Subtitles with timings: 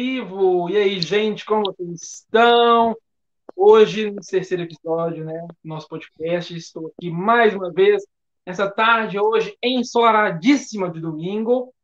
[0.00, 0.70] Vivo.
[0.70, 2.96] E aí, gente, como vocês estão?
[3.54, 8.02] Hoje, no terceiro episódio, né, do nosso podcast, estou aqui mais uma vez,
[8.46, 11.74] nessa tarde, hoje, ensoladíssima de domingo,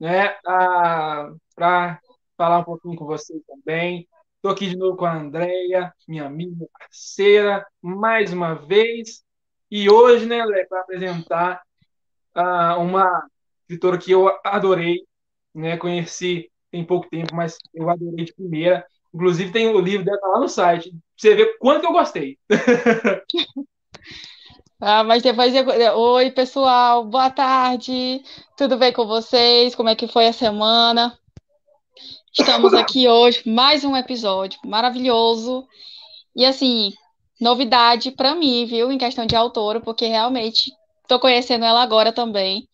[0.00, 2.00] né, para
[2.34, 4.08] falar um pouquinho com vocês também.
[4.36, 9.22] Estou aqui de novo com a Andrea, minha amiga, parceira, mais uma vez.
[9.70, 11.60] E hoje, né, para apresentar
[12.34, 13.28] uh, uma
[13.64, 15.06] escritora que eu adorei,
[15.54, 18.84] né, conheci tem pouco tempo, mas eu adorei de primeira.
[19.14, 20.90] Inclusive, tem o livro dela lá no site.
[20.90, 22.38] Pra você ver quanto que eu gostei.
[24.78, 25.64] Ah, mas depois eu...
[25.96, 28.22] Oi, pessoal, boa tarde.
[28.58, 29.74] Tudo bem com vocês?
[29.74, 31.18] Como é que foi a semana?
[32.30, 35.66] Estamos aqui hoje, mais um episódio maravilhoso.
[36.36, 36.92] E assim,
[37.40, 42.68] novidade para mim, viu, em questão de autora, porque realmente estou conhecendo ela agora também.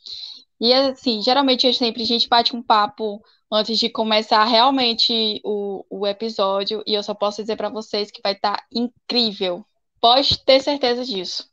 [0.61, 3.23] E assim, geralmente sempre a gente bate um papo
[3.53, 8.23] antes de começar realmente o, o episódio, e eu só posso dizer para vocês que
[8.23, 9.63] vai estar tá incrível.
[10.01, 11.47] Pode ter certeza disso.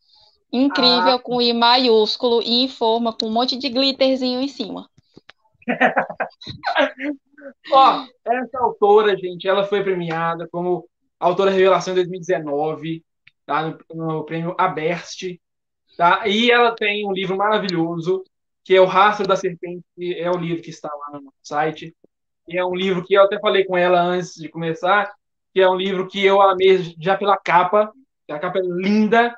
[0.52, 1.20] Incrível, ah.
[1.20, 4.90] com I maiúsculo e em forma, com um monte de glitterzinho em cima.
[7.72, 10.88] Ó, essa autora, gente, ela foi premiada como
[11.20, 13.04] autora revelação em 2019,
[13.46, 13.62] tá?
[13.62, 15.38] No, no prêmio Aberst,
[15.98, 16.26] tá?
[16.28, 18.24] E ela tem um livro maravilhoso
[18.64, 21.96] que é O Rastro da Serpente, que é o livro que está lá no site.
[22.48, 25.14] E é um livro que eu até falei com ela antes de começar,
[25.54, 27.92] que é um livro que eu amei já pela capa,
[28.30, 29.36] a capa é linda,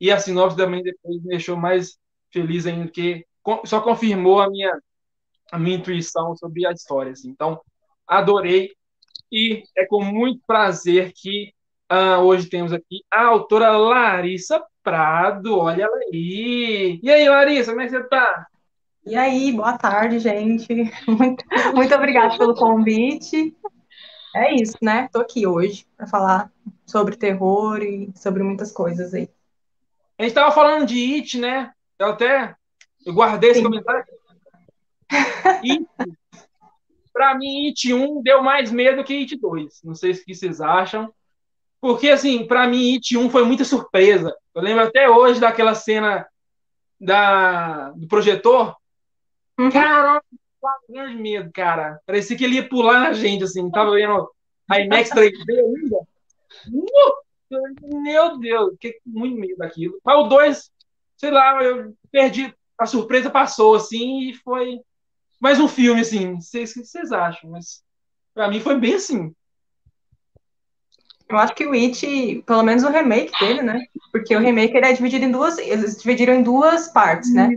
[0.00, 1.98] e a sinopse também depois me deixou mais
[2.30, 3.26] feliz ainda, porque
[3.64, 4.78] só confirmou a minha,
[5.50, 7.12] a minha intuição sobre a história.
[7.12, 7.30] Assim.
[7.30, 7.60] Então,
[8.06, 8.72] adorei,
[9.30, 11.52] e é com muito prazer que
[11.90, 17.00] uh, hoje temos aqui a autora Larissa Prado, olha ela aí.
[17.02, 18.46] E aí, Larissa, como é que você está?
[19.06, 20.66] E aí, boa tarde, gente.
[21.06, 21.44] Muito,
[21.74, 23.56] muito obrigada pelo convite.
[24.34, 25.04] É isso, né?
[25.04, 26.50] Estou aqui hoje para falar
[26.84, 29.30] sobre terror e sobre muitas coisas aí.
[30.18, 31.72] A gente estava falando de It, né?
[32.00, 32.56] Eu até
[33.06, 33.60] eu guardei Sim.
[33.60, 34.04] esse comentário.
[35.62, 35.86] It,
[37.12, 39.82] para mim, It 1 deu mais medo que It 2.
[39.84, 41.14] Não sei o que vocês acham.
[41.80, 44.36] Porque, assim, para mim, It 1 foi muita surpresa.
[44.52, 46.26] Eu lembro até hoje daquela cena
[47.00, 48.74] da, do projetor,
[49.58, 49.70] Uhum.
[49.70, 50.22] Cara,
[50.88, 52.00] grande medo, cara.
[52.06, 53.70] Parecia que ele ia pular na gente, assim.
[53.70, 54.30] Tava vendo
[54.68, 55.98] a IMAX 3D ainda.
[57.82, 59.98] Meu Deus, que muito medo daquilo.
[60.04, 60.70] Mas o 2,
[61.16, 62.54] sei lá, eu perdi.
[62.78, 64.80] A surpresa passou, assim, e foi
[65.40, 66.34] mais um filme, assim.
[66.34, 67.50] Vocês, o que vocês acham?
[67.50, 67.82] Mas
[68.34, 69.34] pra mim foi bem assim.
[71.28, 73.80] Eu acho que o It, pelo menos o remake dele, né?
[74.12, 75.58] Porque o remake ele é dividido em duas.
[75.58, 77.50] Eles dividiram em duas partes, né?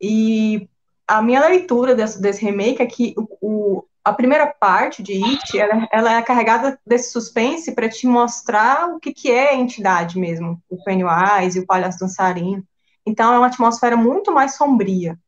[0.00, 0.68] E
[1.06, 5.58] a minha leitura desse, desse remake é que o, o, a primeira parte de It,
[5.58, 10.18] ela, ela é carregada desse suspense para te mostrar o que, que é a entidade
[10.18, 12.62] mesmo, o Pennywise e o palhaço dançarino.
[13.06, 15.18] Então é uma atmosfera muito mais sombria,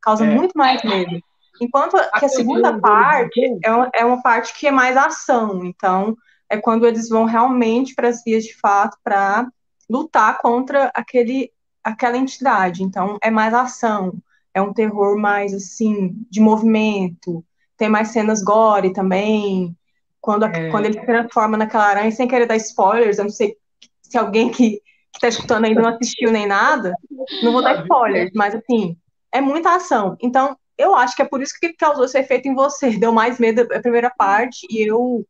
[0.00, 0.28] causa é.
[0.28, 1.20] muito mais medo.
[1.60, 6.16] Enquanto que a segunda parte é uma, é uma parte que é mais ação, então
[6.48, 9.46] é quando eles vão realmente para as vias de fato para
[9.88, 11.52] lutar contra aquele,
[11.84, 12.82] aquela entidade.
[12.82, 14.12] Então é mais ação
[14.54, 17.44] é um terror mais assim de movimento,
[17.76, 19.76] tem mais cenas gore também.
[20.20, 20.70] Quando, a, é.
[20.70, 23.56] quando ele se transforma naquela aranha, sem querer dar spoilers, eu não sei
[24.02, 24.80] se alguém que,
[25.14, 26.94] está escutando ainda não assistiu nem nada,
[27.42, 28.96] não vou dar spoilers, mas assim,
[29.30, 30.16] é muita ação.
[30.20, 32.90] Então, eu acho que é por isso que causou esse efeito em você.
[32.98, 35.26] Deu mais medo a primeira parte, e eu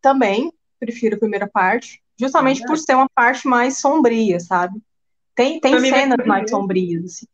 [0.00, 4.80] também prefiro a primeira parte, justamente por ser uma parte mais sombria, sabe?
[5.34, 7.26] Tem, tem cenas mais sombrias, assim.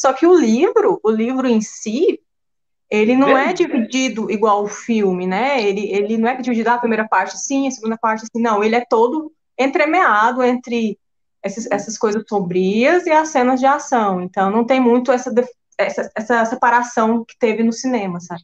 [0.00, 2.18] Só que o livro, o livro em si,
[2.88, 5.62] ele não é dividido igual o filme, né?
[5.62, 8.64] Ele, ele não é dividido ah, a primeira parte sim, a segunda parte assim, não.
[8.64, 10.98] Ele é todo entremeado entre
[11.42, 14.22] essas, essas coisas sombrias e as cenas de ação.
[14.22, 15.30] Então, não tem muito essa,
[15.76, 18.42] essa, essa separação que teve no cinema, sabe?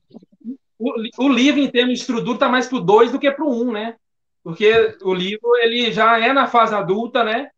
[0.79, 0.93] O,
[1.25, 3.73] o livro, em termos de estrutura, está mais pro 2 do que pro 1, um,
[3.73, 3.97] né?
[4.44, 7.49] Porque o livro, ele já é na fase adulta, né?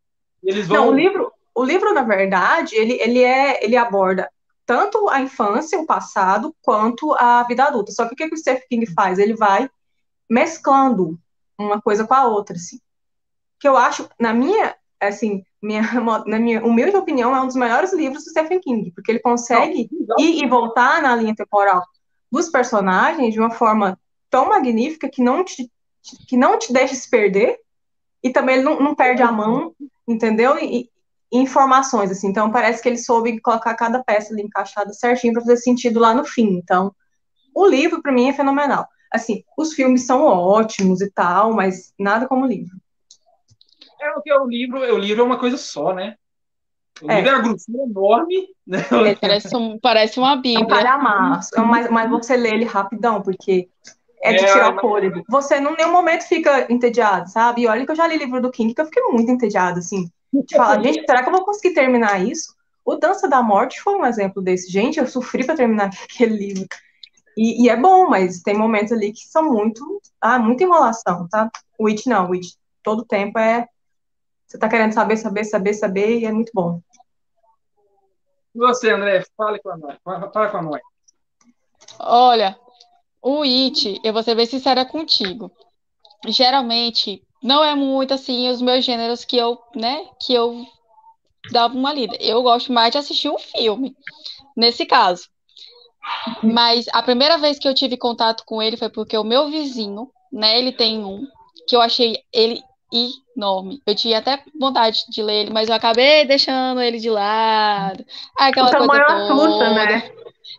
[0.41, 0.87] Eles vão...
[0.87, 4.31] Não, o livro, o livro, na verdade, ele, ele, é, ele aborda
[4.65, 7.91] tanto a infância, o passado, quanto a vida adulta.
[7.91, 9.19] Só que o que, que o Stephen King faz?
[9.19, 9.69] Ele vai
[10.31, 11.19] mesclando
[11.59, 12.79] uma coisa com a outra, assim.
[13.59, 15.83] Que eu acho, na minha, assim, minha,
[16.27, 19.89] na minha humilde opinião, é um dos melhores livros do Stephen King, porque ele consegue
[20.19, 21.83] ir e voltar na linha temporal
[22.31, 23.99] dos personagens de uma forma
[24.31, 25.69] tão magnífica que não te,
[26.29, 27.59] que não te deixa se perder,
[28.23, 29.75] e também ele não, não perde a mão,
[30.07, 30.57] entendeu?
[30.57, 30.89] E,
[31.31, 32.29] informações, assim.
[32.29, 36.15] Então, parece que ele soube colocar cada peça ali encaixada certinho para fazer sentido lá
[36.15, 36.55] no fim.
[36.55, 36.95] Então,
[37.55, 38.87] o livro, para mim, é fenomenal.
[39.13, 42.77] Assim, os filmes são ótimos e tal, mas nada como o livro.
[44.01, 46.15] É o que é o livro, o livro é uma coisa só, né?
[47.03, 47.17] O é.
[47.17, 48.87] livro é uma grossura enorme, né?
[49.09, 50.61] É, parece, um, parece uma bíblia.
[50.61, 53.69] É um calhamaço, é mas, mas você lê ele rapidão, porque
[54.23, 55.23] é de é, tirar o fôlego.
[55.29, 57.63] Você, em nenhum momento, fica entediado, sabe?
[57.63, 60.11] E olha que eu já li livro do King, que eu fiquei muito entediado, assim.
[60.33, 62.55] De falar, gente, será que eu vou conseguir terminar isso?
[62.85, 64.71] O Dança da Morte foi um exemplo desse.
[64.71, 66.67] Gente, eu sofri para terminar aquele livro.
[67.37, 70.01] E, e, é bom, mas tem momentos ali que são muito.
[70.21, 71.51] Ah, muita enrolação, tá?
[71.79, 73.69] O Witch não, o Witch todo tempo é.
[74.47, 76.81] Você tá querendo saber, saber, saber, saber, e é muito bom.
[78.55, 79.99] E você, André, fale com nós.
[80.03, 80.81] Fala com nós.
[82.01, 82.59] Olha,
[83.23, 85.53] o It, eu vou ser bem sincera contigo.
[86.27, 90.65] Geralmente, não é muito assim os meus gêneros que eu, né, que eu
[91.53, 92.17] dava uma lida.
[92.21, 93.95] Eu gosto mais de assistir um filme,
[94.57, 95.29] nesse caso.
[96.43, 100.11] Mas a primeira vez que eu tive contato com ele foi porque o meu vizinho,
[100.33, 101.27] né, ele tem um
[101.67, 102.63] que eu achei ele
[103.37, 103.83] enorme.
[103.87, 108.05] Eu tinha até vontade de ler ele, mas eu acabei deixando ele de lado.
[108.39, 109.25] Aquela o coisa toda.
[109.25, 110.11] assusta, né?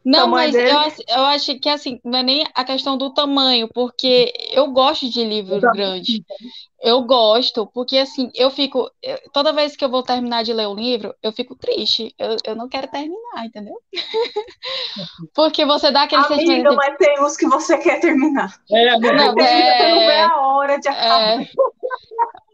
[0.05, 0.65] Não, mas eu,
[1.07, 5.23] eu acho que assim, não é nem a questão do tamanho, porque eu gosto de
[5.23, 6.23] livro grande.
[6.81, 8.89] Eu gosto, porque assim, eu fico.
[9.33, 12.13] Toda vez que eu vou terminar de ler um livro, eu fico triste.
[12.17, 13.75] Eu, eu não quero terminar, entendeu?
[15.35, 16.75] porque você dá aquele Amiga, sentimento.
[16.75, 18.55] mas tem uns que você quer terminar.
[18.71, 19.25] É, não, é...
[19.27, 21.41] Não vê a hora de acabar.
[21.41, 21.49] É...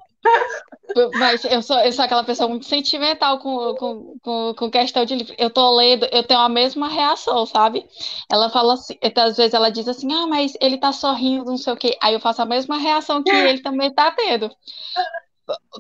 [1.15, 5.15] Mas eu sou, eu sou aquela pessoa muito sentimental com, com, com, com, questão de
[5.15, 5.35] livro.
[5.37, 7.85] Eu tô lendo, eu tenho a mesma reação, sabe?
[8.31, 11.57] Ela fala assim, então, às vezes ela diz assim, ah, mas ele tá sorrindo, não
[11.57, 11.97] sei o quê.
[12.01, 14.49] Aí eu faço a mesma reação que ele também tá tendo.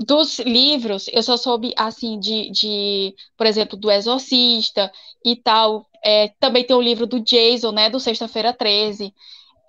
[0.05, 4.91] Dos livros, eu só soube, assim, de, de por exemplo, do Exorcista
[5.23, 5.87] e tal.
[6.03, 9.13] É, também tem o livro do Jason, né, do Sexta-feira 13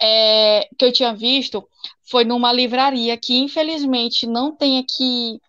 [0.00, 1.66] é, que eu tinha visto
[2.02, 5.40] foi numa livraria que infelizmente não tem aqui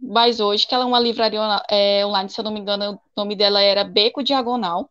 [0.00, 3.00] mais hoje, que ela é uma livraria é, online, se eu não me engano, o
[3.16, 4.88] nome dela era Beco Diagonal.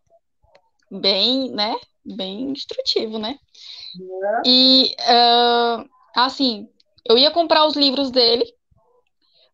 [0.92, 1.76] Bem, né?
[2.06, 3.38] Bem instrutivo, né?
[4.00, 4.42] É.
[4.46, 6.68] E uh, assim,
[7.06, 8.46] eu ia comprar os livros dele,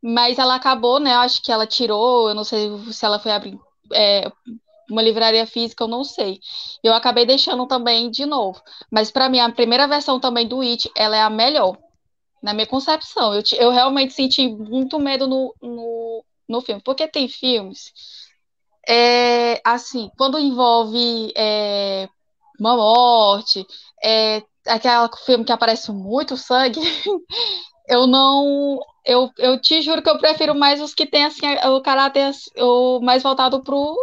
[0.02, 1.14] mas ela acabou, né?
[1.14, 3.60] Acho que ela tirou, eu não sei se ela foi abrir
[3.92, 4.32] é,
[4.90, 6.40] uma livraria física, eu não sei.
[6.84, 8.62] Eu acabei deixando também de novo.
[8.92, 11.78] Mas para mim, a primeira versão também do It, ela é a melhor,
[12.42, 13.34] na minha concepção.
[13.34, 17.92] Eu, eu realmente senti muito medo no, no, no filme, porque tem filmes,
[18.88, 22.08] é, assim, quando envolve é,
[22.60, 23.66] uma morte,
[24.04, 26.80] é, aquele filme que aparece muito sangue,
[27.88, 28.80] eu não.
[29.06, 33.02] Eu, eu te juro que eu prefiro mais os que tem assim, o caráter o
[33.02, 33.98] mais voltado pro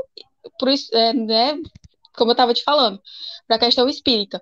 [0.58, 1.54] pro, é, né,
[2.14, 3.00] como eu estava te falando,
[3.46, 4.40] para questão espírita.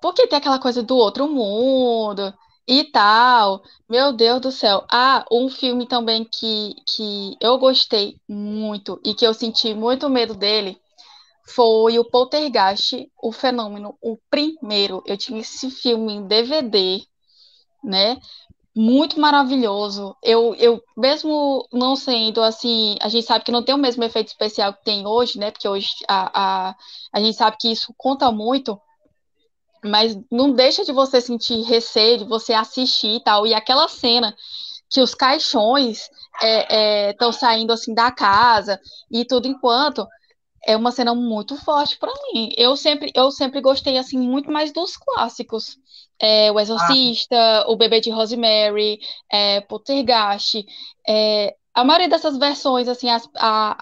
[0.00, 2.32] Porque tem aquela coisa do outro mundo
[2.66, 3.62] e tal.
[3.88, 4.84] Meu Deus do céu.
[4.90, 10.34] Ah, um filme também que, que eu gostei muito e que eu senti muito medo
[10.34, 10.80] dele
[11.48, 15.02] foi o Poltergeist, o fenômeno, o primeiro.
[15.06, 17.02] Eu tinha esse filme em DVD,
[17.82, 18.18] né?
[18.76, 20.14] Muito maravilhoso.
[20.22, 24.28] Eu, eu, mesmo não sendo assim, a gente sabe que não tem o mesmo efeito
[24.28, 25.50] especial que tem hoje, né?
[25.50, 26.76] Porque hoje a, a,
[27.10, 28.78] a gente sabe que isso conta muito,
[29.82, 33.46] mas não deixa de você sentir receio, de você assistir e tal.
[33.46, 34.36] E aquela cena
[34.90, 38.78] que os caixões estão é, é, saindo assim da casa
[39.10, 40.06] e tudo enquanto
[40.66, 42.52] é uma cena muito forte para mim.
[42.58, 45.78] Eu sempre, eu sempre gostei assim muito mais dos clássicos.
[46.20, 47.64] É, o Exorcista, ah.
[47.68, 50.64] o Bebê de Rosemary, é, Poltergeist.
[51.06, 53.76] É, a maioria dessas versões, assim, as, a,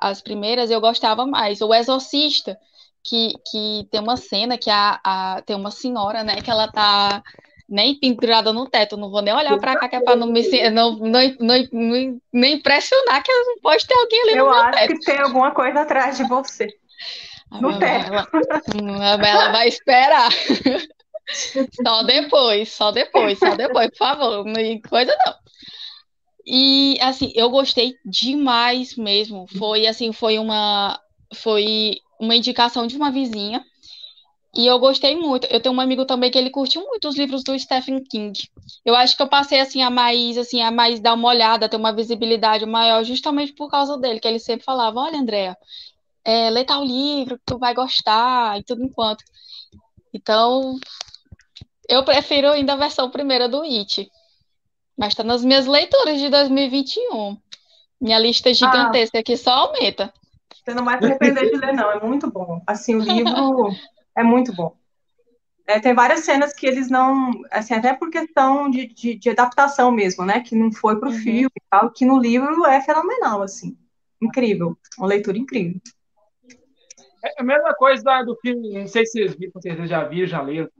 [0.00, 1.60] a, as primeiras eu gostava mais.
[1.60, 2.58] O Exorcista,
[3.04, 7.22] que, que tem uma cena que a, a, tem uma senhora, né, que ela tá
[7.68, 10.42] nem pendurada no teto, não vou nem olhar para cá, que é para não me
[10.70, 14.78] não, não, não, não, nem impressionar que não pode ter alguém ali Eu no acho
[14.78, 14.88] teto.
[14.94, 16.68] que tem alguma coisa atrás de você.
[17.60, 18.12] No teto.
[18.12, 20.28] Ela, ela vai esperar.
[21.72, 25.34] Só depois, só depois, só depois, por favor, não coisa não.
[26.46, 29.46] E assim, eu gostei demais mesmo.
[29.58, 30.98] Foi assim, foi uma
[31.34, 33.64] foi uma indicação de uma vizinha
[34.54, 35.46] e eu gostei muito.
[35.48, 38.38] Eu tenho um amigo também que ele curtiu muito os livros do Stephen King.
[38.84, 41.76] Eu acho que eu passei assim a mais assim a mais dar uma olhada, ter
[41.76, 45.56] uma visibilidade maior, justamente por causa dele, que ele sempre falava: "Olha, Andréa,
[46.24, 49.24] é, lê tal livro tu vai gostar e tudo enquanto".
[50.14, 50.78] Então,
[51.88, 54.10] eu prefiro ainda a versão primeira do It.
[54.96, 57.36] Mas está nas minhas leituras de 2021.
[58.00, 60.12] Minha lista gigantesca ah, aqui só aumenta.
[60.64, 61.90] Você não vai se arrepender de ler, não.
[61.90, 62.62] É muito bom.
[62.66, 63.70] Assim, o livro
[64.16, 64.74] É muito bom.
[65.66, 69.90] É, tem várias cenas que eles não, assim, até por questão de, de, de adaptação
[69.90, 71.18] mesmo, né, que não foi para o uhum.
[71.18, 73.76] filme e tal, que no livro é fenomenal, assim,
[74.22, 75.80] incrível, uma leitura incrível.
[77.24, 80.70] É a mesma coisa do filme, não sei se vocês viram, já viram, já leram,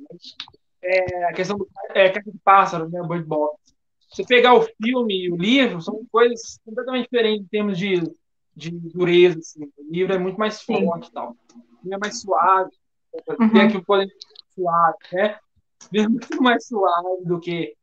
[0.87, 3.59] é a questão do é, Caixa de Pássaro, né, Bird Box.
[4.11, 8.03] Você pegar o filme e o livro, são coisas completamente diferentes em termos de,
[8.55, 9.65] de dureza, assim.
[9.77, 11.37] O livro é muito mais forte e tal.
[11.85, 12.71] O é mais suave,
[13.39, 13.51] uhum.
[13.51, 14.09] tem aqui o poder
[14.55, 15.39] suave, né?
[15.95, 17.75] É muito mais suave do que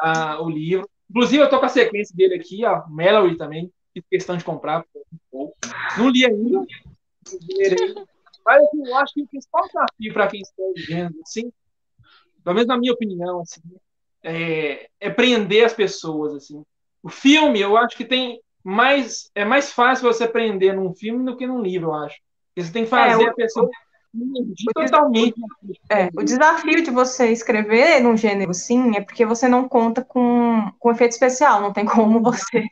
[0.00, 0.88] uh, o livro.
[1.08, 4.84] Inclusive, eu tô com a sequência dele aqui, a Mallory também, fiz questão de comprar.
[5.96, 6.64] Não li ainda.
[8.44, 11.52] Mas assim, eu acho que o principal desafio para quem está vendo, assim,
[12.46, 13.60] pelo menos na minha opinião, assim,
[14.22, 16.62] é, é prender as pessoas, assim.
[17.02, 21.36] O filme, eu acho que tem mais é mais fácil você prender num filme do
[21.36, 22.16] que num livro, eu acho.
[22.48, 23.68] Porque você tem que fazer é, o, a pessoa
[24.72, 25.34] totalmente.
[25.90, 30.70] É, o desafio de você escrever num gênero sim é porque você não conta com,
[30.78, 32.64] com efeito especial, não tem como você,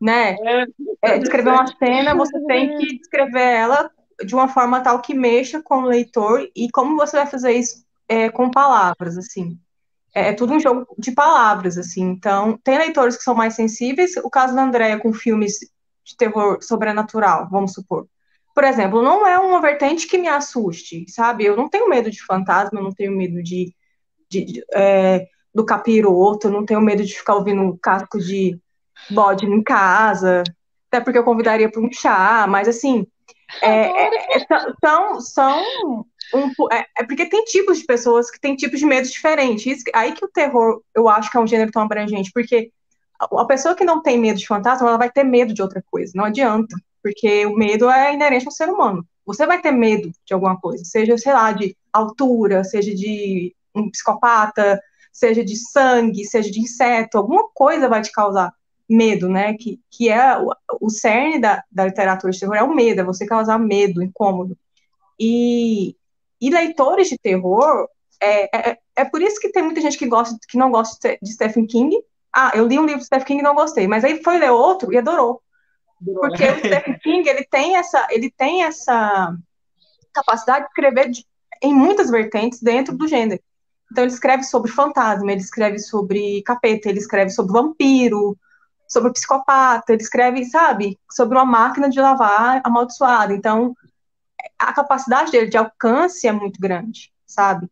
[0.00, 0.36] né?
[0.40, 0.64] É,
[1.02, 3.90] é, descrever uma cena, você tem que descrever ela
[4.24, 7.85] de uma forma tal que mexa com o leitor e como você vai fazer isso
[8.08, 9.58] é, com palavras, assim.
[10.14, 12.02] É, é tudo um jogo de palavras, assim.
[12.02, 14.16] Então, tem leitores que são mais sensíveis.
[14.18, 15.58] O caso da Andrea com filmes
[16.04, 18.06] de terror sobrenatural, vamos supor
[18.56, 21.44] por exemplo, não é uma vertente que me assuste, sabe?
[21.44, 23.74] Eu não tenho medo de fantasma, eu não tenho medo de,
[24.30, 28.58] de, de é, do capiroto, eu não tenho medo de ficar ouvindo casco de
[29.10, 30.42] bode em casa,
[30.90, 33.06] até porque eu convidaria para um chá, mas assim,
[33.60, 34.46] é, é, é
[34.82, 39.08] são, são um, é, é, porque tem tipos de pessoas que têm tipos de medo
[39.08, 39.82] diferentes.
[39.94, 42.70] Aí que o terror, eu acho que é um gênero tão abrangente, porque
[43.18, 46.12] a pessoa que não tem medo de fantasma, ela vai ter medo de outra coisa,
[46.14, 49.06] não adianta porque o medo é inerente ao ser humano.
[49.24, 53.88] Você vai ter medo de alguma coisa, seja, sei lá, de altura, seja de um
[53.88, 54.80] psicopata,
[55.12, 58.52] seja de sangue, seja de inseto, alguma coisa vai te causar
[58.88, 59.54] medo, né?
[59.54, 63.04] Que, que é o, o cerne da, da literatura de terror, é o medo, é
[63.04, 64.58] você causar medo, incômodo.
[65.18, 65.94] E,
[66.40, 67.88] e leitores de terror,
[68.20, 71.32] é, é, é por isso que tem muita gente que, gosta, que não gosta de
[71.32, 71.96] Stephen King.
[72.32, 74.50] Ah, eu li um livro de Stephen King e não gostei, mas aí foi ler
[74.50, 75.42] outro e adorou.
[76.04, 79.34] Porque o Stephen King, ele tem essa, ele tem essa
[80.12, 81.26] capacidade de escrever de,
[81.62, 83.42] em muitas vertentes dentro do gênero.
[83.90, 88.36] Então ele escreve sobre fantasma, ele escreve sobre capeta, ele escreve sobre vampiro,
[88.88, 93.32] sobre psicopata, ele escreve, sabe, sobre uma máquina de lavar amaldiçoada.
[93.32, 93.74] Então
[94.58, 97.68] a capacidade dele de alcance é muito grande, sabe?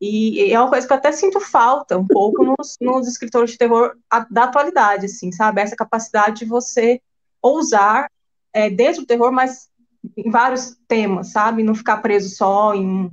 [0.00, 3.58] E é uma coisa que eu até sinto falta um pouco nos, nos escritores de
[3.58, 3.96] terror
[4.30, 5.60] da atualidade, assim, sabe?
[5.60, 7.02] Essa capacidade de você
[7.42, 8.10] ousar
[8.52, 9.68] é, dentro do terror, mas
[10.16, 11.62] em vários temas, sabe?
[11.62, 13.10] Não ficar preso só em,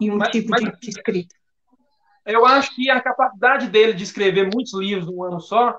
[0.00, 1.34] em um mas, tipo mas, de, de escrita.
[2.24, 5.78] Eu acho que a capacidade dele de escrever muitos livros num ano só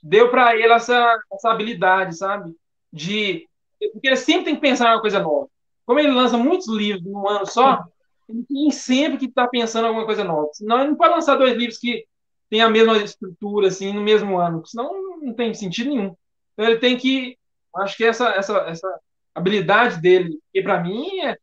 [0.00, 2.54] deu para ele essa, essa habilidade, sabe?
[2.92, 3.48] De
[3.92, 5.48] porque ele sempre tem que pensar em uma coisa nova.
[5.86, 7.84] Como ele lança muitos livros num ano só,
[8.28, 10.48] ele tem sempre que estar tá pensando em alguma coisa nova.
[10.52, 12.06] Senão ele não pode lançar dois livros que
[12.48, 16.14] têm a mesma estrutura assim no mesmo ano, senão não tem sentido nenhum.
[16.52, 17.36] Então ele tem que.
[17.76, 19.00] Acho que essa, essa, essa
[19.34, 21.36] habilidade dele, que para mim é.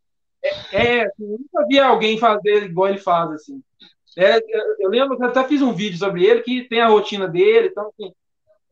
[0.43, 3.62] é, é assim, eu nunca vi alguém fazer igual ele faz, assim.
[4.17, 4.41] É,
[4.79, 7.67] eu lembro que eu até fiz um vídeo sobre ele que tem a rotina dele,
[7.67, 8.13] então assim,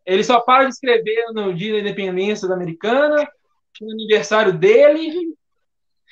[0.06, 3.30] ele só para de escrever no dia da independência da americana,
[3.82, 5.36] no aniversário dele.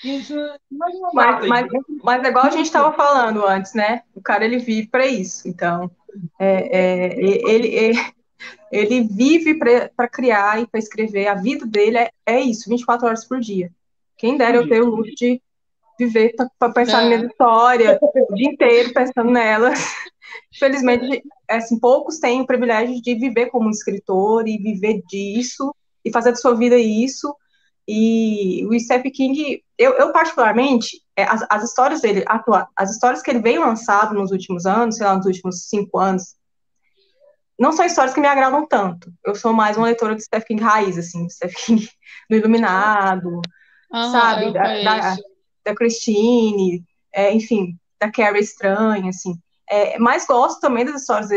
[0.03, 0.35] Isso,
[0.69, 1.67] mas, mas,
[2.03, 4.03] mas, é igual a gente estava falando antes, né?
[4.13, 5.47] O cara ele vive para isso.
[5.47, 5.89] Então,
[6.39, 7.99] é, é, ele, ele,
[8.71, 11.27] ele vive para criar e para escrever.
[11.27, 13.71] A vida dele é, é isso, 24 horas por dia.
[14.17, 15.41] Quem dera eu ter o luxo de
[15.97, 17.03] viver para pensar é.
[17.03, 19.71] na minha história o dia inteiro pensando nela.
[20.53, 26.31] Infelizmente, assim, poucos têm o privilégio de viver como escritor e viver disso e fazer
[26.31, 27.35] da sua vida isso.
[27.87, 32.25] E o Stephen King, eu, eu particularmente, é, as, as histórias dele,
[32.75, 36.35] as histórias que ele vem lançado nos últimos anos, sei lá, nos últimos cinco anos,
[37.57, 39.11] não são histórias que me agradam tanto.
[39.25, 41.89] Eu sou mais uma leitora de Stephen King raiz, assim, Stephen King
[42.29, 43.41] do Iluminado,
[44.11, 45.15] sabe, da, da,
[45.65, 49.33] da, Christine, é, enfim, da Carrie Estranha, assim.
[49.69, 51.29] É, mas gosto também das histórias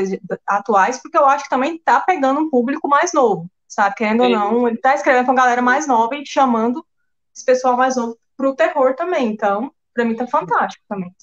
[0.47, 4.35] atuais, porque eu acho que também tá pegando um público mais novo, sabe, querendo Sim.
[4.35, 6.85] ou não, ele tá escrevendo com a galera mais nova e chamando
[7.35, 11.15] esse pessoal mais novo pro terror também, então, para mim tá fantástico também.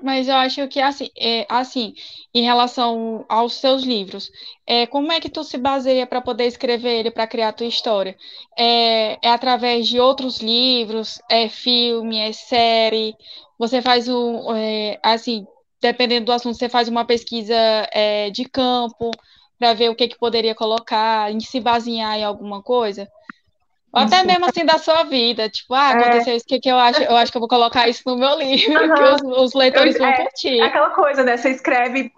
[0.00, 1.94] Mas eu acho que assim, é, assim,
[2.34, 4.30] em relação aos seus livros,
[4.66, 7.66] é, como é que tu se baseia para poder escrever ele, para criar a tua
[7.66, 8.16] história?
[8.56, 13.14] É, é, através de outros livros, é filme, é série?
[13.58, 15.46] Você faz um, é, assim,
[15.80, 17.54] dependendo do assunto, você faz uma pesquisa
[17.92, 19.10] é, de campo
[19.58, 23.08] para ver o que, que poderia colocar, em se basear em alguma coisa?
[23.92, 25.94] Ou até mesmo assim da sua vida, tipo, ah, é.
[25.94, 26.36] aconteceu é.
[26.36, 27.02] isso, que, que eu acho?
[27.02, 28.94] Eu acho que eu vou colocar isso no meu livro, uhum.
[28.94, 30.60] que os, os leitores eu, vão é, curtir.
[30.60, 31.36] É aquela coisa, né?
[31.36, 32.12] Você escreve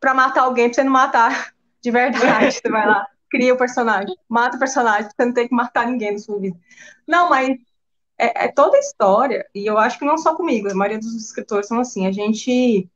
[0.00, 2.52] pra matar alguém, pra você não matar de verdade.
[2.52, 6.12] você vai lá, cria o personagem, mata o personagem, você não ter que matar ninguém
[6.12, 6.56] na sua vida.
[7.06, 7.56] Não, mas
[8.18, 11.14] é, é toda a história, e eu acho que não só comigo, a maioria dos
[11.14, 12.88] escritores são assim, a gente.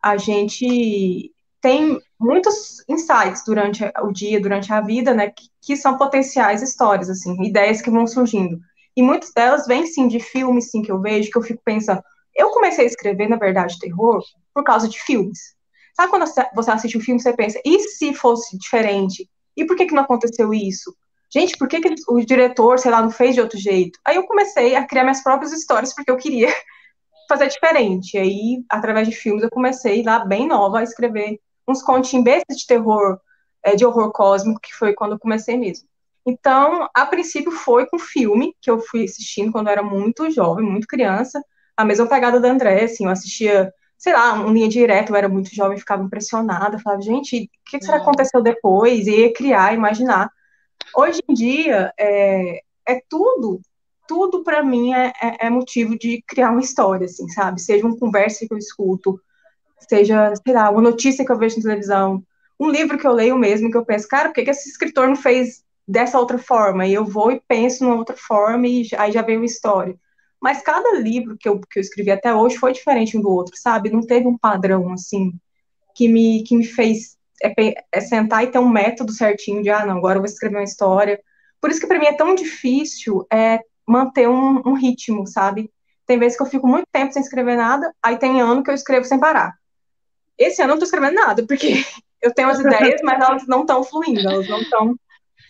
[0.00, 1.33] A gente
[1.64, 7.08] tem muitos insights durante o dia, durante a vida, né, que, que, são potenciais histórias,
[7.08, 8.60] assim, ideias que vão surgindo.
[8.94, 12.02] E muitas delas vêm, sim, de filmes, sim, que eu vejo, que eu fico pensando,
[12.36, 15.54] eu comecei a escrever, na verdade, terror por causa de filmes.
[15.96, 19.26] Sabe quando você assiste um filme, você pensa, e se fosse diferente?
[19.56, 20.94] E por que que não aconteceu isso?
[21.32, 23.98] Gente, por que, que o diretor, sei lá, não fez de outro jeito?
[24.06, 26.48] Aí eu comecei a criar minhas próprias histórias, porque eu queria
[27.26, 28.18] fazer diferente.
[28.18, 32.58] E aí, através de filmes, eu comecei lá, bem nova, a escrever uns continhos bestas
[32.58, 33.18] de terror,
[33.62, 35.88] é, de horror cósmico, que foi quando eu comecei mesmo.
[36.26, 40.64] Então, a princípio foi com filme, que eu fui assistindo quando eu era muito jovem,
[40.64, 41.42] muito criança,
[41.76, 45.28] a mesma pegada da André, assim, eu assistia, sei lá, um linha direta, eu era
[45.28, 49.06] muito jovem, ficava impressionada, falava, gente, o que, será que aconteceu depois?
[49.06, 50.30] E ia criar, imaginar.
[50.96, 53.60] Hoje em dia, é, é tudo,
[54.06, 57.60] tudo para mim é, é, é, motivo de criar uma história, assim, sabe?
[57.60, 59.20] Seja uma conversa que eu escuto,
[59.88, 62.22] seja, sei lá, uma notícia que eu vejo na televisão,
[62.58, 65.08] um livro que eu leio mesmo, que eu penso, cara, por que, que esse escritor
[65.08, 66.86] não fez dessa outra forma?
[66.86, 69.96] E eu vou e penso numa outra forma e aí já vem uma história.
[70.40, 73.54] Mas cada livro que eu, que eu escrevi até hoje foi diferente um do outro,
[73.56, 73.90] sabe?
[73.90, 75.32] Não teve um padrão, assim,
[75.94, 79.86] que me, que me fez é, é sentar e ter um método certinho de, ah,
[79.86, 81.20] não, agora eu vou escrever uma história.
[81.60, 85.70] Por isso que para mim é tão difícil é, manter um, um ritmo, sabe?
[86.06, 88.74] Tem vezes que eu fico muito tempo sem escrever nada, aí tem ano que eu
[88.74, 89.54] escrevo sem parar.
[90.38, 91.84] Esse ano eu não tô escrevendo nada, porque
[92.22, 94.96] eu tenho as ideias, mas elas não estão fluindo, elas não estão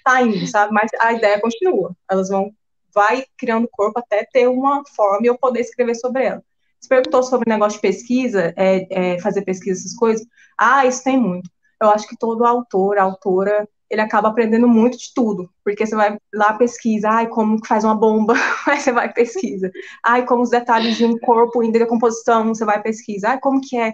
[0.07, 0.73] saindo, sabe?
[0.73, 1.97] Mas a ideia continua.
[2.11, 2.53] Elas vão,
[2.95, 6.43] vai criando corpo até ter uma forma e eu poder escrever sobre ela.
[6.81, 10.27] Você perguntou sobre negócio de pesquisa, é, é, fazer pesquisa, essas coisas.
[10.59, 11.49] Ah, isso tem muito.
[11.81, 16.19] Eu acho que todo autor, autora, ele acaba aprendendo muito de tudo, porque você vai
[16.33, 18.35] lá pesquisa, ai, como que faz uma bomba,
[18.67, 19.71] aí você vai pesquisa.
[20.05, 23.31] Ai, como os detalhes de um corpo em decomposição, você vai pesquisa.
[23.31, 23.93] Ai, como que é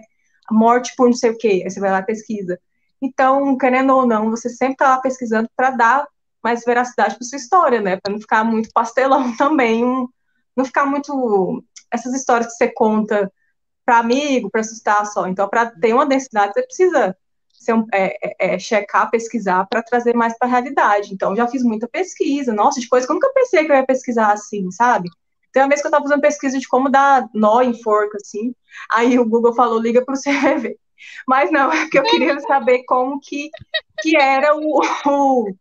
[0.51, 2.59] morte por não sei o quê, aí você vai lá e pesquisa.
[3.01, 6.07] Então, querendo ou não, você sempre está lá pesquisando para dar
[6.43, 7.97] mais veracidade para sua história, né?
[7.97, 10.07] Para não ficar muito pastelão também, um,
[10.55, 13.31] não ficar muito essas histórias que você conta
[13.85, 15.27] para amigo, para assustar só.
[15.27, 17.17] Então, para ter uma densidade, você precisa
[17.51, 21.13] ser é, é, é checar, pesquisar para trazer mais para a realidade.
[21.13, 24.31] Então, já fiz muita pesquisa, nossa, de coisas que eu pensei que eu ia pesquisar
[24.31, 25.09] assim, sabe?
[25.51, 28.55] Tem uma vez que eu estava fazendo pesquisa de como dar nó em forca, assim,
[28.91, 30.77] aí o Google falou, liga para o CRV.
[31.27, 33.49] Mas não, é que eu queria saber como que,
[34.01, 35.53] que era o, o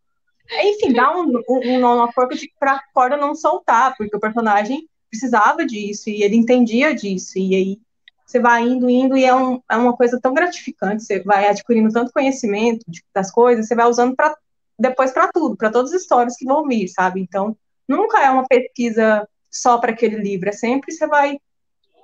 [0.62, 4.20] enfim, dar um, um, um nó na forca para a corda não soltar, porque o
[4.20, 7.81] personagem precisava disso e ele entendia disso, e aí
[8.26, 11.92] você vai indo, indo, e é, um, é uma coisa tão gratificante, você vai adquirindo
[11.92, 14.37] tanto conhecimento de, das coisas, você vai usando para
[14.79, 17.20] depois para tudo, para todas as histórias que vão vir, sabe?
[17.20, 17.55] Então,
[17.87, 21.38] nunca é uma pesquisa só para aquele livro, é sempre você vai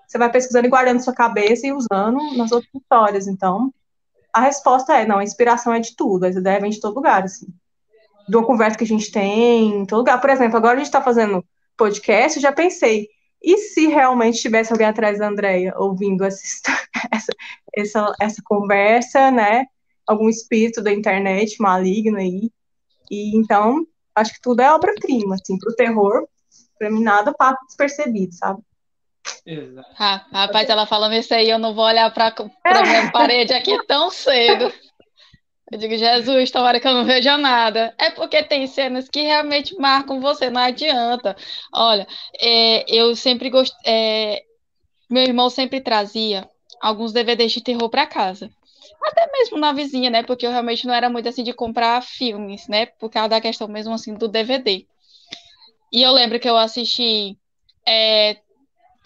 [0.06, 3.26] você vai pesquisando e guardando sua cabeça e usando nas outras histórias.
[3.26, 3.74] Então,
[4.32, 7.24] a resposta é, não, a inspiração é de tudo, as ideias vêm de todo lugar,
[7.24, 7.46] assim.
[8.28, 10.20] De uma conversa que a gente tem, em todo lugar.
[10.20, 11.44] Por exemplo, agora a gente está fazendo
[11.76, 13.08] podcast, eu já pensei,
[13.42, 16.42] e se realmente tivesse alguém atrás da Andrea ouvindo essa,
[17.12, 17.32] essa,
[17.74, 19.66] essa, essa conversa, né?
[20.06, 22.50] Algum espírito da internet maligno aí.
[23.10, 26.26] E então, acho que tudo é obra-prima, assim, pro terror,
[26.78, 28.60] pra mim nada passa despercebido, sabe?
[29.44, 29.88] Exato.
[29.98, 32.34] Ah, rapaz, ela falando isso aí, eu não vou olhar para
[32.64, 34.72] a minha parede aqui tão cedo.
[35.70, 37.92] Eu digo, Jesus, tomara que eu não veja nada.
[37.98, 41.36] É porque tem cenas que realmente marcam você, não adianta.
[41.74, 42.06] Olha,
[42.40, 43.76] é, eu sempre gostei.
[43.84, 44.42] É,
[45.10, 46.48] meu irmão sempre trazia
[46.80, 48.48] alguns DVDs de terror para casa.
[49.02, 50.22] Até mesmo na vizinha, né?
[50.22, 52.86] Porque eu realmente não era muito assim de comprar filmes, né?
[52.86, 54.86] Por causa da questão mesmo assim do DVD.
[55.92, 57.38] E eu lembro que eu assisti
[57.86, 58.40] é,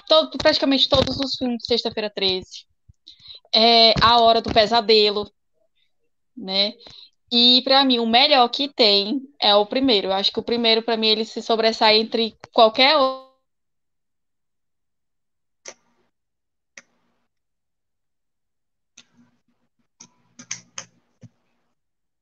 [0.08, 2.66] todo, praticamente todos os filmes de Sexta-feira 13.
[3.54, 5.30] É, A Hora do Pesadelo,
[6.36, 6.74] né?
[7.32, 10.08] E para mim o melhor que tem é o primeiro.
[10.08, 13.30] Eu acho que o primeiro para mim ele se sobressai entre qualquer outro.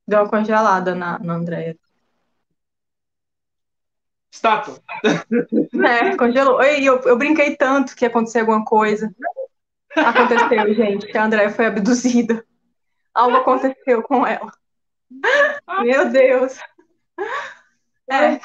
[0.07, 1.77] Deu uma congelada na, na Andréia.
[4.39, 4.79] Estátua.
[5.03, 6.63] É, congelou.
[6.63, 9.13] E eu, eu brinquei tanto que ia acontecer alguma coisa.
[9.93, 12.45] Aconteceu, gente, que a Andréia foi abduzida.
[13.13, 14.49] Algo aconteceu com ela.
[15.81, 16.57] Meu Deus.
[18.09, 18.39] É.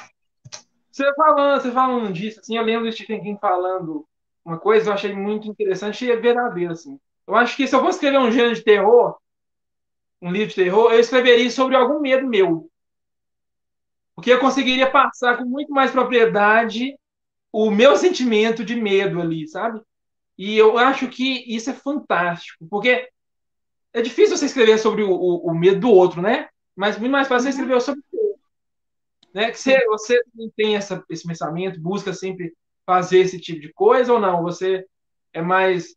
[0.91, 4.05] Você falando, você falando disso, assim, eu lembro do Stephen King falando
[4.45, 6.99] uma coisa que eu achei muito interessante e é verdadeiro, assim.
[7.25, 9.17] Eu acho que se eu fosse escrever um gênero de terror,
[10.21, 12.69] um livro de terror, eu escreveria sobre algum medo meu.
[14.25, 16.99] Porque eu conseguiria passar com muito mais propriedade
[17.53, 19.83] o meu sentimento de medo ali, sabe?
[20.39, 23.07] E eu acho que isso é fantástico, porque
[23.93, 26.49] é difícil você escrever sobre o, o, o medo do outro, né?
[26.75, 28.39] Mas muito mais fácil você escrever sobre o.
[29.35, 29.51] Né?
[29.51, 30.23] Que você, você
[30.57, 32.55] tem essa, esse pensamento, busca sempre
[32.87, 34.43] fazer esse tipo de coisa ou não?
[34.43, 34.87] Você
[35.35, 35.95] é mais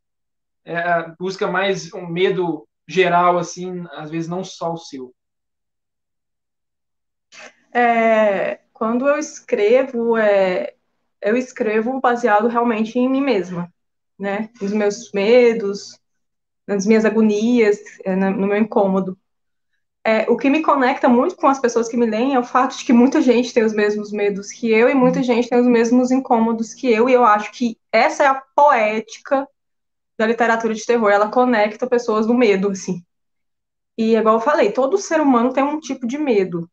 [0.65, 5.15] é, busca mais um medo geral, assim, às vezes não só o seu.
[7.73, 10.73] É, quando eu escrevo, é,
[11.21, 13.71] eu escrevo baseado realmente em mim mesma,
[14.19, 14.49] né?
[14.61, 15.99] Nos meus medos,
[16.67, 19.17] nas minhas agonias, é, no meu incômodo.
[20.03, 22.77] É, o que me conecta muito com as pessoas que me leem é o fato
[22.77, 25.67] de que muita gente tem os mesmos medos que eu e muita gente tem os
[25.67, 29.47] mesmos incômodos que eu, e eu acho que essa é a poética
[30.17, 33.03] da literatura de terror, ela conecta pessoas no medo, assim.
[33.97, 36.69] E igual eu falei, todo ser humano tem um tipo de medo.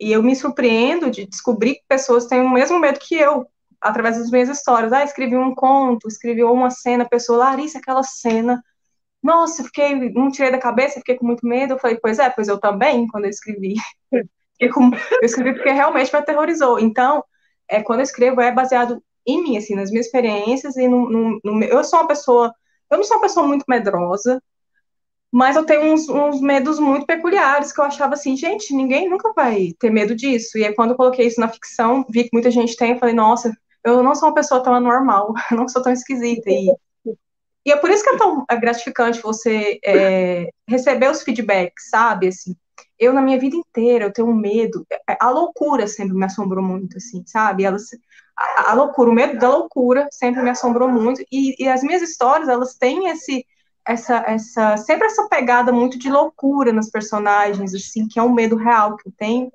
[0.00, 3.46] E eu me surpreendo de descobrir que pessoas têm o mesmo medo que eu,
[3.80, 4.92] através das minhas histórias.
[4.92, 8.62] Ah, escrevi um conto, escrevi uma cena, a pessoa, Larissa, aquela cena.
[9.22, 11.74] Nossa, fiquei, não tirei da cabeça, fiquei com muito medo.
[11.74, 13.74] Eu falei, pois é, pois eu também, quando eu escrevi.
[14.60, 14.70] Eu
[15.22, 16.78] escrevi porque realmente me aterrorizou.
[16.78, 17.24] Então,
[17.68, 21.40] é, quando eu escrevo, é baseado em mim, assim, nas minhas experiências e no, no,
[21.42, 22.54] no, eu sou uma pessoa,
[22.90, 24.42] eu não sou uma pessoa muito medrosa,
[25.34, 29.32] mas eu tenho uns, uns, medos muito peculiares que eu achava assim, gente, ninguém nunca
[29.32, 30.56] vai ter medo disso.
[30.56, 33.16] E aí, quando eu coloquei isso na ficção, vi que muita gente tem, eu falei,
[33.16, 36.48] nossa, eu não sou uma pessoa tão anormal, eu não sou tão esquisita.
[36.48, 36.72] E,
[37.66, 42.28] e é por isso que é tão gratificante você é, receber os feedbacks, sabe?
[42.28, 42.54] Assim,
[42.96, 44.86] eu, na minha vida inteira, eu tenho um medo.
[45.10, 47.66] É, a loucura sempre me assombrou muito, assim, sabe?
[47.66, 47.74] A,
[48.70, 51.24] a loucura, o medo da loucura sempre me assombrou muito.
[51.32, 53.44] E, e as minhas histórias, elas têm esse
[53.86, 58.56] essa, essa, sempre essa pegada muito de loucura nos personagens, assim, que é um medo
[58.56, 59.52] real que eu tenho.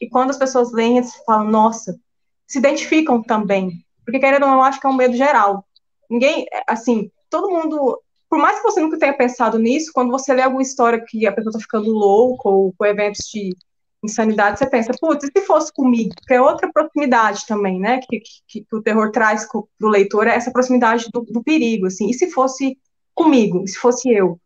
[0.00, 1.98] E quando as pessoas leem, eles falam, nossa,
[2.46, 3.84] se identificam também.
[4.04, 5.64] Porque, querendo ou não, acho que é um medo geral.
[6.08, 10.42] Ninguém, assim, todo mundo, por mais que você nunca tenha pensado nisso, quando você lê
[10.42, 13.54] alguma história que a pessoa tá ficando louca ou com eventos de
[14.02, 16.14] insanidade, você pensa, putz, e se fosse comigo?
[16.26, 20.26] Que é outra proximidade também, né, que, que, que o terror traz para o leitor,
[20.26, 22.08] é essa proximidade do, do perigo, assim.
[22.08, 22.78] E se fosse
[23.14, 24.38] comigo, se fosse eu.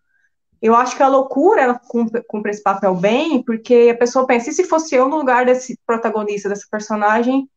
[0.60, 4.50] Eu acho que a loucura ela cumpre, cumpre esse papel bem, porque a pessoa pensa,
[4.50, 7.48] e se fosse eu no lugar desse protagonista, dessa personagem,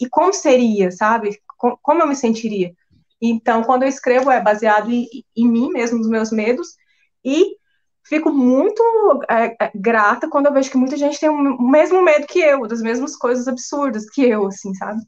[0.00, 1.40] e como seria, sabe?
[1.56, 2.74] Como, como eu me sentiria?
[3.20, 6.74] Então, quando eu escrevo, é baseado em, em mim mesmo, nos meus medos,
[7.24, 7.56] e
[8.04, 8.82] fico muito
[9.28, 12.66] é, é, grata quando eu vejo que muita gente tem o mesmo medo que eu,
[12.66, 15.00] das mesmas coisas absurdas que eu, assim, sabe?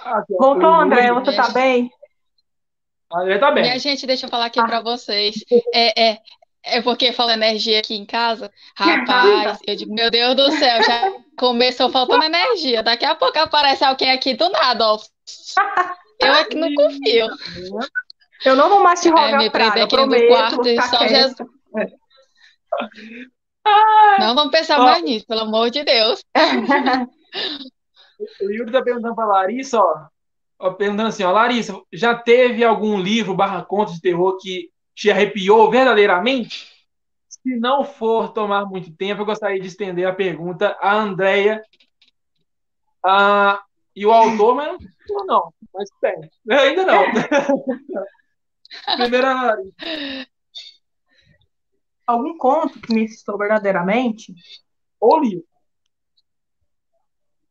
[0.00, 1.90] Ah, Voltou, André, você tá bem?
[3.38, 3.62] Tá bem.
[3.62, 4.64] Minha gente, deixa eu falar aqui ah.
[4.64, 5.36] para vocês.
[5.72, 6.18] É, é,
[6.64, 8.50] é porque fala energia aqui em casa.
[8.76, 12.82] Rapaz, eu digo, meu Deus do céu, já começou faltando energia.
[12.82, 14.98] Daqui a pouco aparece alguém aqui do nada, ó.
[16.20, 17.28] Eu é que não confio.
[18.44, 21.06] Eu não vou mais te rogar é, me prender aqui prometo, no quarto e só
[21.06, 21.36] Jesus.
[24.18, 24.84] Não vamos pensar ó.
[24.84, 26.24] mais nisso, pelo amor de Deus.
[28.40, 30.13] o Yuri tá perguntando pra Larissa, ó
[30.72, 35.70] perguntando assim, ó, Larissa, já teve algum livro barra conto de terror que te arrepiou
[35.70, 36.72] verdadeiramente?
[37.28, 41.62] Se não for tomar muito tempo, eu gostaria de estender a pergunta à Andrea
[43.94, 46.30] e o autor, mas não, não mas tem.
[46.50, 47.04] Ainda não.
[48.96, 50.26] Primeira Larissa.
[52.06, 54.34] Algum conto que me assustou verdadeiramente?
[55.00, 55.44] Ou livro?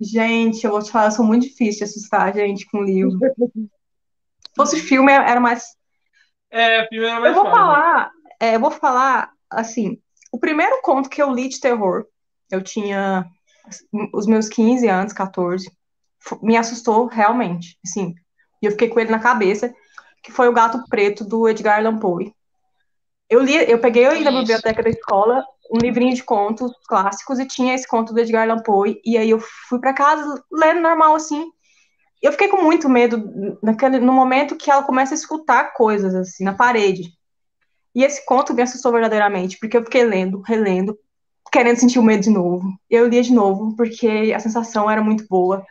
[0.04, 3.18] Gente, eu vou te falar, eu sou muito difícil de assustar gente com livro.
[3.18, 5.78] Se fosse filme, era mais.
[6.52, 7.60] É, filme era mais Eu vou fácil.
[7.60, 9.98] falar, é, eu vou falar, assim,
[10.32, 12.06] o primeiro conto que eu li de terror,
[12.52, 13.26] eu tinha
[14.14, 15.72] os meus 15 anos, 14,
[16.42, 18.14] me assustou realmente, assim,
[18.62, 19.74] e eu fiquei com ele na cabeça,
[20.22, 22.34] que foi O Gato Preto, do Edgar Allan Poe.
[23.30, 27.48] Eu li, eu peguei aí na biblioteca da escola um livrinho de contos clássicos e
[27.48, 31.16] tinha esse conto do Edgar Allan Poe, e aí eu fui para casa lendo normal
[31.16, 31.50] assim.
[32.22, 36.44] Eu fiquei com muito medo naquele, no momento que ela começa a escutar coisas assim
[36.44, 37.12] na parede.
[37.96, 40.98] E esse conto me assustou verdadeiramente, porque eu fiquei lendo, relendo,
[41.52, 42.68] querendo sentir o medo de novo.
[42.90, 45.66] Eu lia de novo, porque a sensação era muito boa.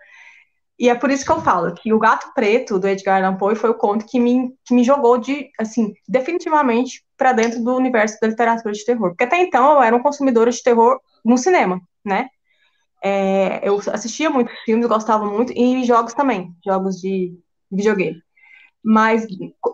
[0.79, 3.55] E é por isso que eu falo que o Gato Preto, do Edgar Allan Poe,
[3.55, 8.19] foi o conto que me, que me jogou de, assim, definitivamente para dentro do universo
[8.21, 9.11] da literatura de terror.
[9.11, 12.29] Porque até então eu era um consumidora de terror no cinema, né?
[13.01, 17.33] É, eu assistia muitos filmes, gostava muito, e jogos também, jogos de
[17.71, 18.21] videogame.
[18.85, 19.25] Mas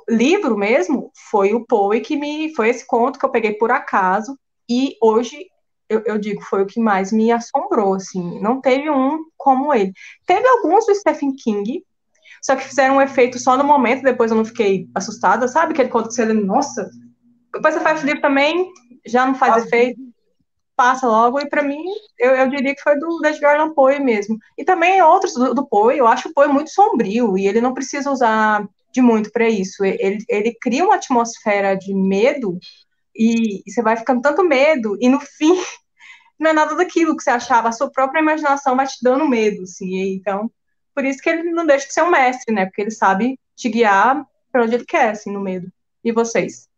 [0.07, 4.39] livro mesmo foi o Poe que me foi esse conto que eu peguei por acaso
[4.69, 5.47] e hoje
[5.89, 8.39] eu, eu, digo foi o que mais me assombrou assim.
[8.43, 9.95] Não teve um como ele.
[10.27, 11.83] Teve alguns do Stephen King,
[12.43, 14.03] só que fizeram um efeito só no momento.
[14.03, 15.73] Depois eu não fiquei assustada, sabe?
[15.73, 16.91] Aquele conto que você nossa.
[17.53, 18.71] Depois você faz o livro também,
[19.07, 20.01] já não faz efeito
[20.77, 21.83] passa logo, e para mim,
[22.17, 24.39] eu, eu, diria que foi do Edgar Allan Poe mesmo.
[24.57, 27.75] E também outros do, do Poe, eu acho o Poe muito sombrio, e ele não
[27.75, 29.85] precisa usar de muito para isso.
[29.85, 32.59] Ele, ele cria uma atmosfera de medo
[33.15, 35.61] e, e, você vai ficando tanto medo e no fim
[36.39, 37.69] não é nada daquilo que você achava.
[37.69, 40.15] A sua própria imaginação vai te dando medo, assim.
[40.15, 40.51] Então,
[40.95, 42.67] por isso que ele não deixa de ser um mestre, né?
[42.67, 45.71] Porque ele sabe te guiar para onde ele quer, assim, no medo.
[46.05, 46.69] E vocês?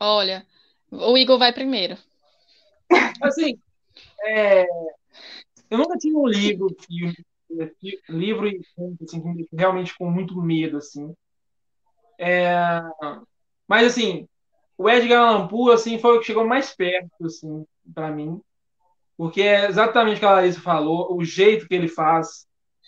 [0.00, 0.46] Olha,
[0.90, 1.96] o Igor vai primeiro.
[3.22, 3.58] Assim,
[4.22, 4.66] é,
[5.70, 6.74] eu nunca tive um livro,
[8.08, 8.60] livro e
[9.02, 11.14] assim, realmente com muito medo, assim.
[12.18, 12.82] É,
[13.66, 14.26] mas, assim,
[14.76, 18.40] o Edgar Allan Poe, assim, foi o que chegou mais perto, assim, para mim.
[19.16, 22.46] Porque é exatamente o que a Larissa falou, o jeito que ele faz,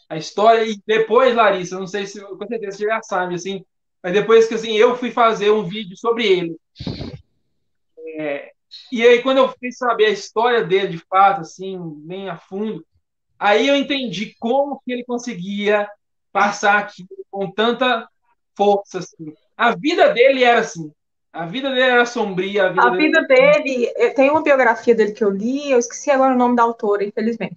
[0.09, 0.65] a história.
[0.65, 3.65] E depois, Larissa, não sei se com certeza você já sabe, assim,
[4.03, 6.57] mas depois que assim, eu fui fazer um vídeo sobre ele.
[8.19, 8.51] É,
[8.93, 12.85] e aí, quando eu fui saber a história dele de fato, assim, bem a fundo,
[13.41, 15.89] Aí eu entendi como que ele conseguia
[16.31, 18.07] passar aqui com tanta
[18.55, 18.99] força.
[18.99, 19.33] Assim.
[19.57, 20.93] A vida dele era assim.
[21.33, 22.67] A vida dele era sombria.
[22.67, 23.63] A vida, a vida dele...
[23.63, 24.11] dele...
[24.11, 27.57] Tem uma biografia dele que eu li, eu esqueci agora o nome da autora, infelizmente.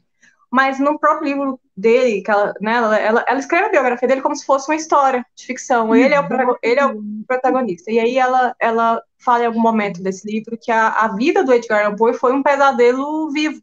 [0.53, 4.21] Mas no próprio livro dele, que ela, né, ela, ela, ela escreve a biografia dele
[4.21, 5.95] como se fosse uma história de ficção.
[5.95, 6.27] Ele é o,
[6.61, 7.91] ele é o protagonista.
[7.91, 11.51] E aí ela, ela fala em algum momento desse livro que a, a vida do
[11.51, 13.59] Edgar Allan Poe foi um pesadelo vivo.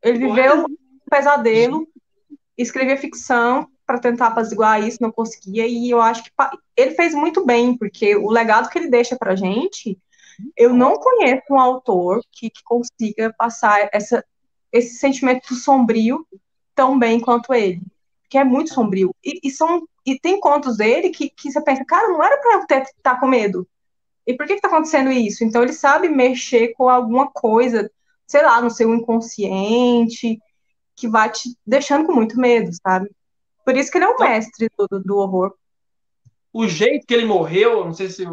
[0.00, 0.66] Ele viveu
[1.10, 1.88] pesadelo,
[2.56, 6.30] escrevia ficção para tentar apaziguar isso, não conseguia, e eu acho que
[6.76, 9.98] ele fez muito bem, porque o legado que ele deixa para gente,
[10.56, 14.24] eu não conheço um autor que, que consiga passar essa,
[14.72, 16.26] esse sentimento sombrio
[16.74, 17.82] tão bem quanto ele,
[18.28, 19.14] que é muito sombrio.
[19.24, 22.54] E, e são e tem contos dele que, que você pensa, cara, não era para
[22.54, 23.66] eu estar tá com medo.
[24.26, 25.44] E por que está acontecendo isso?
[25.44, 27.90] Então ele sabe mexer com alguma coisa,
[28.26, 30.38] sei lá, no seu inconsciente,
[30.96, 33.10] que vai te deixando com muito medo, sabe?
[33.64, 35.54] Por isso que ele é um então, mestre do, do horror.
[36.52, 38.24] O jeito que ele morreu, não sei se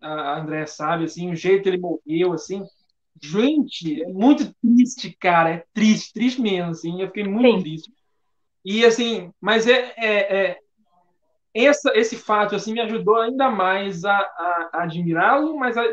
[0.00, 2.64] a André sabe, assim, o jeito que ele morreu, assim,
[3.20, 7.62] gente, é muito triste, cara, é triste, triste mesmo, assim, eu fiquei muito Sim.
[7.62, 7.92] triste.
[8.64, 10.58] E, assim, mas é, é, é
[11.54, 15.84] essa, esse fato, assim, me ajudou ainda mais a, a, a admirá-lo, mas a,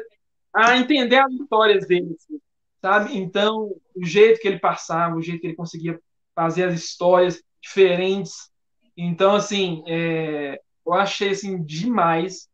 [0.53, 2.39] a entender as histórias dele, assim,
[2.81, 3.17] sabe?
[3.17, 5.99] Então, o jeito que ele passava, o jeito que ele conseguia
[6.35, 8.51] fazer as histórias diferentes.
[8.95, 12.47] Então, assim, é, eu achei assim demais.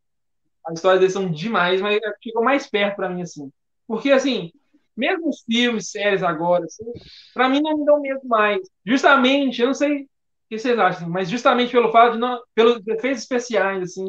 [0.65, 3.51] As histórias deles são demais, mas ficou mais perto para mim, assim.
[3.85, 4.51] Porque, assim,
[4.95, 6.85] mesmo os filmes, séries agora, assim,
[7.33, 8.61] para mim não me dão medo mais.
[8.85, 10.07] Justamente, eu não sei o
[10.49, 14.05] que vocês acham, mas justamente pelo fato de não, pelos efeitos especiais, assim,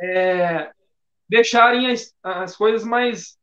[0.00, 0.70] é,
[1.28, 3.36] deixarem as, as coisas mais,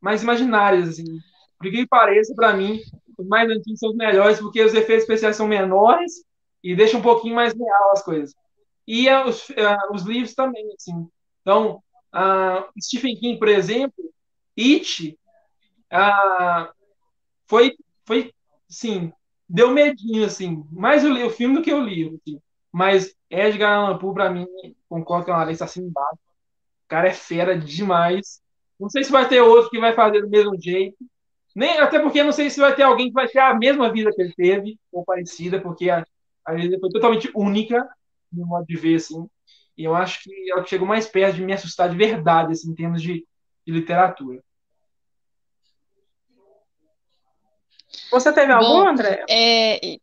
[0.00, 1.18] mais imaginárias, assim.
[1.58, 2.80] Por que pareça, para mim,
[3.18, 6.24] os mais antigos são os melhores, porque os efeitos especiais são menores
[6.62, 8.34] e deixam um pouquinho mais real as coisas.
[8.86, 11.08] E uh, os, uh, os, livros também, assim.
[11.40, 11.82] Então,
[12.14, 14.04] uh, Stephen King, por exemplo,
[14.58, 15.18] It,
[17.46, 18.32] foi, foi,
[18.68, 19.12] sim,
[19.48, 22.40] deu medinho, assim, mais o, o filme do que o livro, assim.
[22.72, 24.46] Mas Edgar Allan Poe, para mim,
[24.88, 26.14] concordo com a Larissa assim embaixo.
[26.86, 28.42] O cara é fera demais.
[28.80, 30.96] Não sei se vai ter outro que vai fazer do mesmo jeito,
[31.54, 34.12] nem, até porque não sei se vai ter alguém que vai ter a mesma vida
[34.14, 36.04] que ele teve, ou parecida, porque a,
[36.44, 37.88] a vida foi totalmente única,
[38.32, 39.28] no modo de ver, assim.
[39.76, 42.52] E eu acho que é o que chegou mais perto de me assustar de verdade,
[42.52, 43.26] assim, em termos de,
[43.66, 44.42] de literatura.
[48.10, 49.24] Você teve Bom, algum, André?
[49.28, 49.98] É,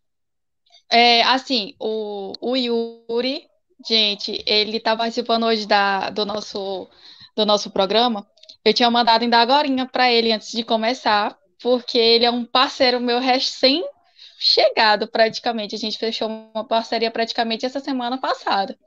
[0.92, 3.48] é, assim, o, o Yuri,
[3.88, 6.88] gente, ele tá participando hoje da, do, nosso,
[7.36, 8.28] do nosso programa.
[8.64, 13.00] Eu tinha mandado ainda agora para ele antes de começar, porque ele é um parceiro
[13.00, 15.76] meu recém-chegado, praticamente.
[15.76, 18.78] A gente fechou uma parceria praticamente essa semana passada.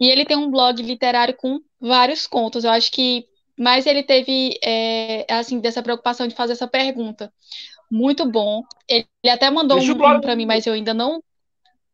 [0.00, 2.64] E ele tem um blog literário com vários contos.
[2.64, 3.26] Eu acho que
[3.58, 7.32] mas ele teve, é, assim, dessa preocupação de fazer essa pergunta.
[7.90, 8.62] Muito bom.
[8.88, 11.22] Ele, ele até mandou Deixa um, um para mim, mas eu ainda não.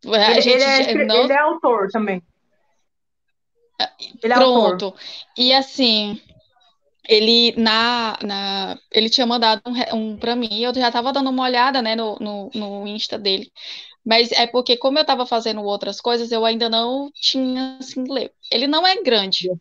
[0.07, 2.23] A Ele, gente ele é, não ele é autor também.
[4.23, 4.79] Ele é autor.
[4.79, 4.95] Pronto.
[5.37, 6.21] E assim,
[7.09, 9.63] ele na, na ele tinha mandado
[9.95, 13.19] um, um para mim, eu já estava dando uma olhada, né, no, no, no Insta
[13.19, 13.51] dele.
[14.05, 18.33] Mas é porque como eu estava fazendo outras coisas, eu ainda não tinha assim ler.
[18.51, 19.53] Ele não é grande.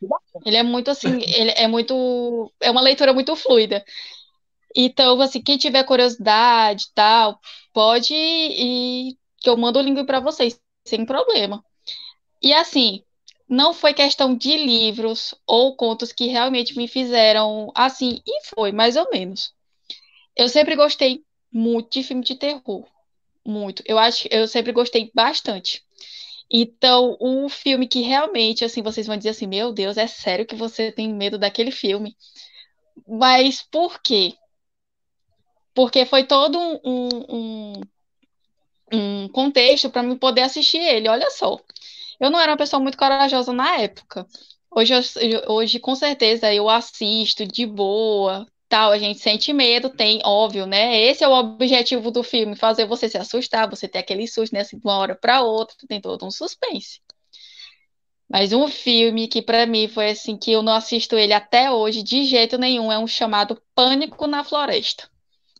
[0.46, 3.84] Ele é muito assim, ele é muito é uma leitura muito fluida.
[4.75, 7.39] Então, assim, quem tiver curiosidade, e tal,
[7.73, 11.63] pode ir que eu mando o link para vocês, sem problema.
[12.41, 13.03] E assim,
[13.47, 18.95] não foi questão de livros ou contos que realmente me fizeram assim, e foi, mais
[18.95, 19.53] ou menos.
[20.36, 22.88] Eu sempre gostei muito de filme de terror,
[23.45, 23.83] muito.
[23.86, 25.83] Eu acho, eu sempre gostei bastante.
[26.49, 30.55] Então, um filme que realmente, assim, vocês vão dizer assim, meu Deus, é sério que
[30.55, 32.15] você tem medo daquele filme?
[33.07, 34.33] Mas por quê?
[35.73, 36.79] Porque foi todo um,
[37.29, 37.73] um,
[38.91, 41.09] um contexto para mim poder assistir ele.
[41.09, 41.59] Olha só,
[42.19, 44.25] eu não era uma pessoa muito corajosa na época.
[44.71, 44.93] Hoje,
[45.47, 48.91] hoje com certeza, eu assisto de boa, tal.
[48.91, 50.99] A gente sente medo, tem, óbvio, né?
[50.99, 54.62] Esse é o objetivo do filme, fazer você se assustar, você ter aquele susto, né?
[54.62, 56.99] Assim, de uma hora para outra, tem todo um suspense.
[58.27, 62.01] Mas um filme que para mim foi assim que eu não assisto ele até hoje
[62.01, 65.07] de jeito nenhum é um chamado Pânico na Floresta.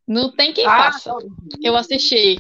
[0.08, 1.14] Não tem quem Ah, faça.
[1.62, 2.38] Eu assisti.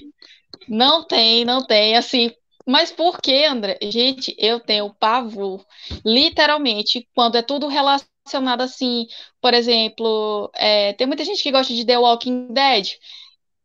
[0.67, 2.31] Não tem, não tem, assim.
[2.65, 3.77] Mas por que, André?
[3.81, 5.65] Gente, eu tenho pavor.
[6.05, 9.05] Literalmente, quando é tudo relacionado assim,
[9.41, 12.89] por exemplo, é, tem muita gente que gosta de The Walking Dead.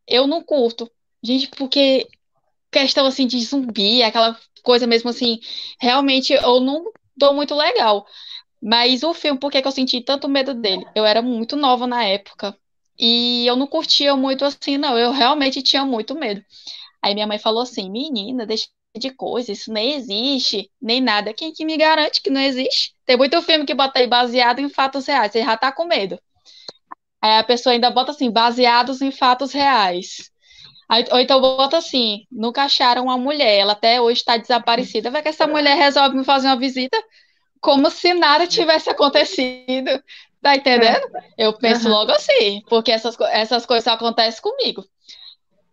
[0.06, 0.90] Eu não curto.
[1.22, 2.08] Gente, porque
[2.70, 5.38] questão assim de zumbi, aquela coisa mesmo assim,
[5.80, 6.84] realmente eu não
[7.16, 8.06] dou muito legal.
[8.60, 10.84] Mas o filme, por que que eu senti tanto medo dele?
[10.94, 12.56] Eu era muito nova na época.
[12.98, 14.98] E eu não curtia muito assim, não.
[14.98, 16.42] Eu realmente tinha muito medo.
[17.02, 21.32] Aí minha mãe falou assim: menina, deixa de coisa, isso nem existe, nem nada.
[21.32, 22.94] Quem que me garante que não existe?
[23.06, 26.18] Tem muito filme que bota aí baseado em fatos reais, você já tá com medo.
[27.20, 30.30] Aí a pessoa ainda bota assim, baseados em fatos reais.
[30.88, 35.10] Aí, ou então bota assim, nunca acharam uma mulher, ela até hoje está desaparecida.
[35.10, 36.96] Vai que essa mulher resolve me fazer uma visita
[37.60, 39.90] como se nada tivesse acontecido.
[40.40, 41.02] Tá entendendo?
[41.36, 41.98] Eu penso Aham.
[41.98, 44.84] logo assim, porque essas, essas coisas acontecem comigo.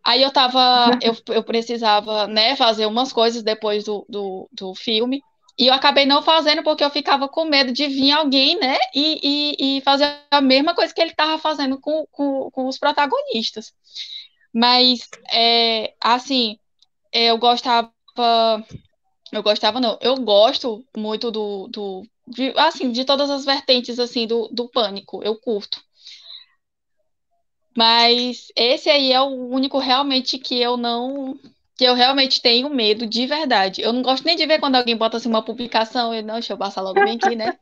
[0.03, 5.21] Aí eu tava, eu, eu precisava, né, fazer umas coisas depois do, do, do filme.
[5.57, 9.19] E eu acabei não fazendo porque eu ficava com medo de vir alguém, né, e,
[9.57, 13.73] e, e fazer a mesma coisa que ele tava fazendo com, com, com os protagonistas.
[14.53, 16.57] Mas, é, assim,
[17.11, 17.91] eu gostava,
[19.31, 24.25] eu gostava não, eu gosto muito do, do de, assim, de todas as vertentes, assim,
[24.25, 25.83] do, do pânico, eu curto.
[27.77, 31.37] Mas esse aí é o único realmente que eu não.
[31.77, 33.81] Que eu realmente tenho medo de verdade.
[33.81, 36.53] Eu não gosto nem de ver quando alguém bota assim uma publicação e não, deixa
[36.53, 37.57] eu passar logo bem aqui, né?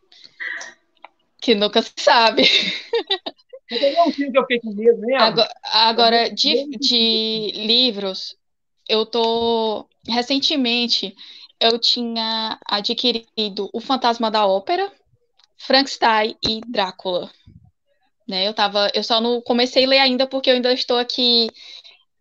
[1.41, 2.43] Que nunca se sabe.
[3.71, 5.19] Não tem nenhum filme que eu fiquei com medo mesmo.
[5.19, 8.37] Agora, agora de, de livros,
[8.87, 9.87] eu tô.
[10.07, 11.15] Recentemente,
[11.63, 14.91] eu tinha adquirido O Fantasma da Ópera,
[15.57, 17.31] Frankenstein e Drácula.
[18.27, 18.45] Né?
[18.47, 21.49] Eu tava, eu só não comecei a ler ainda porque eu ainda estou aqui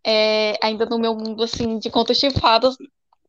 [0.04, 2.76] é, ainda no meu mundo assim de contos de fadas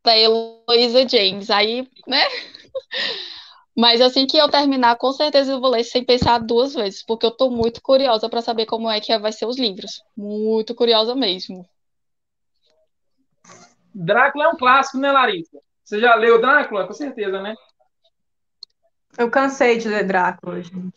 [0.03, 1.49] da Heloísa James.
[1.49, 2.21] Aí, né?
[3.75, 7.25] Mas assim que eu terminar, com certeza eu vou ler sem pensar duas vezes, porque
[7.25, 10.03] eu tô muito curiosa para saber como é que vai ser os livros.
[10.15, 11.67] Muito curiosa mesmo.
[13.95, 15.59] Drácula é um clássico, né, Larissa?
[15.83, 16.87] Você já leu Drácula?
[16.87, 17.53] Com certeza, né?
[19.17, 20.95] Eu cansei de ler Drácula, gente.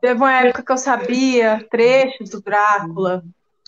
[0.00, 3.24] Teve uma época que eu sabia trechos do Drácula.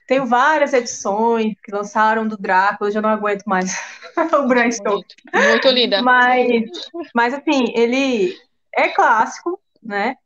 [0.06, 3.72] Tenho várias edições que lançaram do Drácula, eu já não aguento mais
[4.32, 5.16] o Bram Stoker.
[5.34, 6.02] Muito, linda.
[6.02, 6.70] Mas,
[7.14, 8.36] mas assim, ele
[8.74, 10.16] é clássico, né?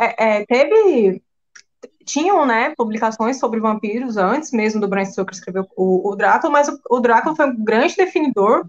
[0.00, 1.22] É- é, teve.
[2.04, 6.68] Tinham, né, publicações sobre vampiros antes mesmo do Bram Stoker escrever o, o Drácula, mas
[6.68, 8.66] o, o Drácula foi um grande definidor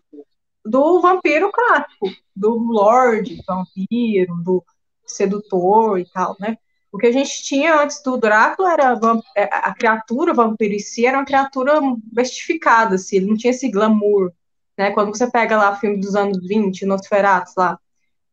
[0.65, 4.63] do vampiro clássico, do Lorde vampiro, do
[5.05, 6.57] sedutor e tal, né?
[6.91, 8.99] O que a gente tinha antes do Drácula era
[9.35, 13.69] é, a criatura vampiro em si era uma criatura bestificada, assim, ele não tinha esse
[13.69, 14.31] glamour,
[14.77, 14.91] né?
[14.91, 17.79] Quando você pega lá o filme dos anos 20, Nosferatu lá,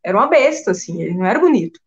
[0.04, 1.80] era uma besta, assim, ele não era bonito.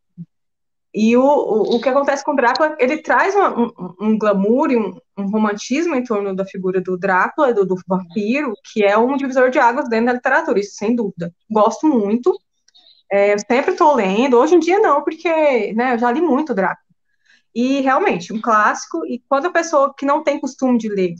[0.93, 4.71] E o, o, o que acontece com o Drácula, ele traz uma- um, um glamour
[4.71, 8.95] e um, um romantismo em torno da figura do Drácula, do, do vampiro, que é
[8.97, 11.33] um divisor de águas dentro da literatura, isso sem dúvida.
[11.49, 12.31] Gosto muito.
[13.11, 16.83] É, sempre estou lendo, hoje em dia não, porque né, eu já li muito Drácula.
[17.55, 21.13] E realmente, um clássico, e quando a pessoa que não tem costume de ler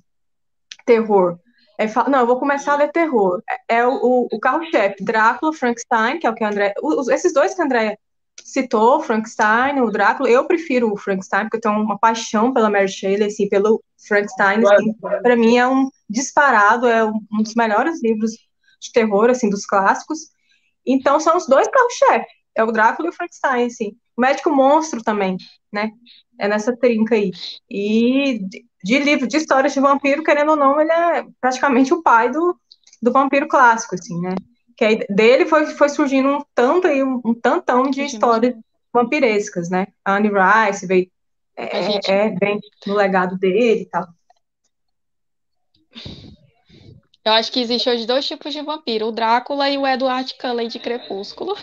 [0.85, 1.37] terror,
[1.77, 5.53] é, fala, não, eu vou começar a ler terror, é, é o, o carro-chefe, Drácula,
[5.53, 7.97] Frankenstein, que é o que a André, os, esses dois que a André
[8.43, 12.87] citou, Frankenstein, o Drácula, eu prefiro o Frankenstein, porque eu tenho uma paixão pela Mary
[12.87, 18.31] Shelley, assim, pelo Frankenstein, assim, para mim é um disparado, é um, dos melhores livros
[18.79, 20.19] de terror, assim, dos clássicos,
[20.85, 25.03] então são os dois carro-chefe, é o Drácula e o Frankenstein, assim, o Médico Monstro
[25.03, 25.37] também,
[25.71, 25.91] né,
[26.39, 27.31] é nessa trinca aí.
[27.69, 32.01] E de, de livro de histórias de vampiro, querendo ou não, ele é praticamente o
[32.01, 32.59] pai do,
[33.01, 34.35] do vampiro clássico, assim, né?
[34.75, 38.55] Que dele foi, foi surgindo um tanto aí, um, um tantão de histórias
[38.93, 39.87] vampirescas, né?
[40.03, 41.09] A Anne Rice veio,
[41.55, 42.11] é, gente...
[42.11, 44.07] é, bem no legado dele e tal.
[47.25, 50.67] Eu acho que existe hoje dois tipos de vampiro, o Drácula e o Edward Cullen
[50.67, 51.55] de Crepúsculo.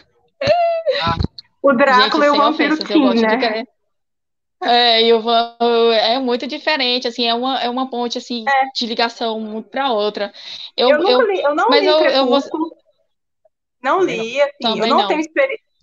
[1.03, 1.17] Ah,
[1.63, 3.65] o Drácula e o vampiro King, né?
[4.63, 8.71] É, é muito diferente, assim, é uma, é uma ponte, assim, é.
[8.75, 10.33] de ligação uma para outra.
[10.77, 12.41] Eu, eu, eu, li, eu não mas li eu, eu vou...
[13.83, 15.09] Não li, assim, eu não, não.
[15.09, 15.21] Tenho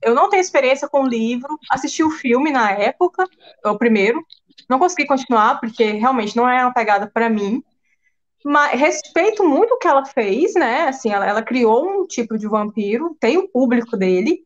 [0.02, 3.26] eu não tenho experiência com livro, assisti o filme na época,
[3.66, 4.24] o primeiro,
[4.70, 7.64] não consegui continuar, porque realmente não é uma pegada para mim,
[8.46, 12.48] mas respeito muito o que ela fez, né, assim, ela, ela criou um tipo de
[12.48, 14.44] vampiro, tem o público dele,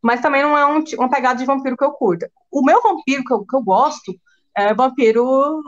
[0.00, 2.26] mas também não é um, uma pegada de vampiro que eu curto.
[2.50, 4.14] O meu vampiro que eu, que eu gosto
[4.56, 5.62] é vampiro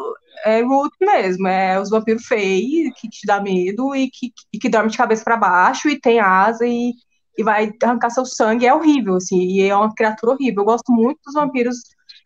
[0.45, 4.68] é root mesmo, é os vampiros feios, que te dá medo e que, e que
[4.68, 6.95] dorme de cabeça para baixo e tem asa e,
[7.37, 10.62] e vai arrancar seu sangue, é horrível, assim, e é uma criatura horrível.
[10.62, 11.76] Eu gosto muito dos vampiros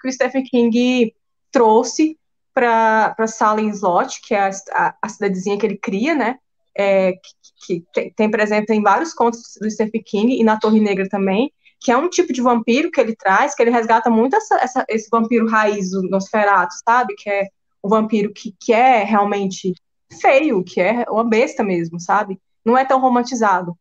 [0.01, 1.15] que o Stephen King
[1.53, 2.19] trouxe
[2.53, 6.37] para Salem Slot, que é a, a, a, cidadezinha que ele cria, né,
[6.77, 10.81] é, que, que tem, tem presente em vários contos do Stephen King e na Torre
[10.81, 14.35] Negra também, que é um tipo de vampiro que ele traz, que ele resgata muito
[14.35, 17.15] essa, essa, esse vampiro raiz do Nosferatu, sabe?
[17.15, 17.49] Que é
[17.83, 19.75] o vampiro que, que é realmente
[20.21, 22.41] feio, que é uma besta mesmo, sabe?
[22.65, 23.77] Não é tão romantizado.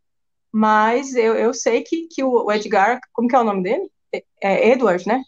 [0.53, 3.89] Mas eu, eu sei que, que o Edgar, como que é o nome dele?
[4.13, 5.23] É, é Edward, né?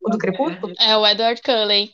[0.00, 0.72] O do Crepúsculo?
[0.78, 1.90] É o Edward Cullen.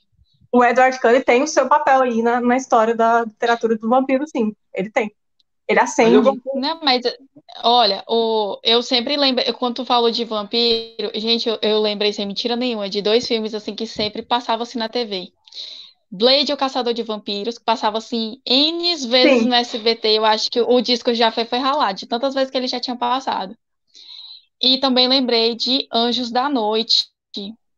[0.52, 4.26] O Edward Cullen tem o seu papel aí na, na história da literatura do vampiro,
[4.26, 4.54] sim.
[4.74, 5.10] Ele tem.
[5.66, 6.30] Ele acende.
[6.54, 7.02] Não, mas
[7.62, 12.26] olha, o, eu sempre lembro, quando tu falou de vampiro, gente, eu, eu lembrei sem
[12.26, 15.32] mentira nenhuma de dois filmes assim que sempre passavam assim na TV.
[16.10, 19.48] Blade, o Caçador de Vampiros, que passava assim N vezes Sim.
[19.48, 20.08] no SBT.
[20.08, 22.80] Eu acho que o disco já foi, foi ralado, de tantas vezes que ele já
[22.80, 23.56] tinha passado.
[24.60, 27.08] E também lembrei de Anjos da Noite.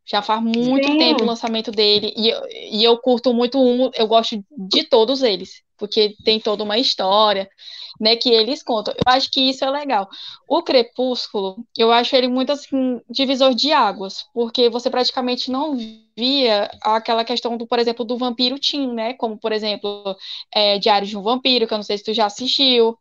[0.07, 0.99] Já faz muito Sim.
[0.99, 2.13] tempo o lançamento dele.
[2.17, 6.79] E, e eu curto muito um, eu gosto de todos eles, porque tem toda uma
[6.79, 7.49] história
[8.01, 8.95] né, que eles contam.
[8.95, 10.09] Eu acho que isso é legal.
[10.49, 15.77] O Crepúsculo, eu acho ele muito assim divisor de águas, porque você praticamente não
[16.17, 19.13] via aquela questão do, por exemplo, do vampiro teen, né?
[19.15, 20.17] Como por exemplo,
[20.53, 22.99] é, Diário de um Vampiro, que eu não sei se tu já assistiu.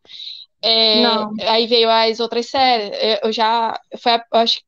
[0.62, 1.02] É,
[1.48, 2.90] aí veio as outras séries.
[3.22, 4.60] Eu já foi, eu acho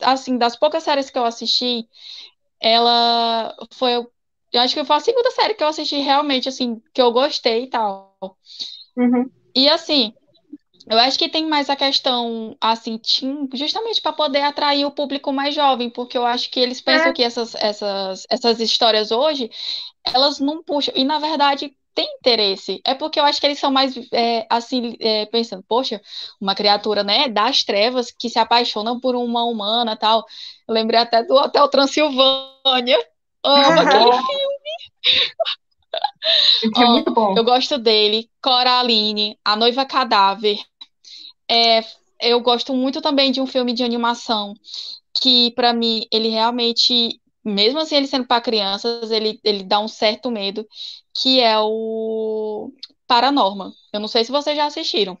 [0.00, 1.88] assim das poucas séries que eu assisti,
[2.60, 4.06] ela foi
[4.52, 7.64] eu acho que foi a segunda série que eu assisti realmente, assim, que eu gostei
[7.64, 8.16] e tal.
[8.96, 9.28] Uhum.
[9.56, 10.12] E assim,
[10.86, 13.00] eu acho que tem mais a questão, assim,
[13.54, 17.12] justamente para poder atrair o público mais jovem, porque eu acho que eles pensam é.
[17.14, 19.50] que essas, essas, essas histórias hoje,
[20.04, 20.92] elas não puxam.
[20.94, 22.82] E na verdade tem interesse.
[22.84, 26.02] É porque eu acho que eles são mais é, assim, é, pensando, poxa,
[26.38, 30.22] uma criatura, né, das trevas que se apaixona por uma humana tal.
[30.68, 33.02] Eu lembrei até do Hotel Transilvânia.
[33.42, 35.56] Amo aquele filme.
[36.76, 37.36] É muito bom.
[37.36, 38.28] Eu gosto dele.
[38.42, 40.58] Coraline, A Noiva Cadáver.
[41.48, 41.80] É,
[42.20, 44.54] eu gosto muito também de um filme de animação
[45.20, 49.88] que, para mim, ele realmente, mesmo assim ele sendo para crianças, ele, ele dá um
[49.88, 50.66] certo medo,
[51.14, 52.72] que é o
[53.06, 53.72] Paranorma.
[53.92, 55.16] Eu não sei se vocês já assistiram.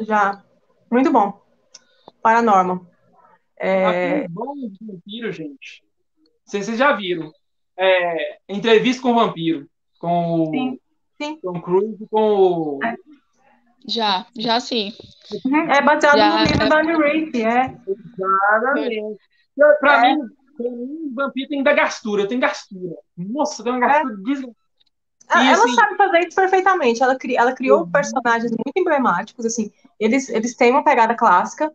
[0.00, 0.42] Já.
[0.90, 1.40] Muito bom.
[2.22, 2.88] Paranorma.
[3.58, 4.24] É...
[4.24, 5.82] Um bom de vampiro, gente.
[6.44, 7.32] Vocês já viram.
[7.76, 9.68] É, entrevista com o vampiro
[9.98, 10.80] com sim,
[11.20, 11.38] sim.
[11.42, 12.78] Tom Cruise com o.
[12.84, 12.96] É.
[13.86, 14.92] Já, já sim.
[15.44, 16.68] Uhum, é baseado já, no livro é...
[16.68, 17.76] da Anne Rice, é.
[17.86, 19.18] Exatamente.
[19.80, 20.14] Pra é.
[20.14, 20.22] mim,
[20.60, 22.96] um vampiro tem da gastura, tem gastura.
[23.16, 24.02] Nossa, tem uma é.
[24.04, 24.52] gastura
[25.30, 25.46] é.
[25.46, 27.02] Ela, assim, sabe fazer isso perfeitamente.
[27.02, 27.90] Ela, cri, ela criou uhum.
[27.90, 29.70] personagens muito emblemáticos, assim.
[30.00, 31.70] Eles, eles têm uma pegada clássica,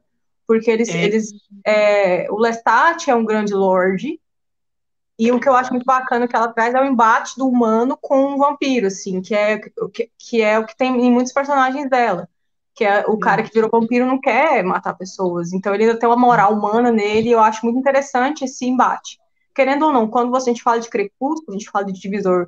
[0.48, 1.04] porque eles, é.
[1.04, 1.32] eles
[1.66, 4.20] é, o Lestat é um grande lord,
[5.18, 7.98] e o que eu acho muito bacana que ela traz é o embate do humano
[8.02, 11.90] com o vampiro, assim, que é, que, que é o que tem em muitos personagens
[11.90, 12.28] dela.
[12.76, 16.10] que é o cara que virou vampiro não quer matar pessoas, então ele ainda tem
[16.10, 19.20] uma moral humana nele, e eu acho muito interessante esse embate.
[19.56, 22.48] Querendo ou não, quando você, a gente fala de crepúsculo, a gente fala de divisor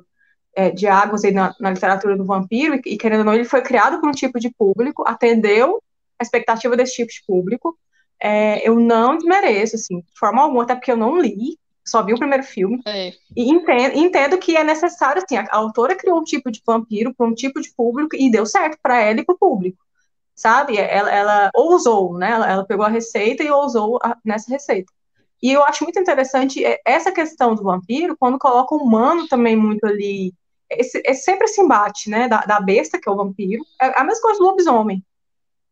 [0.56, 3.44] é, de águas aí na, na, literatura do vampiro, e, e querendo ou não, ele
[3.44, 5.80] foi criado por um tipo de público, atendeu
[6.18, 7.78] a expectativa desse tipo de público.
[8.20, 12.12] É, eu não desmereço, assim, de forma alguma, até porque eu não li, só vi
[12.12, 12.80] o primeiro filme.
[12.86, 13.12] É.
[13.36, 17.14] E entendo, entendo, que é necessário, assim, a, a autora criou um tipo de vampiro
[17.14, 19.86] para um tipo de público e deu certo para ela e para o público
[20.36, 20.76] sabe?
[20.76, 22.30] Ela, ela ousou, né?
[22.30, 24.92] Ela, ela, pegou a receita e ousou a, nessa receita.
[25.42, 29.56] E eu acho muito interessante é, essa questão do vampiro, quando coloca o humano também
[29.56, 30.34] muito ali.
[30.68, 32.28] Esse, é sempre esse embate, né?
[32.28, 33.64] Da, da, besta, que é o vampiro.
[33.80, 35.04] É a mesma coisa do lobisomem.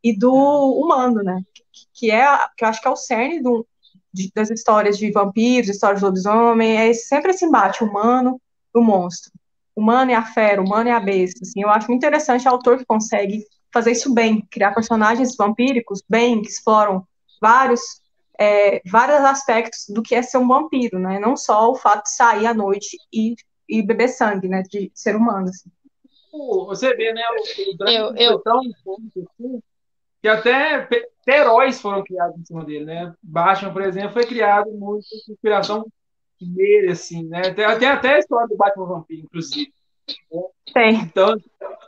[0.03, 1.43] E do humano, né?
[1.53, 3.67] Que, que é, que eu acho que é o cerne do,
[4.15, 6.77] de, das histórias de vampiros, histórias de lobisomem.
[6.77, 8.41] É sempre esse embate humano
[8.73, 9.33] do monstro.
[9.75, 11.41] Humano e a fera, humano e a besta.
[11.43, 16.01] Assim, eu acho muito interessante o autor que consegue fazer isso bem, criar personagens vampíricos
[16.09, 17.05] bem, que exploram
[17.43, 17.81] vários,
[18.39, 21.19] é, vários aspectos do que é ser um vampiro, né?
[21.19, 23.35] Não só o fato de sair à noite e,
[23.69, 24.63] e beber sangue, né?
[24.63, 25.69] De ser humano, assim.
[26.67, 27.23] Você vê, né?
[27.31, 28.39] O, o eu, eu...
[28.41, 29.61] tão assim,
[30.25, 33.15] que até, até heróis foram criados em cima dele, né?
[33.23, 35.85] Batman, por exemplo, foi criado muito de inspiração
[36.41, 37.53] dele, assim, né?
[37.53, 39.71] Tem, tem até a história do Batman Vampiro, inclusive.
[40.73, 40.95] Tem.
[40.95, 41.37] Então,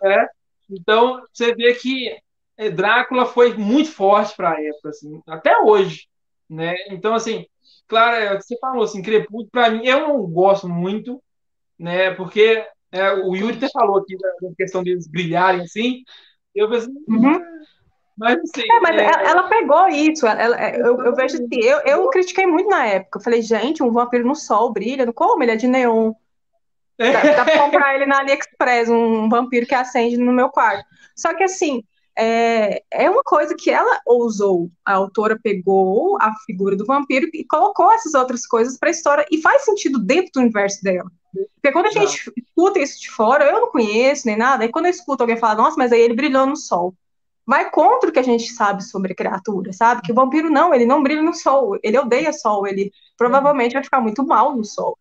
[0.03, 0.29] é,
[0.71, 2.15] então, você vê que
[2.59, 6.07] é, Drácula foi muito forte para a época, assim, até hoje,
[6.47, 6.75] né?
[6.91, 7.47] Então, assim,
[7.89, 11.23] claro, é, você falou assim, Crepúsculo, para mim, eu não gosto muito,
[11.79, 12.11] né?
[12.11, 12.63] Porque
[12.93, 16.03] é, o Yuri até falou aqui da, da, questão deles brilharem, assim,
[16.55, 17.56] eu pensei, uhum.
[18.17, 18.63] Mas assim...
[18.71, 19.05] É, mas é...
[19.05, 22.87] ela, ela, pegou isso, ela, é, eu, eu, vejo assim, eu, eu critiquei muito na
[22.87, 25.43] época, eu falei, gente, um vampiro no sol brilha, como?
[25.43, 26.13] Ele é de neon,
[26.99, 30.85] Dá, dá pra comprar ele na AliExpress, um vampiro que acende no meu quarto.
[31.15, 31.83] Só que assim,
[32.17, 34.71] é, é uma coisa que ela ousou.
[34.85, 39.27] A autora pegou a figura do vampiro e colocou essas outras coisas para a história
[39.31, 41.11] e faz sentido dentro do universo dela.
[41.55, 44.87] Porque quando a gente escuta isso de fora, eu não conheço nem nada, e quando
[44.87, 46.95] eu escuto alguém falar, nossa, mas aí ele brilhou no sol.
[47.47, 50.03] Vai contra o que a gente sabe sobre a criatura, sabe?
[50.03, 53.85] Que o vampiro não, ele não brilha no sol, ele odeia sol, ele provavelmente vai
[53.85, 54.99] ficar muito mal no sol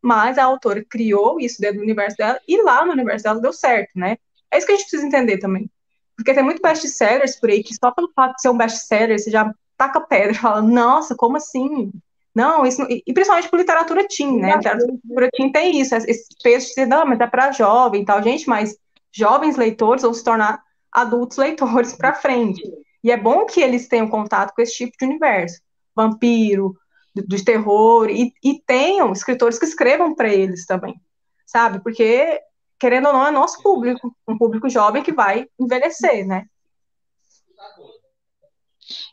[0.00, 3.52] mas a autora criou isso dentro do universo dela e lá no universo dela deu
[3.52, 4.16] certo, né?
[4.50, 5.70] É isso que a gente precisa entender também.
[6.16, 9.30] Porque tem muito best-sellers por aí que só pelo fato de ser um best-seller você
[9.30, 11.92] já taca pedra e fala, nossa, como assim?
[12.34, 12.88] Não, isso não...
[12.90, 14.56] e principalmente por literatura teen, né?
[14.56, 18.22] Literatura teen tem isso, esse peso de dizer, não, mas é para jovem e tal,
[18.22, 18.76] gente, mas
[19.12, 22.62] jovens leitores vão se tornar adultos leitores para frente.
[23.02, 25.60] E é bom que eles tenham contato com esse tipo de universo.
[25.94, 26.76] Vampiro,
[27.14, 31.00] de terror, e, e tenham escritores que escrevam para eles também,
[31.46, 31.82] sabe?
[31.82, 32.40] Porque,
[32.78, 36.46] querendo ou não, é nosso público, um público jovem que vai envelhecer, né?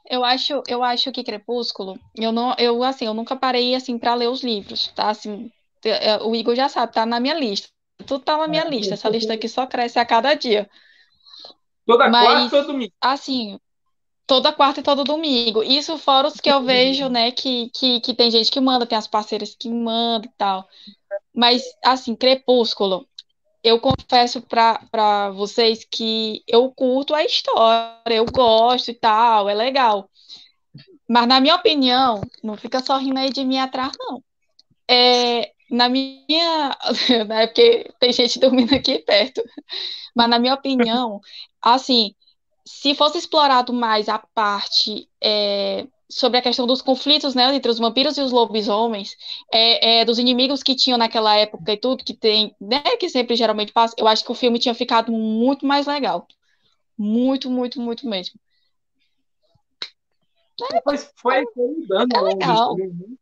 [0.07, 4.13] Eu acho, eu acho que Crepúsculo, eu não, eu assim, eu nunca parei assim para
[4.13, 5.09] ler os livros, tá?
[5.09, 5.51] Assim,
[6.23, 7.67] o Igor já sabe, tá na minha lista.
[8.05, 8.93] Tudo tá na minha é, lista.
[8.93, 10.69] Essa lista aqui só cresce a cada dia.
[11.85, 12.93] Toda Mas, quarta, todo domingo.
[13.01, 13.59] Assim,
[14.25, 15.63] toda quarta e todo domingo.
[15.63, 18.97] Isso fora os que eu vejo, né, que, que, que tem gente que manda, tem
[18.97, 20.67] as parceiras que mandam e tal.
[21.33, 23.07] Mas, assim, Crepúsculo,
[23.63, 30.09] eu confesso para vocês que eu curto a história, eu gosto e tal, é legal.
[31.07, 34.23] Mas, na minha opinião, não fica só rindo aí de mim atrás, não.
[34.89, 36.77] É, na minha.
[37.31, 39.43] é porque tem gente dormindo aqui perto.
[40.15, 41.19] Mas, na minha opinião,
[41.65, 42.13] assim
[42.65, 47.77] se fosse explorado mais a parte é, sobre a questão dos conflitos né, entre os
[47.77, 49.15] vampiros e os lobisomens,
[49.53, 53.35] é, é, dos inimigos que tinham naquela época e tudo, que tem, né, que sempre
[53.35, 56.27] geralmente passa, eu acho que o filme tinha ficado muito mais legal.
[56.97, 58.39] Muito, muito, muito mesmo.
[60.71, 62.15] Depois foi, foi mudando.
[62.15, 62.75] É legal.
[62.77, 63.17] Né?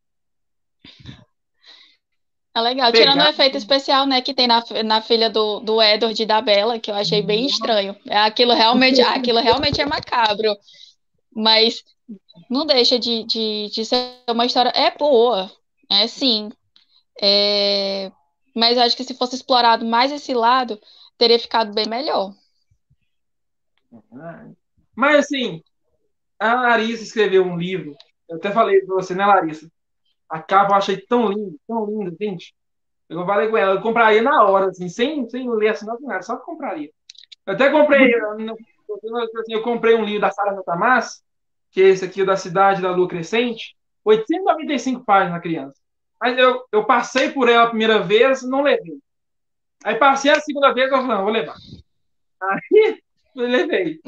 [2.55, 3.11] É legal, Pegar...
[3.11, 6.39] tirando o efeito especial, né, que tem na, na filha do, do Edward e da
[6.39, 7.95] Bella, que eu achei bem estranho.
[8.07, 10.55] É, aquilo realmente, aquilo realmente é macabro.
[11.35, 11.83] Mas
[12.49, 14.71] não deixa de, de, de ser uma história.
[14.75, 15.51] É boa,
[15.89, 16.51] é sim.
[17.19, 18.11] É...
[18.55, 20.79] Mas acho que se fosse explorado mais esse lado,
[21.17, 22.35] teria ficado bem melhor.
[24.95, 25.63] Mas assim,
[26.37, 27.95] a Larissa escreveu um livro.
[28.29, 29.71] Eu até falei para você, né, Larissa?
[30.29, 32.53] A capa eu achei tão linda, tão linda, gente.
[33.09, 36.37] Eu falei com ela, eu compraria na hora, assim, sem, sem ler assim, nada, só
[36.37, 36.89] compraria.
[37.45, 38.37] Eu até comprei, eu,
[39.49, 41.23] eu comprei um livro da Sara Satamás,
[41.71, 45.79] que é esse aqui da Cidade da Lua Crescente, 895 páginas na criança.
[46.19, 48.97] Mas eu, eu passei por ela a primeira vez, não levei.
[49.83, 51.55] Aí passei a segunda vez, eu falei, não, vou levar.
[52.41, 53.01] Aí
[53.35, 53.99] eu levei.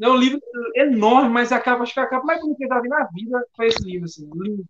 [0.00, 0.40] É um livro
[0.74, 3.04] enorme, mas a capa, acho que a capa mais bonita que eu já vi na
[3.12, 4.64] vida foi esse livro, assim, lindo,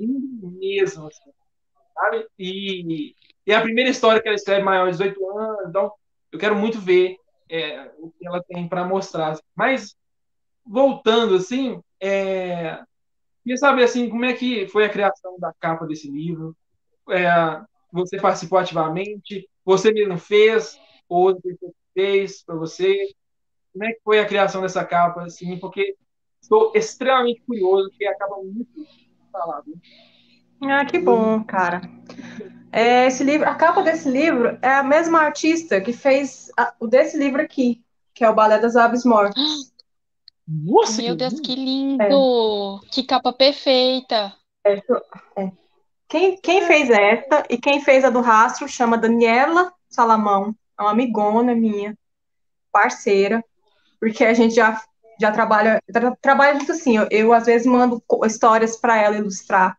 [0.00, 1.30] lindo mesmo, assim,
[1.94, 2.26] sabe?
[2.38, 3.14] E,
[3.46, 5.92] e a primeira história que ela escreve maior de 18 anos, então
[6.32, 7.16] eu quero muito ver
[7.48, 9.32] é, o que ela tem para mostrar.
[9.32, 9.42] Assim.
[9.54, 9.96] Mas,
[10.64, 12.82] voltando, assim, é,
[13.42, 16.56] queria saber, assim, como é que foi a criação da capa desse livro,
[17.10, 17.28] é,
[17.92, 20.78] você participou ativamente, você mesmo fez,
[21.08, 21.38] ou
[21.94, 23.08] fez para você,
[23.72, 25.96] como é que foi a criação dessa capa, assim, porque
[26.40, 28.86] estou extremamente curioso, porque a capa muito
[30.62, 31.82] Ah, que bom, cara.
[32.72, 37.16] É, esse livro, a capa desse livro é a mesma artista que fez o desse
[37.16, 37.82] livro aqui,
[38.14, 39.42] que é o Balé das Aves Mortas.
[40.46, 42.02] Nossa, Meu Deus, que lindo!
[42.04, 42.88] É.
[42.90, 44.32] Que capa perfeita!
[44.64, 44.74] É,
[45.36, 45.52] é.
[46.08, 50.92] Quem, quem fez essa e quem fez a do rastro chama Daniela Salamão, é uma
[50.92, 51.96] amigona minha,
[52.70, 53.42] parceira,
[53.98, 54.80] porque a gente já,
[55.20, 59.76] já trabalha, tra, trabalha junto assim, eu, eu às vezes mando histórias para ela ilustrar,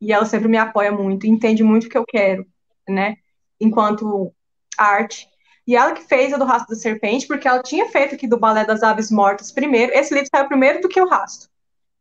[0.00, 2.46] e ela sempre me apoia muito, entende muito o que eu quero,
[2.88, 3.16] né,
[3.60, 4.34] enquanto
[4.76, 5.28] arte.
[5.66, 8.38] E ela que fez a do Rastro da Serpente, porque ela tinha feito aqui do
[8.38, 11.48] Balé das Aves Mortas primeiro, esse livro saiu primeiro do que o Rastro.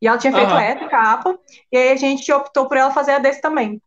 [0.01, 0.59] E ela tinha feito uhum.
[0.59, 1.37] essa capa,
[1.71, 3.79] e aí a gente optou por ela fazer a desse também.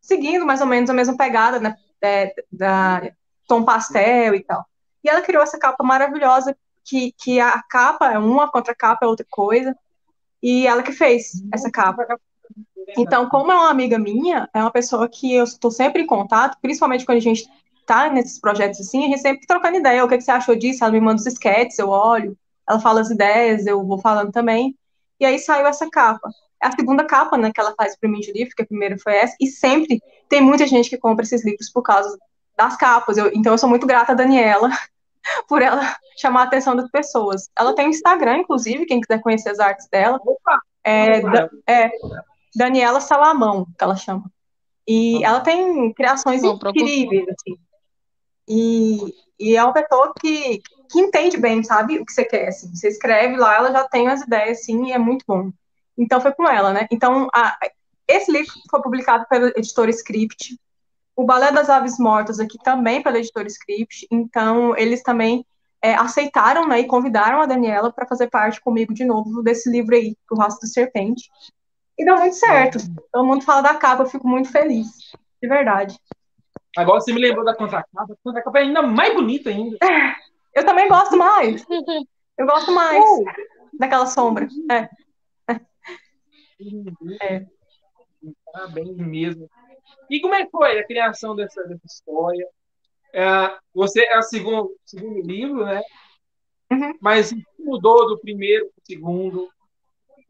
[0.00, 3.10] Seguindo mais ou menos a mesma pegada, né, é, da
[3.48, 4.64] tom pastel e tal.
[5.02, 9.08] E ela criou essa capa maravilhosa, que, que a capa é uma, a contracapa é
[9.08, 9.74] outra coisa,
[10.42, 12.06] e ela que fez essa capa.
[12.98, 16.58] Então, como é uma amiga minha, é uma pessoa que eu estou sempre em contato,
[16.60, 17.48] principalmente quando a gente
[17.80, 20.84] está nesses projetos assim, a gente sempre trocando ideia, o que, que você achou disso?
[20.84, 22.36] Ela me manda os sketches, eu olho,
[22.68, 24.76] ela fala as ideias, eu vou falando também.
[25.18, 26.28] E aí saiu essa capa.
[26.62, 28.98] É a segunda capa, né, que ela faz para mim de livro, que a primeira
[28.98, 32.16] foi essa, e sempre tem muita gente que compra esses livros por causa
[32.56, 33.16] das capas.
[33.16, 34.70] Eu, então eu sou muito grata a Daniela
[35.48, 37.50] por ela chamar a atenção das pessoas.
[37.58, 40.20] Ela tem um Instagram, inclusive, quem quiser conhecer as artes dela.
[40.82, 41.90] É, da, é
[42.54, 44.30] Daniela Salamão, que ela chama.
[44.86, 47.58] E ela tem criações incríveis, assim.
[48.46, 50.60] E, e é uma pessoa que,
[50.90, 52.74] que entende bem, sabe, o que você quer, assim.
[52.74, 55.50] Você escreve lá, ela já tem as ideias, assim, e é muito bom.
[55.96, 56.86] Então foi com ela, né?
[56.90, 57.56] Então, a,
[58.06, 60.58] esse livro foi publicado pela editora Script.
[61.16, 64.06] O Balé das Aves Mortas aqui também pela editora Script.
[64.10, 65.46] Então, eles também
[65.82, 69.94] é, aceitaram, né, e convidaram a Daniela para fazer parte comigo de novo desse livro
[69.94, 71.30] aí, O Rastro do Serpente.
[71.98, 72.78] E deu muito certo.
[73.12, 74.88] Todo mundo fala da capa, eu fico muito feliz.
[75.40, 75.96] De verdade.
[76.76, 78.12] Agora você me lembrou da contracapa.
[78.12, 79.76] A contracapa é ainda mais bonita ainda.
[80.54, 81.64] Eu também gosto mais.
[82.36, 83.24] Eu gosto mais uh!
[83.78, 84.48] daquela sombra.
[84.70, 84.88] É.
[87.20, 87.46] é.
[88.52, 89.48] Parabéns mesmo.
[90.10, 92.46] E como é que foi a criação dessa, dessa história?
[93.12, 95.82] É, você é o segundo, segundo livro, né?
[96.70, 96.94] Uhum.
[97.00, 99.48] Mas o que mudou do primeiro para o segundo?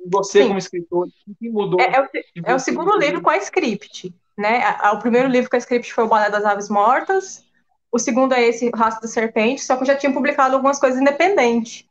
[0.07, 0.49] Você Sim.
[0.49, 1.81] como escritor, o que mudou?
[1.81, 2.09] É, é, o,
[2.45, 4.61] é o, segundo livro com a script, né?
[4.93, 7.45] O primeiro livro com a script foi o Balé das Aves Mortas,
[7.91, 11.01] o segundo é esse, Raça da Serpente, só que eu já tinha publicado algumas coisas
[11.01, 11.87] independentes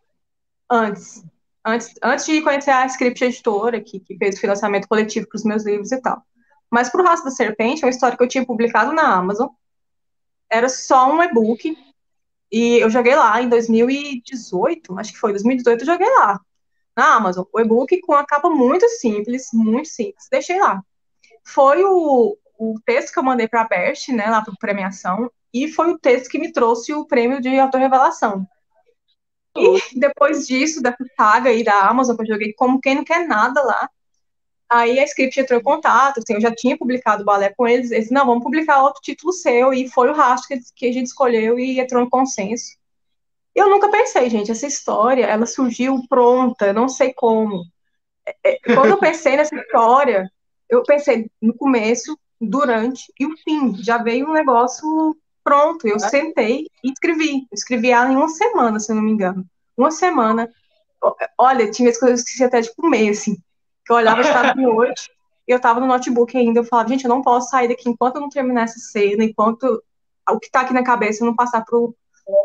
[0.69, 1.23] antes.
[1.65, 5.45] Antes, antes de conhecer a Script Editora, que, que fez o financiamento coletivo para os
[5.45, 6.21] meus livros e tal.
[6.73, 9.47] Mas para o Raça da Serpente, é uma história que eu tinha publicado na Amazon.
[10.49, 11.77] Era só um e-book.
[12.51, 16.41] E eu joguei lá em 2018, acho que foi 2018, eu joguei lá
[16.97, 17.45] na Amazon.
[17.53, 20.27] O e-book com a capa muito simples, muito simples.
[20.31, 20.81] Deixei lá.
[21.45, 25.67] Foi o, o texto que eu mandei para a Bert, né, lá para premiação, e
[25.67, 28.47] foi o texto que me trouxe o prêmio de autorrevelação.
[29.55, 33.27] E depois disso, da saga aí da Amazon, que eu joguei como quem não quer
[33.27, 33.87] nada lá,
[34.73, 37.91] aí a Script entrou em contato, assim, eu já tinha publicado o balé com eles,
[37.91, 41.59] eles, não, vamos publicar outro título seu, e foi o rastro que, a gente escolheu
[41.59, 42.77] e entrou em consenso.
[43.55, 47.63] Eu nunca pensei, gente, essa história, ela surgiu pronta, eu não sei como.
[48.25, 50.29] É, é, quando eu pensei nessa história,
[50.69, 53.75] eu pensei no começo, durante e o fim.
[53.81, 57.45] Já veio um negócio Pronto, eu sentei e escrevi.
[57.51, 59.45] escrevi ela em uma semana, se eu não me engano.
[59.75, 60.49] Uma semana.
[61.37, 63.35] Olha, tinha vezes que eu esqueci até de comer, assim.
[63.85, 65.11] Que eu olhava, estava de noite,
[65.47, 66.59] e eu estava no notebook ainda.
[66.59, 69.83] Eu falava, gente, eu não posso sair daqui enquanto eu não terminar essa cena, enquanto
[70.29, 71.95] o que está aqui na cabeça não passar pro.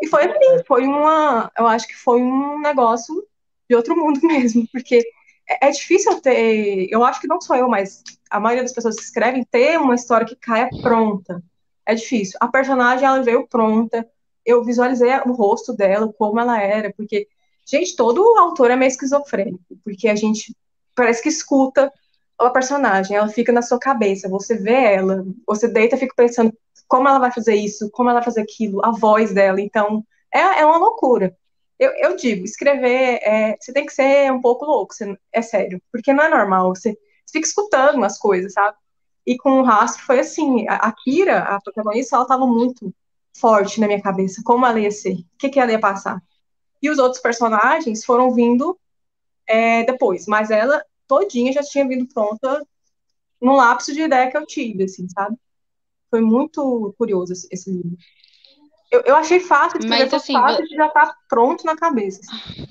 [0.03, 1.51] E foi assim, foi uma.
[1.57, 3.25] Eu acho que foi um negócio
[3.69, 5.05] de outro mundo mesmo, porque
[5.49, 6.89] é, é difícil ter.
[6.91, 9.95] Eu acho que não sou eu, mas a maioria das pessoas que escrevem ter uma
[9.95, 11.43] história que caia pronta
[11.87, 12.37] é difícil.
[12.41, 14.07] A personagem, ela veio pronta,
[14.45, 17.29] eu visualizei o rosto dela, como ela era, porque,
[17.65, 20.55] gente, todo autor é meio esquizofrênico, porque a gente
[20.99, 21.93] parece que escuta
[22.39, 26.53] a personagem, ela fica na sua cabeça, você vê ela, você deita e fica pensando
[26.87, 30.61] como ela vai fazer isso, como ela vai fazer aquilo, a voz dela, então, é,
[30.61, 31.37] é uma loucura.
[31.79, 35.81] Eu, eu digo, escrever, é, você tem que ser um pouco louco, você, é sério,
[35.93, 36.93] porque não é normal, você,
[37.25, 38.77] você fica escutando as coisas, sabe?
[39.27, 42.93] E com o rastro foi assim, a, a Kira, a protagonista, ela estava muito
[43.39, 46.21] forte na minha cabeça, como ela ia ser, o que, que ela ia passar.
[46.83, 48.79] E os outros personagens foram vindo
[49.49, 52.63] é, depois, mas ela todinha já tinha vindo pronta
[53.41, 55.37] no lapso de ideia que eu tive, assim, sabe?
[56.11, 57.97] Foi muito curioso esse, esse livro.
[58.91, 62.21] Eu, eu achei fácil, de mas, assim, fácil de já estar tá pronto na cabeça.
[62.21, 62.67] Assim.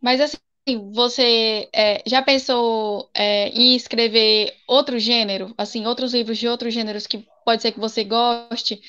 [0.00, 6.48] Mas assim, você é, já pensou é, em escrever outro gênero, assim, outros livros de
[6.48, 8.80] outros gêneros que pode ser que você goste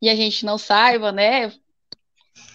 [0.00, 1.52] e a gente não saiba, né?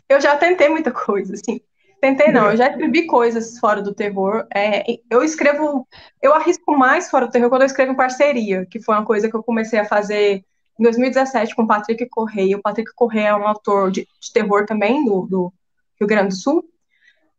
[0.08, 1.62] Eu já tentei muita coisa, assim.
[2.02, 4.48] Tentei não, eu já escrevi coisas fora do terror.
[4.54, 5.88] É, eu escrevo,
[6.22, 9.30] eu arrisco mais fora do terror quando eu escrevo em parceria, que foi uma coisa
[9.30, 10.44] que eu comecei a fazer
[10.80, 12.58] em 2017 com o Patrick Correia.
[12.58, 15.54] O Patrick Correia é um autor de, de terror também do, do,
[16.00, 16.64] Rio Grande do Sul.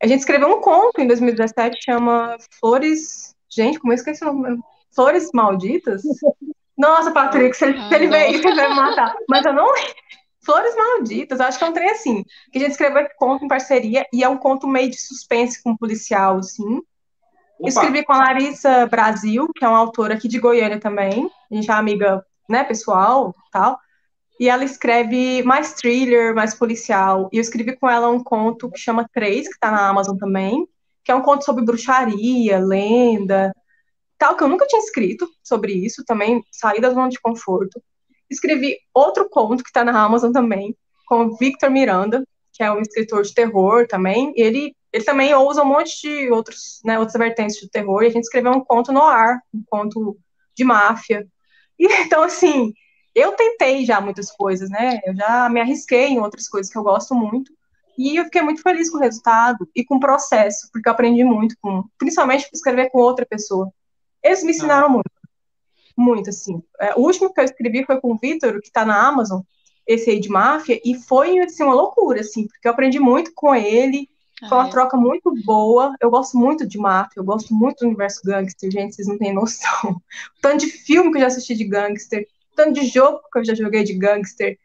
[0.03, 3.35] A gente escreveu um conto em 2017, chama Flores.
[3.49, 4.61] Gente, como eu esqueci o nome?
[4.95, 6.03] Flores Malditas?
[6.77, 9.15] Nossa, Patrick, se ele, se ele ver isso, ele vai me matar.
[9.29, 9.67] Mas eu não.
[10.51, 12.25] Flores Malditas, acho que é um trem assim.
[12.51, 15.63] Que a gente escreveu esse conto em parceria e é um conto meio de suspense
[15.63, 16.79] com um policial, assim.
[17.61, 17.69] Opa.
[17.69, 21.31] Escrevi com a Larissa Brasil, que é uma autora aqui de Goiânia também.
[21.49, 23.79] A gente é amiga né, pessoal tal.
[24.41, 27.29] E ela escreve mais thriller, mais policial.
[27.33, 30.67] E eu escrevi com ela um conto que chama Três, que está na Amazon também,
[31.05, 33.55] que é um conto sobre bruxaria, lenda,
[34.19, 37.81] tal, que eu nunca tinha escrito sobre isso, também saí da zona de conforto.
[38.31, 40.77] Escrevi outro conto que está na Amazon também,
[41.07, 45.63] com Victor Miranda, que é um escritor de terror também, e ele, ele também usa
[45.63, 48.93] um monte de outros, né, outras vertentes de terror, e a gente escreveu um conto
[48.93, 50.17] no ar, um conto
[50.57, 51.27] de máfia,
[51.81, 52.75] e, então, assim,
[53.15, 55.01] eu tentei já muitas coisas, né?
[55.05, 57.51] Eu já me arrisquei em outras coisas que eu gosto muito.
[57.99, 61.25] E eu fiquei muito feliz com o resultado e com o processo, porque eu aprendi
[61.25, 63.71] muito, com, principalmente escrever com outra pessoa.
[64.23, 64.91] Eles me ensinaram ah.
[64.91, 65.11] muito.
[65.97, 66.63] Muito, assim.
[66.81, 69.41] É, o último que eu escrevi foi com o Vitor, que está na Amazon,
[69.87, 73.55] esse aí de máfia, e foi, assim, uma loucura, assim, porque eu aprendi muito com
[73.55, 74.09] ele,
[74.49, 75.95] foi uma troca muito boa.
[76.01, 79.35] Eu gosto muito de máfia, eu gosto muito do universo gangster, gente, vocês não têm
[79.35, 80.01] noção.
[80.39, 83.39] O tanto de filme que eu já assisti de gangster, o tanto de jogo que
[83.39, 84.59] eu já joguei de gangster.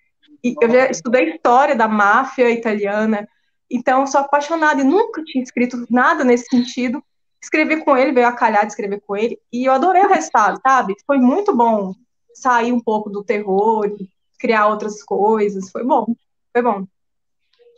[0.44, 3.28] E eu já estudei história da máfia italiana.
[3.70, 7.04] Então, eu sou apaixonada e nunca tinha escrito nada nesse sentido.
[7.46, 10.60] Escrevi com ele, veio a calhar de escrever com ele, e eu adorei o resultado,
[10.66, 10.96] sabe?
[11.06, 11.94] Foi muito bom
[12.34, 13.86] sair um pouco do terror,
[14.40, 15.70] criar outras coisas.
[15.70, 16.08] Foi bom,
[16.52, 16.88] foi bom.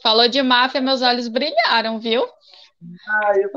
[0.01, 2.23] Falou de máfia, meus olhos brilharam, viu?
[3.09, 3.49] Ah, eu,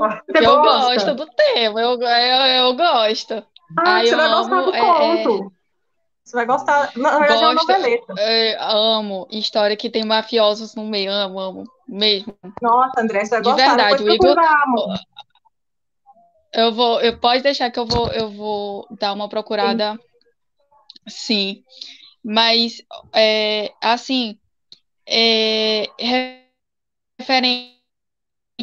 [0.43, 3.47] eu gosto do tema, eu, eu, eu gosto.
[3.79, 5.53] Ah, você vai amo, gostar do é, é, conto.
[6.25, 6.91] Você vai gostar.
[6.97, 11.13] Na verdade, gosto, é uma é, amo história que tem mafiosos no meio.
[11.13, 11.65] Amo, amo.
[11.87, 12.35] Mesmo.
[12.61, 13.63] Nossa, André, você vai de gostar.
[13.63, 14.37] De verdade, o Igor.
[16.53, 17.01] Eu vou.
[17.01, 19.99] Eu, pode deixar que eu vou, eu vou dar uma procurada.
[21.09, 21.63] Sim.
[22.23, 22.83] Mas,
[23.15, 24.39] é, assim,
[25.07, 25.87] é,
[27.19, 27.81] referente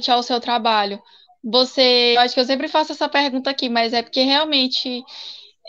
[0.08, 1.02] ao seu trabalho,
[1.44, 5.04] você, acho que eu sempre faço essa pergunta aqui, mas é porque realmente,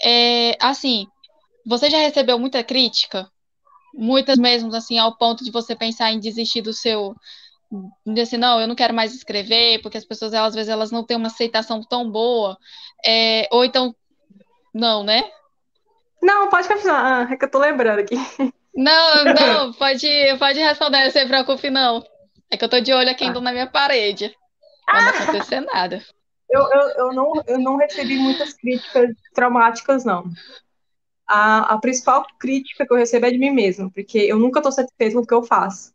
[0.03, 1.07] é, assim,
[1.64, 3.31] você já recebeu muita crítica?
[3.95, 7.14] Muitas mesmo, assim, ao ponto de você pensar em desistir do seu,
[8.21, 11.16] assim, não, eu não quero mais escrever, porque as pessoas, às vezes, elas não têm
[11.16, 12.57] uma aceitação tão boa,
[13.05, 13.95] é, ou então,
[14.75, 15.23] não, né?
[16.23, 18.16] Não, pode continuar, ah, é que eu tô lembrando aqui.
[18.75, 20.09] Não, não, pode,
[20.39, 22.03] pode responder, não se preocupe, não.
[22.51, 24.35] É que eu tô de olho aqui ainda na minha parede.
[24.87, 26.03] Pra não acontecer nada.
[26.51, 30.25] Eu, eu, eu, não, eu não recebi muitas críticas traumáticas, não.
[31.27, 34.73] A, a principal crítica que eu recebo é de mim mesma, porque eu nunca tô
[34.73, 35.93] satisfeita com o que eu faço.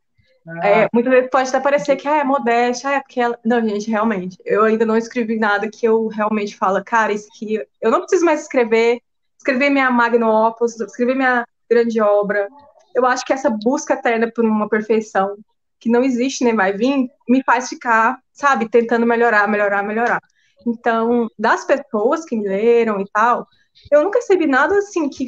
[0.48, 0.68] Ah.
[0.68, 3.40] É, muitas vezes pode até parecer que ah, é modéstia, ah, é porque ela...
[3.46, 7.66] Não, gente, realmente, eu ainda não escrevi nada que eu realmente falo, cara, isso aqui,
[7.82, 9.02] eu não preciso mais escrever,
[9.38, 12.48] escrever minha magnum opus, escrever minha grande obra,
[12.94, 15.36] eu acho que essa busca eterna por uma perfeição
[15.80, 20.22] que não existe nem vai vir, me faz ficar, sabe, tentando melhorar, melhorar, melhorar.
[20.66, 23.46] Então, das pessoas que me leram e tal,
[23.92, 25.28] eu nunca recebi nada assim que,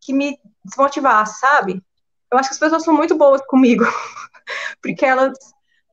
[0.00, 1.82] que me desmotivasse, sabe?
[2.30, 3.84] Eu acho que as pessoas são muito boas comigo,
[4.84, 5.32] porque elas,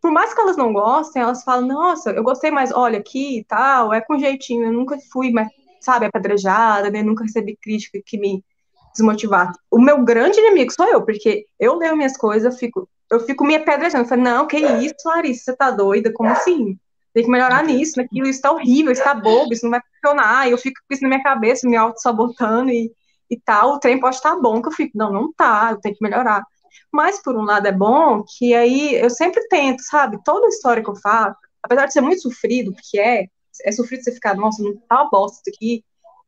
[0.02, 3.44] por mais que elas não gostem, elas falam, nossa, eu gostei mais, olha aqui e
[3.46, 5.48] tal, é com jeitinho, eu nunca fui, mas,
[5.80, 7.02] sabe, apedrejada, né?
[7.02, 8.44] Nunca recebi crítica que me
[8.92, 9.54] desmotivar.
[9.72, 13.46] O meu grande inimigo sou eu, porque eu leio minhas coisas, eu fico, eu fico
[13.46, 14.04] me apedrejando.
[14.04, 16.12] Eu falo, não, que isso, Larissa, você tá doida?
[16.12, 16.78] Como assim?
[17.14, 20.48] Tem que melhorar nisso, naquilo, isso tá horrível, isso tá bobo, isso não vai funcionar.
[20.50, 22.92] E eu fico com isso na minha cabeça, me auto-sabotando e,
[23.30, 23.76] e tal.
[23.76, 26.04] O trem pode estar tá bom, que eu fico, não, não tá, eu tenho que
[26.04, 26.44] melhorar.
[26.92, 30.20] Mas, por um lado, é bom que aí eu sempre tento, sabe?
[30.24, 33.26] Toda história que eu faço, apesar de ser muito sofrido, porque é,
[33.64, 35.84] é sofrido você ficar, nossa, não tá uma bosta isso aqui.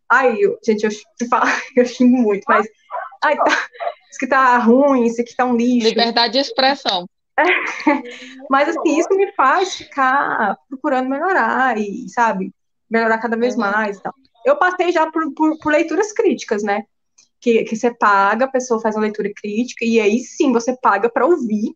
[0.09, 0.91] Ai, eu, gente, eu,
[1.75, 2.67] eu xingo muito, mas.
[3.23, 3.51] Ai, tá,
[4.09, 5.87] isso aqui tá ruim, isso aqui tá um lixo.
[5.87, 7.07] Liberdade de expressão.
[7.39, 7.43] É,
[8.49, 12.53] mas, assim, isso me faz ficar procurando melhorar e, sabe,
[12.89, 13.61] melhorar cada vez uhum.
[13.61, 13.97] mais.
[13.97, 14.13] Então.
[14.45, 16.83] Eu passei já por, por, por leituras críticas, né?
[17.43, 21.09] Que, que você paga, a pessoa faz uma leitura crítica, e aí sim você paga
[21.09, 21.75] para ouvir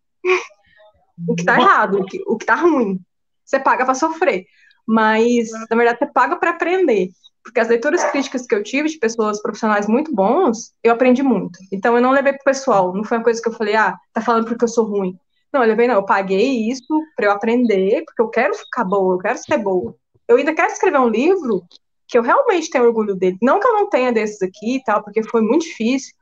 [1.28, 3.02] o que tá errado, o que, o que tá ruim.
[3.44, 4.46] Você paga para sofrer.
[4.88, 7.10] Mas, na verdade, você paga para aprender.
[7.44, 11.60] Porque as leituras críticas que eu tive de pessoas profissionais muito bons, eu aprendi muito.
[11.70, 12.94] Então, eu não levei pro pessoal.
[12.94, 15.20] Não foi uma coisa que eu falei, ah, tá falando porque eu sou ruim.
[15.52, 15.96] Não, eu levei, não.
[15.96, 19.94] Eu paguei isso para eu aprender, porque eu quero ficar boa, eu quero ser boa.
[20.28, 21.64] Eu ainda quero escrever um livro
[22.08, 23.38] que eu realmente tenho orgulho dele.
[23.42, 26.16] Não que eu não tenha desses aqui e tal, porque foi muito difícil,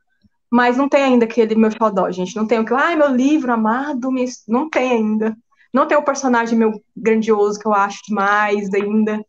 [0.50, 2.36] mas não tem ainda aquele meu xodó, gente.
[2.36, 4.10] Não tem o que, ai, meu livro amado,
[4.48, 5.36] não tem ainda.
[5.74, 9.24] Não tem o personagem meu grandioso que eu acho demais ainda.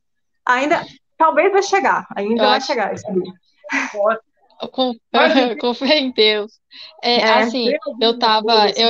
[0.47, 0.87] Ainda,
[1.19, 2.67] talvez vai chegar, ainda eu vai acho...
[2.67, 3.33] chegar esse livro.
[4.73, 4.95] Com,
[5.61, 6.53] com fé em Deus.
[7.03, 7.69] É, é, assim,
[8.01, 8.89] eu tava, eu,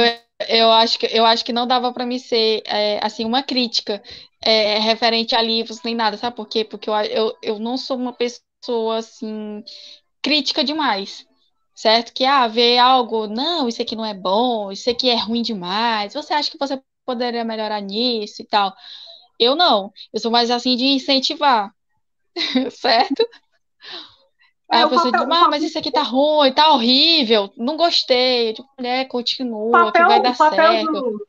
[0.48, 4.02] eu acho que eu acho que não dava para me ser é, assim uma crítica
[4.46, 6.64] é, referente a livros nem nada, sabe por quê?
[6.64, 9.64] Porque eu, eu, eu não sou uma pessoa assim
[10.22, 11.26] crítica demais,
[11.74, 12.12] certo?
[12.14, 16.14] Que ah, ver algo, não, isso aqui não é bom, isso aqui é ruim demais.
[16.14, 18.72] Você acha que você poderia melhorar nisso e tal?
[19.36, 21.74] Eu não, eu sou mais assim de incentivar,
[22.70, 23.26] certo?
[24.70, 27.76] Aí é, a pessoa papel, diz, ah, mas isso aqui tá ruim, tá horrível, não
[27.76, 28.52] gostei.
[28.52, 30.92] Tipo, mulher, continua, papel, que vai dar certo.
[30.92, 31.26] Do,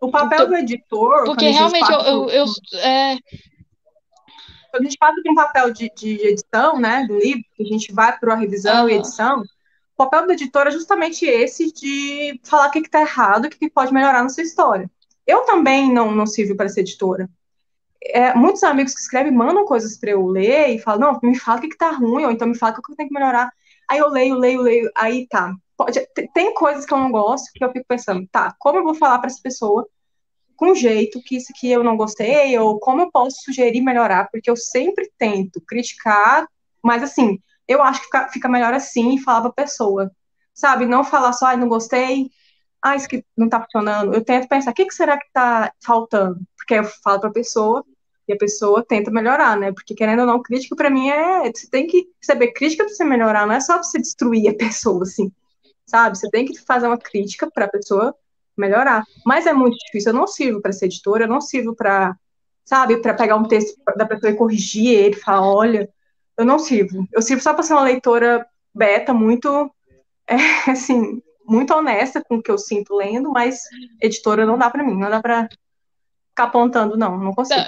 [0.00, 1.24] o papel então, do editor.
[1.24, 2.46] Porque realmente eu, eu, eu,
[2.78, 3.16] é...
[4.70, 7.66] Quando a gente passa de um papel de, de edição, né, do livro, que a
[7.66, 8.88] gente vai para a revisão uhum.
[8.88, 13.46] e edição, o papel do editor é justamente esse de falar o que está errado,
[13.46, 14.88] o que, que pode melhorar na sua história.
[15.26, 17.28] Eu também não, não sirvo para ser editora
[18.02, 21.58] é, muitos amigos que escrevem mandam coisas para eu ler e falam, não, me fala
[21.58, 23.52] o que, que tá ruim, ou então me fala o que eu tenho que melhorar.
[23.88, 25.54] Aí eu leio, leio, leio, aí tá.
[25.80, 28.94] Pode, tem coisas que eu não gosto que eu fico pensando, tá, como eu vou
[28.94, 29.88] falar para essa pessoa
[30.54, 34.50] com jeito que isso aqui eu não gostei, ou como eu posso sugerir melhorar, porque
[34.50, 36.46] eu sempre tento criticar,
[36.84, 40.10] mas assim, eu acho que fica, fica melhor assim e falar pra pessoa,
[40.52, 40.84] sabe?
[40.84, 42.30] Não falar só, ai, não gostei,
[42.82, 44.12] ah, isso que não tá funcionando.
[44.12, 46.40] Eu tento pensar, o que, que será que tá faltando?
[46.58, 47.82] Porque eu falo pra pessoa
[48.28, 49.72] e a pessoa tenta melhorar, né?
[49.72, 51.50] Porque querendo ou não, crítica para mim é.
[51.50, 54.54] Você tem que saber crítica pra você melhorar, não é só pra você destruir a
[54.54, 55.32] pessoa, assim,
[55.90, 56.16] sabe?
[56.16, 58.14] Você tem que fazer uma crítica pra pessoa
[58.56, 59.04] melhorar.
[59.24, 60.12] Mas é muito difícil.
[60.12, 62.16] Eu não sirvo para ser editora, eu não sirvo para,
[62.64, 65.88] sabe, para pegar um texto da pessoa e corrigir ele, falar, olha,
[66.36, 67.06] eu não sirvo.
[67.12, 69.70] Eu sirvo só para ser uma leitora beta, muito,
[70.28, 73.60] é, assim, muito honesta com o que eu sinto lendo, mas
[74.00, 75.48] editora não dá para mim, não dá para
[76.40, 77.60] ficar apontando, não, não consigo.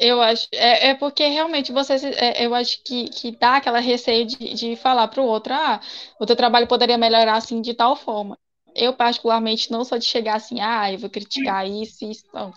[0.00, 4.26] Eu acho, é, é porque realmente você, é, eu acho que, que dá aquela receio
[4.26, 5.80] de, de falar para o outro, ah,
[6.18, 8.38] o teu trabalho poderia melhorar assim de tal forma.
[8.74, 12.24] Eu, particularmente, não sou de chegar assim, ah, eu vou criticar isso isso.
[12.32, 12.52] Não.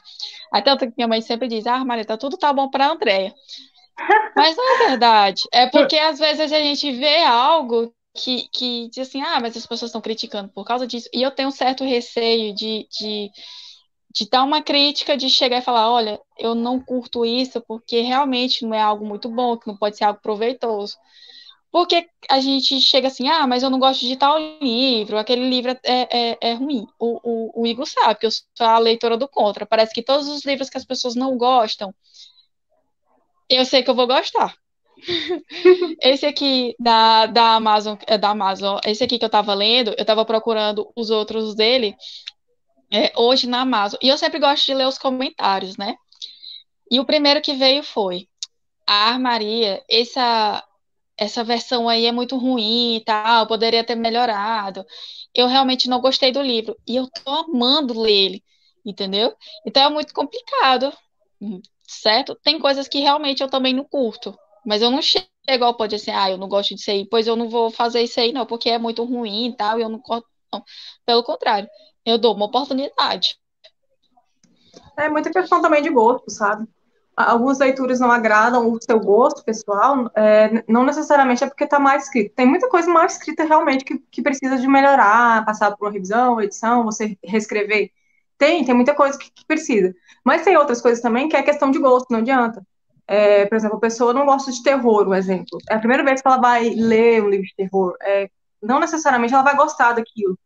[0.51, 3.33] Até tanto que minha mãe sempre diz, ah, Marita, tudo tá bom para Andréia.
[4.35, 5.43] Mas não é verdade.
[5.51, 9.65] É porque às vezes a gente vê algo que, que diz assim, ah, mas as
[9.65, 11.09] pessoas estão criticando por causa disso.
[11.11, 13.31] E eu tenho um certo receio de, de,
[14.13, 18.63] de dar uma crítica, de chegar e falar, olha, eu não curto isso porque realmente
[18.63, 20.95] não é algo muito bom, que não pode ser algo proveitoso.
[21.71, 25.71] Porque a gente chega assim, ah, mas eu não gosto de tal livro, aquele livro
[25.83, 26.85] é, é, é ruim.
[26.99, 29.65] O, o, o Igor sabe que eu sou a leitora do contra.
[29.65, 31.91] Parece que todos os livros que as pessoas não gostam,
[33.49, 34.55] eu sei que eu vou gostar.
[36.03, 40.05] esse aqui da, da Amazon, é da Amazon, esse aqui que eu tava lendo, eu
[40.05, 41.95] tava procurando os outros dele
[42.93, 43.99] é, hoje na Amazon.
[44.01, 45.95] E eu sempre gosto de ler os comentários, né?
[46.91, 48.27] E o primeiro que veio foi:
[48.87, 50.63] Ah, Maria, essa,
[51.17, 54.85] essa versão aí é muito ruim e tal, poderia ter melhorado.
[55.35, 56.77] Eu realmente não gostei do livro.
[56.87, 58.43] E eu tô amando ler ele,
[58.85, 59.35] entendeu?
[59.65, 60.93] Então é muito complicado,
[61.87, 62.35] certo?
[62.43, 64.37] Tem coisas que realmente eu também não curto.
[64.65, 67.27] Mas eu não chego ao ponto de assim, ah, eu não gosto disso aí, pois
[67.27, 69.89] eu não vou fazer isso aí, não, porque é muito ruim e tal, e eu
[69.89, 70.63] não gosto, não.
[71.05, 71.67] Pelo contrário,
[72.05, 73.37] eu dou uma oportunidade.
[74.97, 76.67] É muita questão também de gosto, sabe?
[77.15, 81.95] Algumas leituras não agradam o seu gosto pessoal, é, não necessariamente é porque está mal
[81.95, 82.33] escrito.
[82.33, 86.41] Tem muita coisa mal escrita realmente que, que precisa de melhorar, passar por uma revisão,
[86.41, 87.91] edição, você reescrever.
[88.37, 89.93] Tem, tem muita coisa que, que precisa.
[90.23, 92.65] Mas tem outras coisas também que é questão de gosto, não adianta.
[93.07, 95.59] É, por exemplo, a pessoa não gosta de terror, um exemplo.
[95.69, 97.95] É a primeira vez que ela vai ler um livro de terror.
[98.01, 98.29] É,
[98.61, 100.37] não necessariamente ela vai gostar daquilo.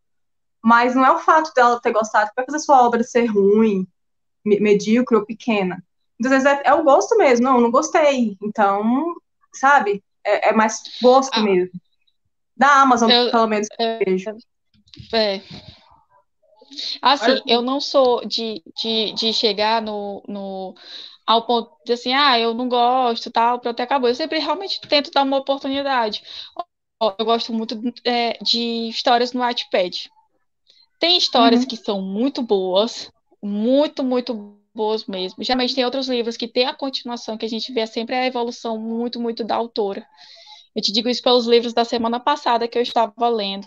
[0.62, 3.86] Mas não é o fato dela ter gostado que vai fazer sua obra ser ruim,
[4.44, 5.82] medíocre ou pequena.
[6.18, 7.44] Muitas vezes é, é o gosto mesmo.
[7.44, 8.36] Não, não gostei.
[8.42, 9.14] Então,
[9.52, 10.02] sabe?
[10.24, 11.80] É, é mais gosto ah, mesmo.
[12.56, 14.36] Da Amazon, eu, pelo menos, eu vejo.
[15.14, 15.40] É.
[17.00, 20.74] Assim, eu não sou de, de, de chegar no, no,
[21.26, 24.08] ao ponto de assim, ah, eu não gosto, tal, pronto, acabou.
[24.08, 26.22] Eu sempre realmente tento dar uma oportunidade.
[27.00, 30.10] Eu gosto muito é, de histórias no Wattpad.
[30.98, 31.68] Tem histórias uhum.
[31.68, 33.10] que são muito boas,
[33.42, 35.42] muito, muito boas mesmo.
[35.42, 38.78] Geralmente tem outros livros que tem a continuação, que a gente vê sempre a evolução
[38.78, 40.06] muito, muito da autora.
[40.74, 43.66] Eu te digo isso pelos livros da semana passada que eu estava lendo.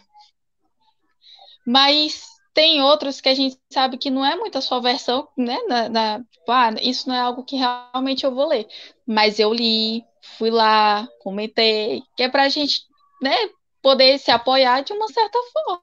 [1.66, 5.58] Mas tem outros que a gente sabe que não é muito a sua versão, né?
[5.68, 8.68] Na, na, tipo, ah, isso não é algo que realmente eu vou ler.
[9.06, 10.04] Mas eu li,
[10.38, 12.82] fui lá, comentei, que é para a gente
[13.22, 13.36] né,
[13.82, 15.82] poder se apoiar de uma certa forma.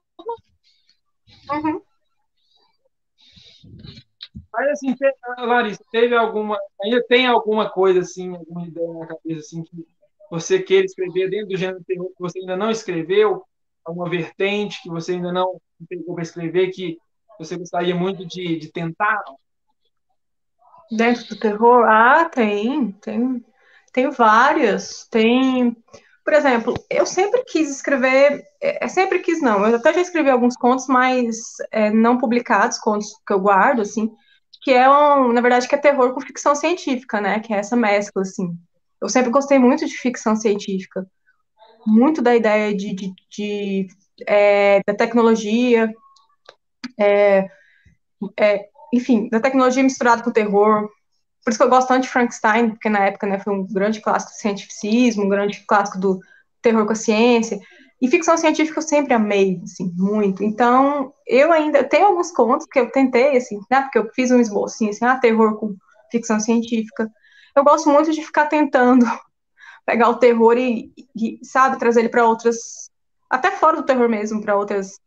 [1.51, 1.81] Uhum.
[4.51, 4.95] Mas assim,
[5.37, 9.85] Larissa, teve alguma, ainda tem alguma coisa assim, alguma ideia na cabeça assim que
[10.29, 13.43] você queira escrever dentro do gênero terror que você ainda não escreveu,
[13.85, 16.97] alguma vertente que você ainda não pegou para escrever que
[17.39, 19.23] você gostaria muito de, de tentar?
[20.91, 21.85] Dentro do terror?
[21.87, 23.45] Ah, tem, tem,
[23.93, 25.07] tem várias.
[25.09, 25.75] Tem,
[26.29, 30.29] por exemplo, eu sempre quis escrever, é, é sempre quis não, eu até já escrevi
[30.29, 31.35] alguns contos, mas
[31.71, 34.11] é, não publicados, contos que eu guardo, assim,
[34.61, 37.75] que é, um, na verdade, que é terror com ficção científica, né, que é essa
[37.75, 38.55] mescla, assim.
[39.01, 41.03] Eu sempre gostei muito de ficção científica,
[41.83, 43.87] muito da ideia de, de, de
[44.27, 45.91] é, da tecnologia,
[46.99, 47.49] é,
[48.39, 50.91] é, enfim, da tecnologia misturada com terror.
[51.49, 53.99] Por isso que eu gosto tanto de Frankenstein, porque na época né, foi um grande
[54.01, 56.19] clássico do cientificismo, um grande clássico do
[56.61, 57.59] terror com a ciência.
[57.99, 60.43] E ficção científica eu sempre amei, assim, muito.
[60.43, 64.39] Então, eu ainda tenho alguns contos que eu tentei, assim, né, porque eu fiz um
[64.39, 65.75] esboço, assim, ah, terror com
[66.11, 67.11] ficção científica.
[67.55, 69.03] Eu gosto muito de ficar tentando
[69.87, 72.91] pegar o terror e, e sabe, trazer ele para outras
[73.27, 74.99] até fora do terror mesmo, para outras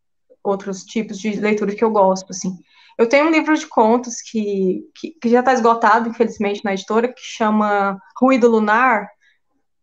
[0.43, 2.59] outros tipos de leitura que eu gosto, assim.
[2.99, 7.09] Eu tenho um livro de contos que, que, que já está esgotado, infelizmente, na editora,
[7.09, 9.09] que chama Ruído Lunar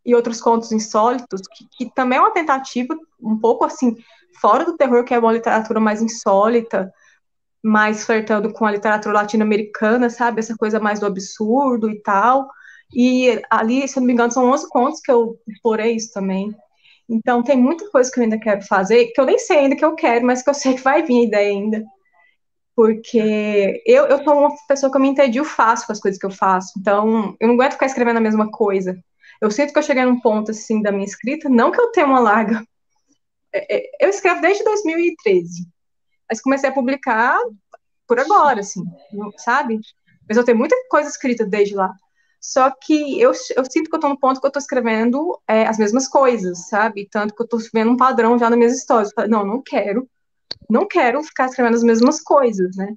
[0.05, 3.95] e Outros Contos Insólitos, que, que também é uma tentativa um pouco, assim,
[4.39, 6.91] fora do terror, que é uma literatura mais insólita,
[7.63, 10.39] mais flertando com a literatura latino-americana, sabe?
[10.39, 12.47] Essa coisa mais do absurdo e tal.
[12.93, 16.55] E ali, se eu não me engano, são 11 contos que eu explorei isso também.
[17.07, 19.83] Então, tem muita coisa que eu ainda quero fazer, que eu nem sei ainda que
[19.83, 21.83] eu quero, mas que eu sei que vai vir a ideia ainda.
[22.79, 26.25] Porque eu, eu sou uma pessoa que eu me entedio fácil com as coisas que
[26.25, 26.79] eu faço.
[26.79, 28.97] Então, eu não aguento ficar escrevendo a mesma coisa.
[29.41, 32.07] Eu sinto que eu cheguei num ponto, assim, da minha escrita, não que eu tenha
[32.07, 32.63] uma larga.
[33.51, 35.67] É, é, eu escrevo desde 2013.
[36.29, 37.37] Mas comecei a publicar
[38.07, 38.81] por agora, assim,
[39.39, 39.81] sabe?
[40.25, 41.93] Mas eu tenho muita coisa escrita desde lá.
[42.39, 45.67] Só que eu, eu sinto que eu estou no ponto que eu estou escrevendo é,
[45.67, 47.09] as mesmas coisas, sabe?
[47.11, 49.11] Tanto que eu estou vendo um padrão já nas minhas histórias.
[49.27, 50.09] não, não quero.
[50.69, 52.93] Não quero ficar escrevendo as mesmas coisas, né?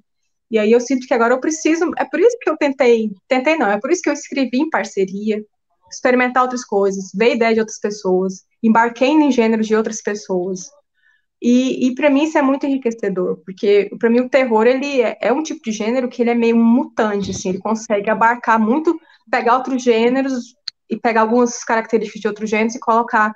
[0.49, 1.91] E aí eu sinto que agora eu preciso.
[1.97, 3.11] É por isso que eu tentei.
[3.27, 5.43] Tentei não, é por isso que eu escrevi em parceria,
[5.91, 10.69] experimentar outras coisas, ver ideia de outras pessoas, embarquei em gêneros de outras pessoas.
[11.41, 15.17] E, e para mim isso é muito enriquecedor, porque para mim o terror ele é,
[15.21, 18.97] é, um tipo de gênero que ele é meio mutante, assim, ele consegue abarcar muito
[19.29, 20.55] pegar outros gêneros
[20.89, 23.33] e pegar algumas características de outros gêneros e colocar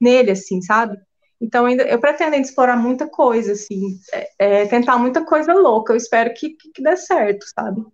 [0.00, 0.96] nele, assim, sabe?
[1.40, 5.92] Então, ainda, eu pretendo ainda explorar muita coisa, assim, é, é, tentar muita coisa louca.
[5.92, 7.84] Eu espero que, que, que dê certo, sabe?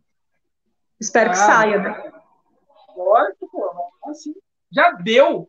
[1.00, 1.78] Espero ah, que saia.
[1.78, 2.12] Né?
[2.96, 4.34] Lógico, pô, assim,
[4.70, 5.48] já deu,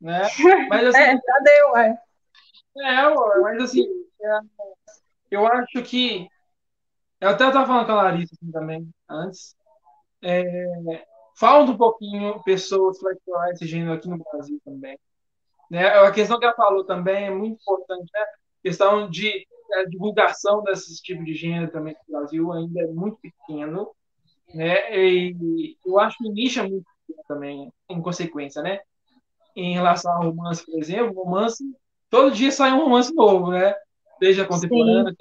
[0.00, 0.22] né?
[0.68, 2.02] Mas, assim, é, já deu, é.
[2.78, 3.86] É, mas assim,
[4.20, 4.38] é,
[5.30, 6.28] eu acho que.
[7.20, 9.56] Eu até estava falando com a Larissa assim, também, antes.
[10.22, 11.04] É,
[11.38, 14.98] Falta um pouquinho pessoas para explorar esse gênero aqui no Brasil também.
[15.70, 15.86] Né?
[15.86, 18.20] A questão que ela falou também é muito importante, né?
[18.20, 23.18] A questão de a divulgação desse tipo de gênero também no Brasil ainda é muito
[23.18, 23.90] pequeno,
[24.54, 24.96] né?
[24.96, 28.80] E eu acho que o nicho é muito pequeno também, em consequência, né?
[29.54, 31.62] Em relação ao romance, por exemplo, romance,
[32.08, 33.74] todo dia sai um romance novo, né?
[34.18, 35.14] Seja contemporâneo,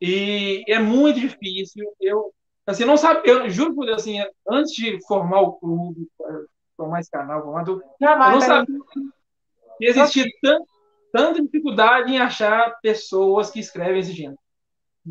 [0.00, 1.84] e é muito difícil.
[2.00, 2.32] Eu
[2.66, 4.18] Assim, não sabe, eu juro por Deus, assim,
[4.48, 6.08] antes de formar o clube,
[6.76, 8.78] formar esse canal, formar tudo, eu não sabia
[9.78, 10.66] que existia tanto,
[11.12, 14.38] tanta dificuldade em achar pessoas que escrevem esse gênero.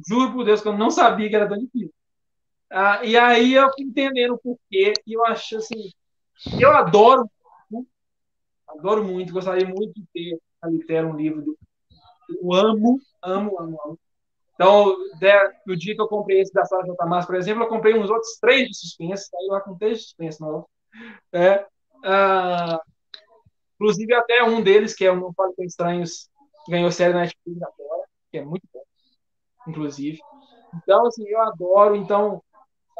[0.07, 1.93] Juro por Deus que eu não sabia que era tão difícil.
[2.69, 5.91] Ah, e aí eu fui entendendo o porquê, e eu acho assim,
[6.59, 7.29] eu adoro,
[8.67, 11.57] adoro muito, gostaria muito de ter a Litera um livro, do,
[12.27, 13.99] eu amo amo, amo, amo.
[14.53, 14.95] Então,
[15.65, 17.05] no dia que eu comprei esse da Sara J.
[17.05, 20.03] Massa, por exemplo, eu comprei uns outros três de suspense, saí lá com três de
[20.05, 20.65] suspense novos.
[21.31, 21.65] É,
[21.97, 22.79] uh,
[23.75, 26.29] inclusive, até um deles, que é o Não Fale com Estranhos,
[26.67, 28.83] ganhou série na Netflix agora, que é muito bom,
[29.67, 30.19] inclusive.
[30.75, 31.95] Então, assim, eu adoro.
[31.95, 32.41] Então,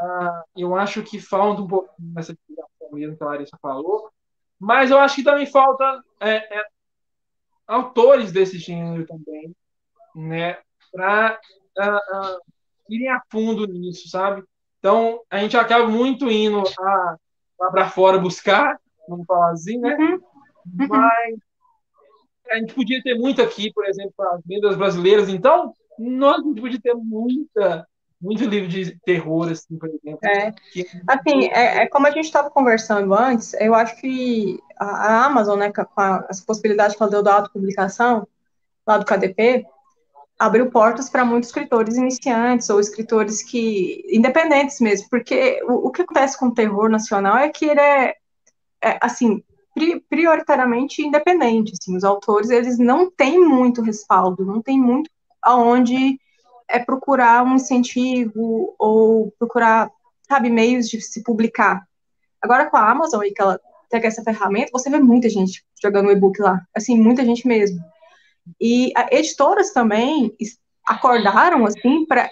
[0.01, 4.09] uh, eu acho que falta um pouco nessa explicação mesmo que a Larissa falou,
[4.59, 6.65] mas eu acho que também falta é, é,
[7.67, 9.55] autores desse gênero também,
[10.15, 10.57] né,
[10.91, 12.39] para uh, ah, uh, ah,
[12.89, 14.43] irem a fundo nisso, sabe?
[14.79, 17.17] Então, a gente acaba muito indo a,
[17.59, 19.95] lá para fora buscar, vamos falar assim, né?
[19.95, 20.13] Uhum.
[20.13, 20.87] uhum.
[20.87, 21.35] Mas
[22.51, 26.61] a gente podia ter muito aqui, por exemplo, as vendas brasileiras, então, nós a gente
[26.61, 27.87] podia ter muita
[28.21, 30.19] muito livro de terror, assim, por exemplo.
[30.23, 30.51] É.
[30.71, 30.85] Que...
[31.07, 35.59] Assim, é, é, como a gente estava conversando antes, eu acho que a, a Amazon,
[35.59, 38.27] né, com a, as possibilidades que ela deu da autopublicação,
[38.87, 39.65] lá do KDP,
[40.37, 46.01] abriu portas para muitos escritores iniciantes ou escritores que independentes mesmo, porque o, o que
[46.01, 48.15] acontece com o terror nacional é que ele é,
[48.83, 49.41] é assim
[49.73, 55.09] pri, prioritariamente independente, assim, os autores eles não têm muito respaldo, não tem muito
[55.41, 56.19] aonde
[56.67, 59.91] é procurar um incentivo ou procurar,
[60.27, 61.87] sabe, meios de se publicar.
[62.41, 63.59] Agora com a Amazon e que ela
[63.89, 67.79] tem essa ferramenta, você vê muita gente jogando e-book lá, assim, muita gente mesmo.
[68.59, 70.35] E editoras também
[70.85, 72.29] acordaram, assim, para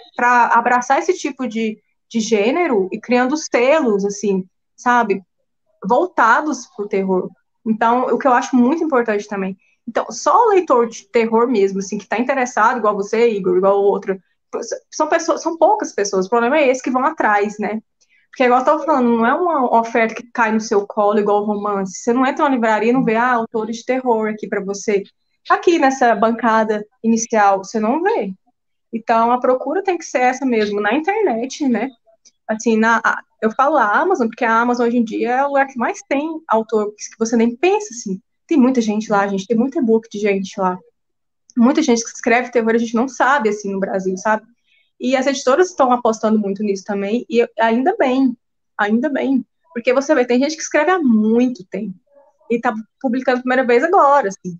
[0.52, 4.44] abraçar esse tipo de, de gênero e criando selos, assim,
[4.76, 5.22] sabe,
[5.84, 7.28] voltados para o terror.
[7.66, 9.56] Então, o que eu acho muito importante também.
[9.86, 13.82] Então, só o leitor de terror mesmo, assim, que está interessado, igual você, Igor, igual
[13.82, 14.18] outro,
[14.90, 16.26] são pessoas, são poucas pessoas.
[16.26, 17.80] O problema é esse que vão atrás, né?
[18.30, 21.44] Porque, igual eu estava falando, não é uma oferta que cai no seu colo igual
[21.44, 21.98] romance.
[21.98, 25.02] Você não entra na livraria e não vê, ah, autores de terror aqui para você
[25.48, 28.32] aqui nessa bancada inicial, você não vê.
[28.92, 31.90] Então, a procura tem que ser essa mesmo, na internet, né?
[32.46, 33.02] Assim, na,
[33.42, 36.00] eu falo a Amazon, porque a Amazon hoje em dia é o lugar que mais
[36.08, 38.20] tem autor, que você nem pensa, assim.
[38.46, 40.78] Tem muita gente lá, gente, tem muito e-book de gente lá.
[41.56, 44.44] Muita gente que escreve terror, a gente não sabe, assim, no Brasil, sabe?
[45.00, 48.36] E as editoras estão apostando muito nisso também, e ainda bem,
[48.78, 49.44] ainda bem.
[49.72, 51.94] Porque você vê, tem gente que escreve há muito tempo,
[52.50, 54.58] e tá publicando a primeira vez agora, assim.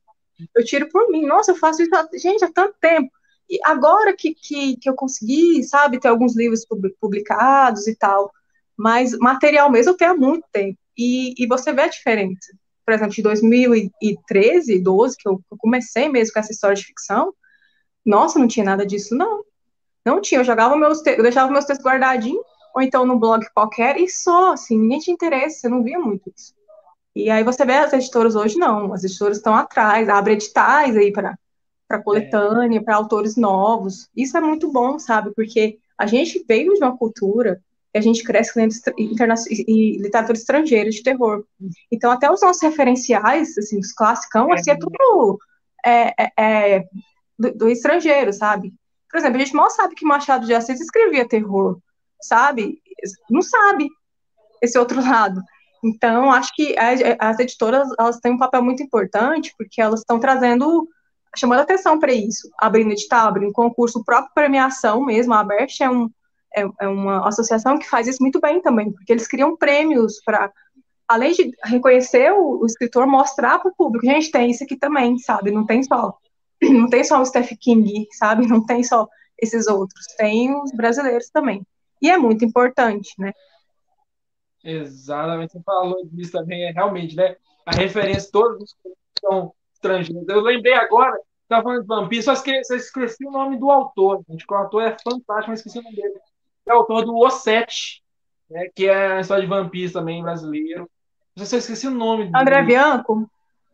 [0.55, 1.27] Eu tiro por mim.
[1.27, 3.11] Nossa, eu faço isso, gente, há tanto tempo.
[3.49, 6.67] E agora que, que, que eu consegui, sabe, ter alguns livros
[7.01, 8.33] publicados e tal,
[8.77, 10.79] mas material mesmo eu tenho há muito tempo.
[10.97, 12.57] E, e você vê a diferença.
[12.85, 17.35] Por exemplo, de 2013, 12, que eu, eu comecei mesmo com essa história de ficção,
[18.05, 19.45] nossa, não tinha nada disso, não.
[20.05, 23.97] Não tinha, eu jogava meus eu deixava meus textos guardadinhos, ou então no blog qualquer,
[23.97, 26.54] e só, assim, ninguém tinha interesse, você não via muito isso.
[27.15, 31.13] E aí você vê as editoras hoje, não, as editoras estão atrás, abrem editais aí
[31.13, 31.39] para
[31.87, 32.83] para coletânea, é.
[32.83, 34.09] para autores novos.
[34.17, 35.33] Isso é muito bom, sabe?
[35.35, 37.63] Porque a gente veio de uma cultura
[37.95, 41.45] e a gente cresce lendo e literatura estrangeira de terror.
[41.93, 44.55] Então, até os nossos referenciais, assim, os classicão, é.
[44.55, 45.39] assim, é tudo
[45.87, 46.85] é, é, é,
[47.39, 48.73] do, do, estrangeiro, sabe?
[49.09, 51.79] Por exemplo, a gente mal sabe que Machado de Assis escrevia terror,
[52.21, 52.83] sabe?
[53.31, 53.89] Não sabe
[54.61, 55.41] esse outro lado.
[55.85, 60.89] Então, acho que as editoras elas têm um papel muito importante, porque elas estão trazendo,
[61.37, 66.11] chamando atenção para isso, abrindo edital, abrindo concurso, próprio premiação mesmo, a ABERT é, um,
[66.57, 70.51] é, é uma associação que faz isso muito bem também, porque eles criam prêmios para,
[71.07, 75.19] além de reconhecer o, o escritor, mostrar para o público, gente, tem isso aqui também,
[75.19, 76.17] sabe, não tem só,
[76.63, 79.07] não tem só o Stephen King, sabe, não tem só
[79.39, 81.63] esses outros, tem os brasileiros também,
[82.01, 83.35] e é muito importante, né,
[84.65, 87.37] Exatamente, você falou disso também, é realmente, né?
[87.67, 88.75] A referência, todos
[89.21, 90.27] são estrangeiros.
[90.27, 94.45] Eu lembrei agora, estava falando de vampiro, só esqueci, esqueci o nome do autor, gente,
[94.49, 96.19] o autor é fantástico, mas esqueci o nome dele.
[96.67, 98.03] É o autor do O Sete,
[98.49, 100.91] né, que é a história de vampiros também brasileiro.
[101.37, 102.37] Eu esqueci o nome dele.
[102.37, 103.31] André Bianco?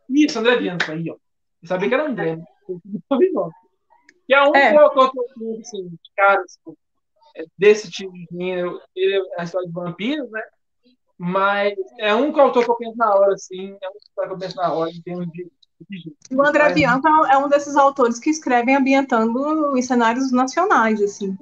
[0.08, 1.16] Isso, André Bianco, aí, ó.
[1.62, 2.44] Eu sabia que era André, né?
[4.26, 4.76] Que é um é.
[4.76, 6.76] autor que eu assim, cara, assim,
[7.58, 10.42] desse tipo de gênero, ele é a história de vampiros, né?
[11.22, 14.56] Mas é um autor que eu penso na hora, assim, é um que eu penso
[14.56, 15.52] na hora em termos de.
[16.32, 21.36] o André Bianco é um desses autores que escrevem ambientando em cenários nacionais, assim.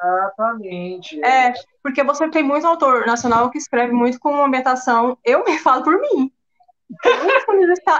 [0.00, 1.20] Exatamente.
[1.24, 5.18] É, porque você tem muito autor nacional que escreve muito com uma ambientação.
[5.24, 6.30] Eu me falo por mim.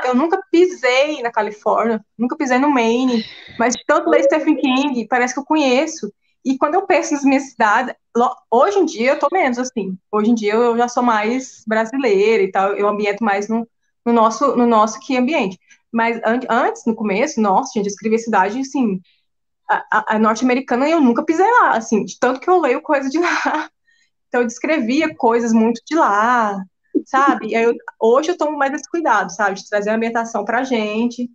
[0.05, 3.25] Eu nunca pisei na Califórnia, nunca pisei no Maine,
[3.59, 6.13] mas tanto ler Stephen King, parece que eu conheço.
[6.45, 7.95] E quando eu penso nas minhas cidades,
[8.51, 9.99] hoje em dia eu tô menos assim.
[10.11, 13.69] Hoje em dia eu já sou mais brasileira e tal, eu ambiento mais no,
[14.05, 15.59] no nosso no nosso que ambiente.
[15.93, 19.01] Mas an antes, no começo, nossa, gente, eu escrevia cidade assim,
[19.69, 23.09] a, a norte-americana e eu nunca pisei lá, assim, de tanto que eu leio coisa
[23.11, 23.71] de lá.
[24.29, 26.63] Então eu descrevia coisas muito de lá,
[27.07, 27.53] sabe?
[27.53, 29.57] Eu, hoje eu tomo mais esse cuidado, sabe?
[29.57, 31.31] De trazer a ambientação pra gente,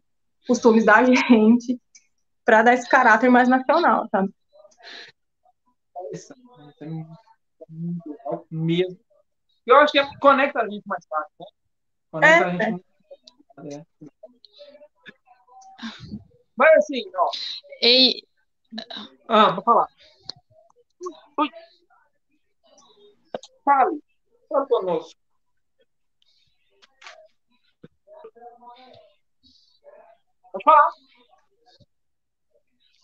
[0.47, 1.79] costumes da gente,
[2.45, 4.31] para dar esse caráter mais nacional, sabe?
[8.51, 8.99] Mesmo.
[9.65, 11.45] Eu acho que conecta a gente mais fácil, né?
[12.11, 12.85] Conecta é, a gente.
[13.57, 13.75] É.
[13.75, 13.85] É.
[16.55, 17.29] Mas assim, ó.
[17.81, 18.23] Ei.
[19.27, 19.87] Ah, vou falar.
[21.37, 21.49] Ui.
[23.63, 24.03] Fale.
[24.49, 25.19] Fale conosco.
[30.51, 30.91] Pode falar.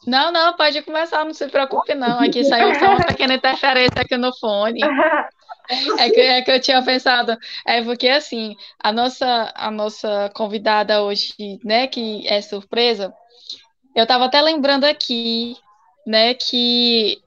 [0.09, 2.19] Não, não, pode começar, não se preocupe, não.
[2.19, 4.81] Aqui saiu só uma pequena interferência aqui no fone.
[5.99, 11.03] É que, é que eu tinha pensado, é porque assim, a nossa, a nossa convidada
[11.03, 13.13] hoje, né, que é surpresa,
[13.95, 15.55] eu estava até lembrando aqui,
[16.07, 17.21] né, que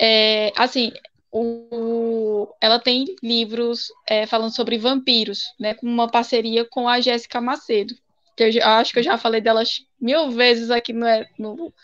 [0.00, 0.92] é, assim,
[1.30, 7.40] o, ela tem livros é, falando sobre vampiros, né, com uma parceria com a Jéssica
[7.40, 7.94] Macedo
[8.40, 11.06] que eu, acho que eu já falei delas mil vezes aqui no,
[11.38, 11.74] no,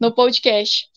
[0.00, 0.88] no podcast.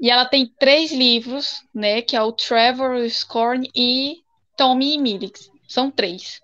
[0.00, 2.00] E ela tem três livros, né?
[2.00, 4.16] Que é o Trevor, o Scorn e
[4.56, 5.50] Tommy e Milix.
[5.68, 6.40] São três.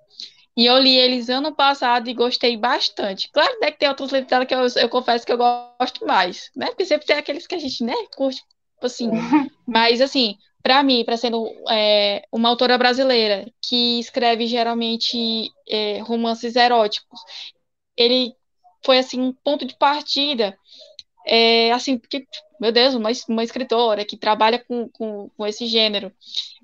[0.54, 3.30] E eu li eles ano passado e gostei bastante.
[3.30, 6.50] Claro né, que tem outros livros dela que eu, eu confesso que eu gosto mais,
[6.54, 6.66] né?
[6.66, 8.42] Porque sempre tem aqueles que a gente, né, curte,
[8.82, 9.10] assim.
[9.66, 16.56] Mas, assim, para mim, para sendo é, uma autora brasileira que escreve geralmente é, romances
[16.56, 17.20] eróticos,
[17.96, 18.34] ele
[18.84, 20.58] foi assim um ponto de partida,
[21.24, 22.26] é, assim, porque,
[22.60, 26.12] meu Deus, uma, uma escritora que trabalha com, com, com, esse gênero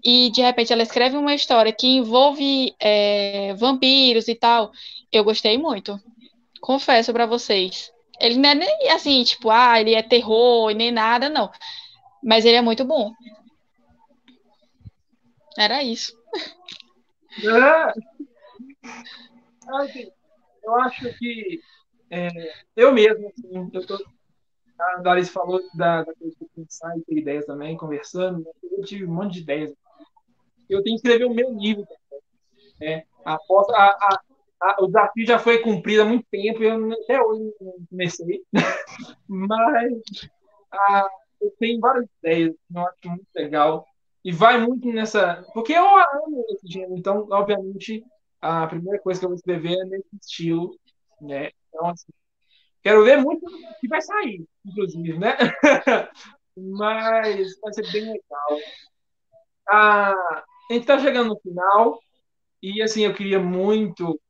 [0.04, 4.72] e de repente ela escreve uma história que envolve é, vampiros e tal,
[5.12, 5.96] eu gostei muito.
[6.60, 7.92] Confesso para vocês.
[8.18, 11.52] Ele não é nem assim, tipo, ah, ele é terror e nem nada, não.
[12.20, 13.12] Mas ele é muito bom.
[15.58, 16.16] Era isso.
[17.42, 17.92] É.
[19.74, 20.10] Assim,
[20.62, 21.60] eu acho que
[22.10, 22.28] é,
[22.76, 23.98] eu mesmo, assim, eu tô,
[24.78, 28.50] a Darice falou da, da coisa de pensar e ter ideias também, conversando, né?
[28.62, 29.74] eu tive um monte de ideias.
[30.68, 31.86] Eu tenho que escrever o meu livro.
[32.80, 33.04] Né?
[33.24, 34.18] A, a,
[34.60, 38.42] a, o desafio já foi cumprido há muito tempo, eu até hoje não comecei,
[39.28, 39.92] mas
[41.40, 43.86] eu tenho várias ideias, eu acho muito legal
[44.24, 45.44] e vai muito nessa.
[45.52, 48.04] Porque eu amo esse gênero, então, obviamente,
[48.40, 50.76] a primeira coisa que eu vou escrever é nesse estilo,
[51.20, 51.50] né?
[51.68, 52.12] Então, assim,
[52.82, 55.36] quero ver muito o que vai sair, inclusive, né?
[56.56, 58.58] Mas vai ser bem legal.
[59.68, 60.12] Ah,
[60.70, 61.98] a gente está chegando no final
[62.62, 64.20] e, assim, eu queria muito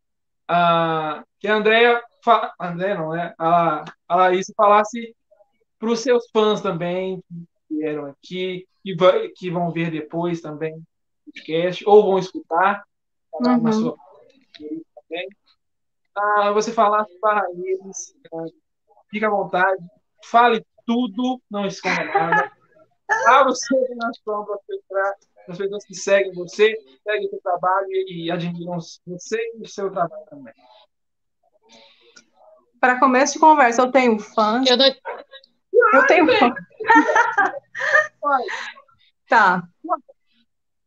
[0.48, 2.52] ah, que a Andrea, fa...
[2.60, 3.34] Andrea não, né?
[3.38, 5.14] A, a Larissa falasse
[5.78, 7.22] para os seus fãs também
[7.72, 10.84] vieram aqui, que, vai, que vão ver depois também o
[11.26, 12.84] podcast, ou vão escutar
[13.34, 13.62] uhum.
[13.62, 13.96] na sua
[14.58, 15.28] também.
[16.14, 18.44] Ah, você falar para eles, ah,
[19.10, 19.82] fica à vontade,
[20.24, 22.52] fale tudo, não esconda nada.
[23.26, 24.46] Abra o seu coração
[24.88, 25.16] para
[25.48, 29.68] as pessoas que seguem você, seguem o seu trabalho e, e admiram você e o
[29.68, 30.54] seu trabalho também.
[32.80, 34.68] Para começo de conversa, eu tenho fãs.
[34.68, 36.26] Eu, eu tenho
[39.28, 39.62] tá.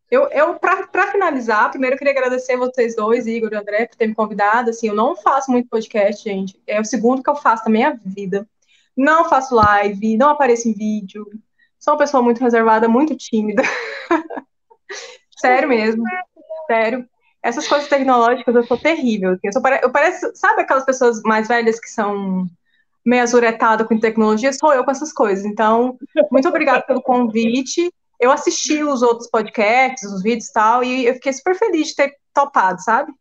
[0.10, 4.08] Eu, eu para finalizar, primeiro eu queria agradecer vocês dois, Igor e André, por ter
[4.08, 4.70] me convidado.
[4.70, 6.62] Assim, eu não faço muito podcast, gente.
[6.68, 8.48] É o segundo que eu faço na minha vida.
[8.96, 11.28] Não faço live, não apareço em vídeo.
[11.80, 13.64] Sou uma pessoa muito reservada, muito tímida.
[15.38, 16.04] Sério mesmo.
[16.68, 17.08] Sério.
[17.44, 19.38] Essas coisas tecnológicas eu sou terrível.
[19.44, 22.48] Eu, sou, eu pareço, sabe aquelas pessoas mais velhas que são
[23.06, 25.46] meio azuretada com tecnologia, sou eu com essas coisas.
[25.46, 25.98] Então,
[26.32, 27.94] muito obrigada pelo convite.
[28.20, 31.96] Eu assisti os outros podcasts, os vídeos e tal, e eu fiquei super feliz de
[31.96, 33.14] ter topado, sabe?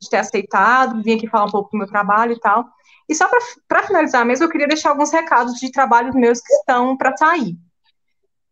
[0.00, 2.64] De ter aceitado, vim aqui falar um pouco do meu trabalho e tal.
[3.08, 3.28] E só
[3.68, 7.56] para finalizar mesmo, eu queria deixar alguns recados de trabalhos meus que estão para sair.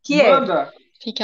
[0.03, 0.73] Que é, Manda.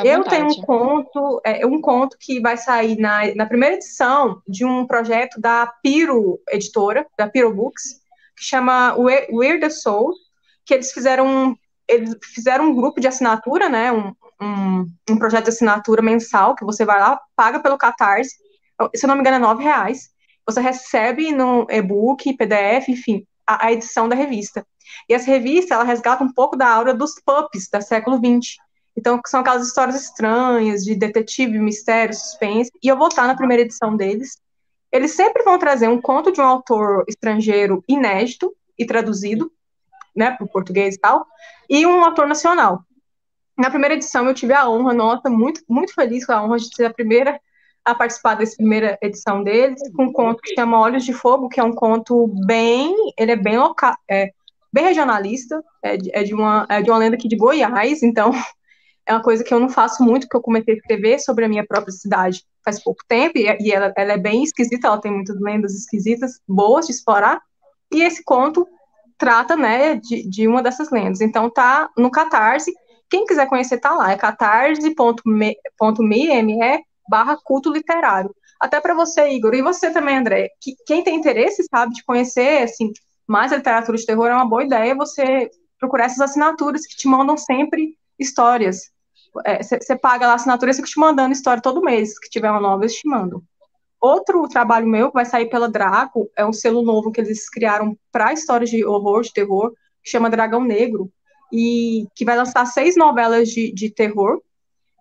[0.05, 4.41] é, eu tenho um conto, é, um conto que vai sair na, na primeira edição
[4.47, 8.01] de um projeto da Piro Editora, da Piro Books,
[8.39, 10.12] que chama Weird Soul,
[10.65, 11.56] que eles fizeram
[11.89, 16.65] eles fizeram um grupo de assinatura, né, um, um, um, projeto de assinatura mensal, que
[16.65, 18.36] você vai lá, paga pelo Catarse,
[18.94, 20.10] se eu não me engano é nove reais,
[20.47, 24.66] você recebe no e-book, PDF, enfim, a, a, edição da revista.
[25.09, 28.56] E essa revista, ela resgata um pouco da aura dos pups, da século XX.
[28.97, 33.62] Então, são aquelas histórias estranhas, de detetive, mistério, suspense, e eu vou estar na primeira
[33.62, 34.39] edição deles,
[34.90, 39.52] eles sempre vão trazer um conto de um autor estrangeiro inédito e traduzido,
[40.15, 41.27] né, para o português e tal,
[41.69, 42.82] e um ator nacional.
[43.56, 46.74] Na primeira edição eu tive a honra, nota, muito, muito feliz com a honra de
[46.74, 47.40] ser a primeira
[47.85, 51.59] a participar dessa primeira edição deles, com um conto que chama Olhos de Fogo, que
[51.59, 54.31] é um conto bem, ele é bem local, é,
[54.70, 58.31] bem regionalista, é de, é de, uma, é de uma lenda aqui de Goiás, então
[59.06, 61.48] é uma coisa que eu não faço muito, porque eu comecei a escrever sobre a
[61.48, 65.11] minha própria cidade faz pouco tempo, e, e ela, ela, é bem esquisita, ela tem
[65.12, 67.40] muitas lendas esquisitas, boas de explorar,
[67.90, 68.69] e esse conto
[69.16, 71.23] trata, né, de, de uma dessas lendas.
[71.23, 72.73] Então tá no Catarse,
[73.11, 75.57] quem quiser conhecer tá lá, é catarse.me
[77.09, 78.35] barra culto literário.
[78.61, 82.65] Até para você, Igor, e você também, André, que, quem tem interesse, sabe, de conhecer,
[82.65, 82.93] assim,
[83.27, 87.36] mais literatura de terror, é uma boa ideia você procurar essas assinaturas que te mandam
[87.36, 88.90] sempre histórias.
[89.62, 92.51] Você é, paga lá a assinatura e fica te mandando história todo mês, que tiver
[92.51, 93.43] uma nova, eles te.
[94.01, 97.97] Outro trabalho meu que vai sair pela Draco é um selo novo que eles criaram
[98.12, 101.10] para histórias de horror, de terror, que chama Dragão Negro,
[101.52, 104.40] e que vai lançar seis novelas de, de terror.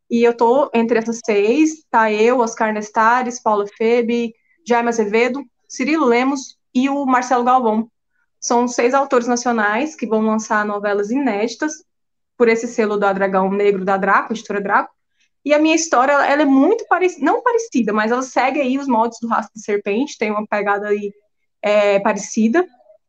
[0.09, 4.34] E eu tô entre essas seis, tá eu, Oscar Nestares, Paula Febe,
[4.65, 7.89] Jaime Azevedo, Cirilo Lemos e o Marcelo Galvão.
[8.39, 11.84] São seis autores nacionais que vão lançar novelas inéditas
[12.38, 14.93] por esse selo da Dragão Negro da Draco, editora Draco.
[15.43, 18.88] E a minha história, ela é muito parecida, não parecida, mas ela segue aí os
[18.88, 21.14] moldes do Rastro de Serpente, tem uma pegada aí
[21.61, 22.65] é, parecida,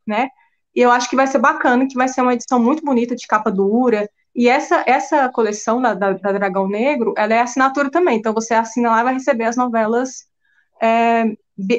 [0.07, 0.29] né?
[0.75, 3.27] E eu acho que vai ser bacana, que vai ser uma edição muito bonita, de
[3.27, 4.09] capa dura.
[4.35, 8.19] E essa, essa coleção da, da, da Dragão Negro, ela é assinatura também.
[8.19, 10.29] Então você assina lá e vai receber as novelas
[10.81, 11.25] é,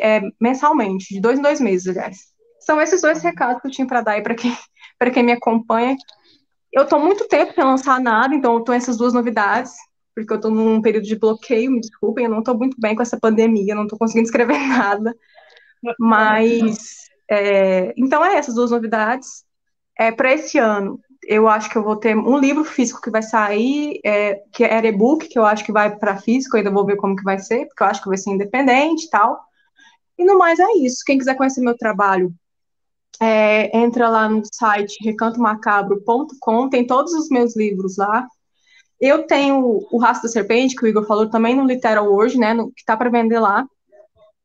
[0.01, 2.17] é, mensalmente, de dois em dois meses, aliás.
[2.59, 4.53] São esses dois recados que eu tinha para dar aí para quem,
[5.13, 5.95] quem me acompanha.
[6.71, 9.73] Eu estou muito tempo sem lançar nada, então eu estou essas duas novidades,
[10.15, 13.01] porque eu estou num período de bloqueio, me desculpem, eu não estou muito bem com
[13.01, 15.15] essa pandemia, não estou conseguindo escrever nada.
[15.97, 19.43] Mas, é, então é essas duas novidades.
[19.97, 23.21] É, Para esse ano, eu acho que eu vou ter um livro físico que vai
[23.21, 26.97] sair, é, que é e-book, que eu acho que vai para físico, ainda vou ver
[26.97, 29.39] como que vai ser, porque eu acho que vai ser independente e tal.
[30.17, 31.03] E no mais é isso.
[31.05, 32.33] Quem quiser conhecer meu trabalho,
[33.21, 38.25] é, entra lá no site recantomacabro.com, tem todos os meus livros lá.
[38.99, 42.53] Eu tenho o Rastro da Serpente, que o Igor falou também no Literal hoje, né,
[42.53, 43.65] no, que tá para vender lá.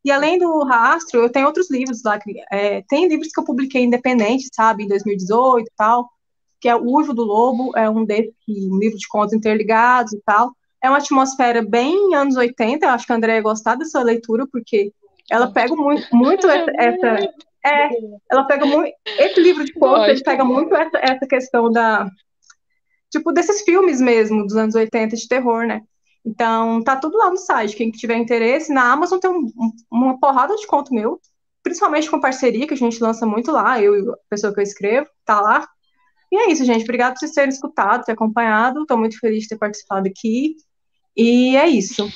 [0.04, 2.18] E além do Rastro, eu tenho outros livros lá.
[2.18, 6.08] Que, é, tem livros que eu publiquei independente, sabe, em 2018 e tal,
[6.60, 10.20] que é O Uivo do Lobo, é um desses, um livro de contos interligados e
[10.24, 10.52] tal.
[10.82, 14.46] É uma atmosfera bem anos 80, eu acho que a André ia gostar dessa leitura,
[14.52, 14.92] porque
[15.30, 16.46] ela pega muito, muito
[16.76, 17.32] essa
[17.64, 17.88] é,
[18.30, 18.92] ela pega muito.
[19.18, 22.08] Esse livro de contos, ele pega muito essa, essa questão da.
[23.10, 25.82] Tipo, desses filmes mesmo, dos anos 80 de terror, né?
[26.24, 27.76] Então, tá tudo lá no site.
[27.76, 29.46] Quem tiver interesse, na Amazon tem um,
[29.90, 31.20] uma porrada de conto meu,
[31.62, 34.64] principalmente com parceria, que a gente lança muito lá, eu e a pessoa que eu
[34.64, 35.66] escrevo, tá lá.
[36.32, 36.82] E é isso, gente.
[36.82, 38.82] Obrigado por vocês terem escutado, ter acompanhado.
[38.82, 40.56] Estou muito feliz de ter participado aqui.
[41.16, 42.08] E é isso.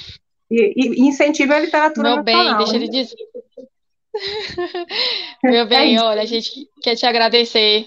[0.51, 2.57] E, e incentive a literatura Meu nacional.
[2.57, 3.16] bem, deixa ele dizer.
[5.43, 7.86] Meu bem, é olha, a gente quer te agradecer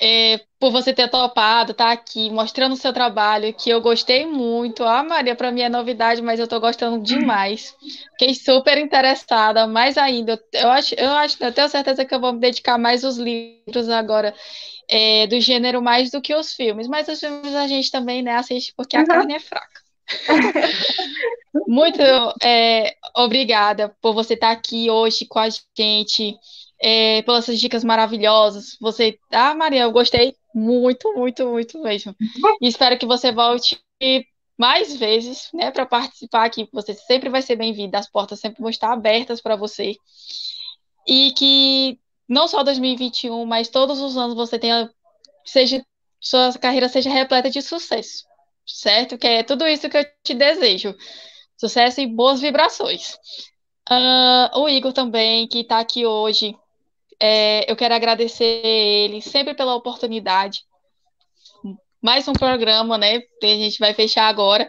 [0.00, 4.82] é, por você ter topado, tá aqui, mostrando o seu trabalho, que eu gostei muito.
[4.82, 7.72] Ah, Maria, para mim é novidade, mas eu tô gostando demais.
[8.18, 10.42] Fiquei super interessada, mais ainda.
[10.52, 13.88] Eu acho, eu acho, eu tenho certeza que eu vou me dedicar mais aos livros
[13.88, 14.34] agora.
[14.88, 18.34] É, do gênero mais do que os filmes, mas os filmes a gente também né,
[18.34, 19.06] assiste porque a uhum.
[19.06, 19.81] carne é fraca.
[21.66, 22.00] Muito
[22.42, 26.36] é, obrigada por você estar aqui hoje com a gente,
[26.80, 28.76] é, pelas suas dicas maravilhosas.
[28.80, 32.14] Você, ah, Maria, eu gostei muito, muito, muito mesmo.
[32.60, 33.78] E espero que você volte
[34.58, 36.68] mais vezes, né, para participar aqui.
[36.72, 37.98] Você sempre vai ser bem-vinda.
[37.98, 39.94] As portas sempre vão estar abertas para você.
[41.06, 41.98] E que
[42.28, 44.90] não só 2021, mas todos os anos você tenha
[45.44, 45.84] seja
[46.20, 48.24] sua carreira seja repleta de sucesso
[48.66, 49.18] certo?
[49.18, 50.94] Que é tudo isso que eu te desejo.
[51.56, 53.14] Sucesso e boas vibrações.
[53.90, 56.56] Uh, o Igor também, que está aqui hoje,
[57.20, 60.64] é, eu quero agradecer ele sempre pela oportunidade.
[62.00, 63.20] Mais um programa, né?
[63.40, 64.68] Que a gente vai fechar agora.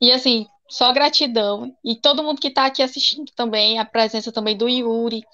[0.00, 1.74] E assim, só gratidão.
[1.84, 5.24] E todo mundo que está aqui assistindo também, a presença também do Yuri,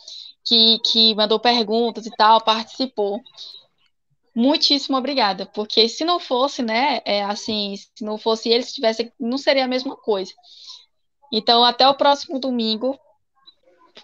[0.45, 3.21] que, que mandou perguntas e tal, participou.
[4.35, 9.13] Muitíssimo obrigada, porque se não fosse, né, é, assim, se não fosse ele, se tivesse,
[9.19, 10.33] não seria a mesma coisa.
[11.33, 12.99] Então, até o próximo domingo,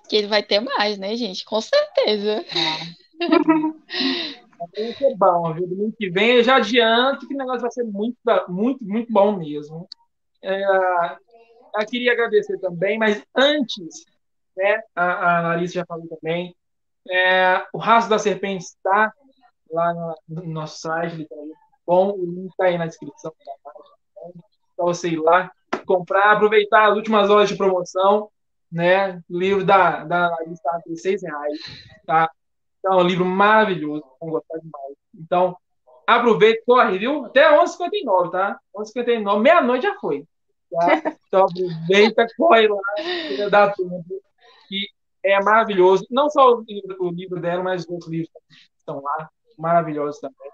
[0.09, 1.45] que ele vai ter mais, né, gente?
[1.45, 2.45] Com certeza.
[4.77, 5.67] Vai ser bom, viu?
[5.67, 9.35] Domingo que vem eu já adianto que o negócio vai ser muito, muito, muito bom
[9.35, 9.89] mesmo.
[10.43, 10.63] É,
[11.79, 14.05] eu queria agradecer também, mas antes,
[14.55, 16.55] né, a, a Larissa já falou também,
[17.09, 19.15] é, o Rastro da Serpente está
[19.73, 21.29] lá no, no nosso site,
[21.87, 23.33] bom, o link está aí na descrição.
[24.77, 25.51] Para você ir lá,
[25.87, 28.31] comprar, aproveitar as últimas horas de promoção,
[28.71, 29.21] né?
[29.29, 31.59] Livro da, da lista por seis reais,
[32.07, 32.31] tá?
[32.79, 34.97] Então, é um livro maravilhoso, vão gostar demais.
[35.15, 35.57] Então,
[36.07, 37.27] aproveita, corre, viu?
[37.27, 38.59] Até 11h59, tá?
[38.75, 40.25] 11h59, meia-noite já foi.
[40.71, 40.81] Tá?
[41.31, 42.81] Então, aproveita, corre lá,
[43.51, 44.05] dá tempo.
[44.69, 44.89] E
[45.23, 46.05] é maravilhoso.
[46.11, 48.31] Não só o livro, o livro dela, mas os outros livros
[48.77, 49.31] estão lá,
[49.61, 50.51] maravilhosos também.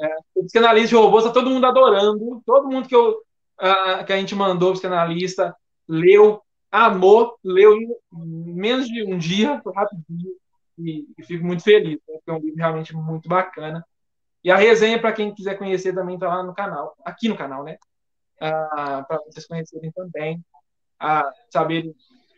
[0.00, 2.42] É, o psicanalista de robôs está todo mundo adorando.
[2.44, 5.54] Todo mundo que, eu, uh, que a gente mandou psicanalista
[5.88, 10.34] leu, amou, leu em menos de um dia, rapidinho.
[10.78, 13.84] E, e fico muito feliz, né, porque é um livro realmente muito bacana.
[14.44, 17.64] E a resenha, para quem quiser conhecer, também está lá no canal, aqui no canal,
[17.64, 17.78] né?
[18.40, 20.44] Ah, para vocês conhecerem também,
[21.00, 21.94] ah, saberem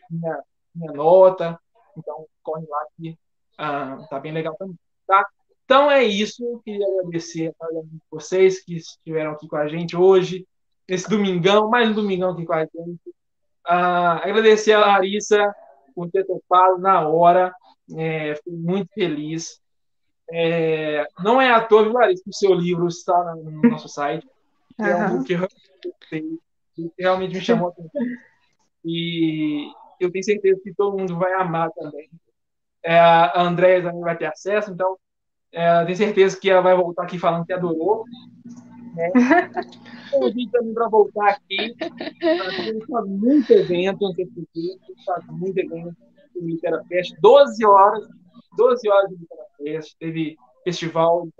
[0.09, 1.59] minha, minha nota.
[1.97, 3.17] Então, corre lá que
[3.57, 5.23] ah, tá bem legal também, tá?
[5.69, 6.59] Então é isso.
[6.65, 7.67] Queria agradecer a
[8.09, 10.47] vocês que estiveram aqui com a gente hoje,
[10.89, 12.99] nesse domingão, mais um domingão aqui com a gente.
[13.63, 15.53] Ah, agradecer a Larissa
[15.93, 17.53] por ter topado na hora.
[17.95, 19.61] É, fiquei muito feliz.
[20.31, 24.27] É, não é à toa, viu, Larissa, que o seu livro está no nosso site.
[24.79, 24.87] Uhum.
[24.87, 25.35] É um que
[26.97, 28.01] realmente me chamou a atenção.
[28.83, 32.09] E eu tenho certeza que todo mundo vai amar também.
[32.83, 34.97] É, a Andréia também vai ter acesso, então
[35.51, 38.03] é, tenho certeza que ela vai voltar aqui falando que adorou.
[38.95, 39.11] Né?
[40.11, 41.75] Convite também para voltar aqui.
[41.77, 44.13] Temos muito evento,
[45.05, 45.95] faz muito evento
[46.35, 47.15] no Literafest.
[47.21, 48.07] 12 horas,
[48.57, 49.97] 12 horas de Literafest.
[49.99, 51.31] Teve festival de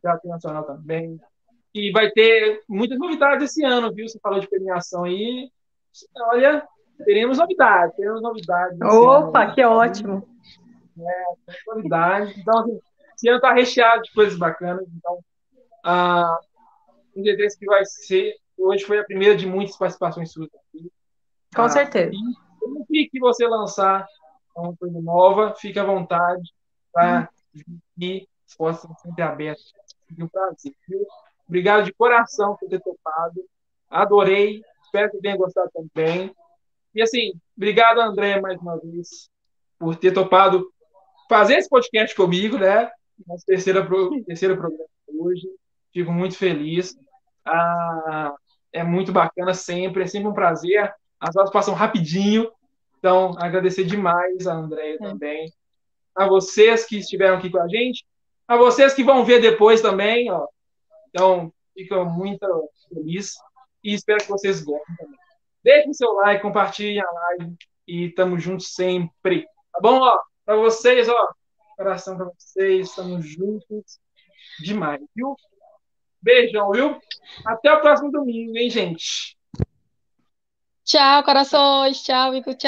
[0.00, 1.20] teatro nacional também.
[1.74, 4.08] E vai ter muitas novidades esse ano, viu?
[4.08, 5.50] Você falou de premiação aí.
[6.32, 6.66] Olha,
[7.04, 8.80] teremos novidades, teremos novidades.
[8.80, 10.28] Opa, ano, que ótimo!
[10.98, 11.24] É,
[11.66, 12.36] novidades.
[12.38, 12.80] Então, assim,
[13.14, 14.86] esse ano está recheado de coisas bacanas.
[14.96, 15.18] Então,
[15.84, 16.38] ah,
[17.14, 18.34] um dia desse que vai ser.
[18.58, 20.90] Hoje foi a primeira de muitas participações suas aqui.
[21.54, 22.12] Com ah, certeza.
[22.90, 24.06] E que você lançar
[24.56, 26.52] uma coisa nova, fique à vontade
[26.92, 27.78] para hum.
[27.96, 28.26] vir.
[28.56, 29.72] Portas estão sempre abertas.
[30.14, 30.72] Foi um prazer.
[31.46, 33.44] Obrigado de coração por ter topado.
[33.90, 34.62] Adorei.
[34.84, 36.34] Espero que tenha gostado também.
[36.94, 39.28] E assim, obrigado, André, mais uma vez,
[39.78, 40.72] por ter topado
[41.28, 42.90] fazer esse podcast comigo, né?
[43.26, 43.86] Nosso terceiro,
[44.24, 45.48] terceiro programa hoje.
[45.92, 46.96] Fico muito feliz.
[47.44, 48.34] Ah,
[48.72, 50.92] é muito bacana sempre, é sempre um prazer.
[51.18, 52.50] As horas passam rapidinho.
[52.98, 54.98] Então, agradecer demais a Andréia é.
[54.98, 55.52] também.
[56.14, 58.04] A vocês que estiveram aqui com a gente.
[58.46, 60.30] A vocês que vão ver depois também.
[60.30, 60.46] Ó.
[61.08, 62.46] Então, fico muito
[62.88, 63.34] feliz.
[63.82, 65.18] E espero que vocês gostem também.
[65.62, 67.56] Deixe seu like, compartilhe a live
[67.88, 69.46] e tamo juntos sempre.
[69.72, 70.00] Tá bom?
[70.00, 71.28] Ó, para vocês, ó,
[71.76, 73.98] coração para vocês, estamos juntos
[74.60, 75.34] demais, viu?
[76.22, 76.98] Beijão, viu?
[77.44, 79.36] Até o próximo domingo, hein, gente?
[80.84, 82.00] Tchau, corações.
[82.02, 82.54] Tchau, Ico.
[82.54, 82.64] Tchau.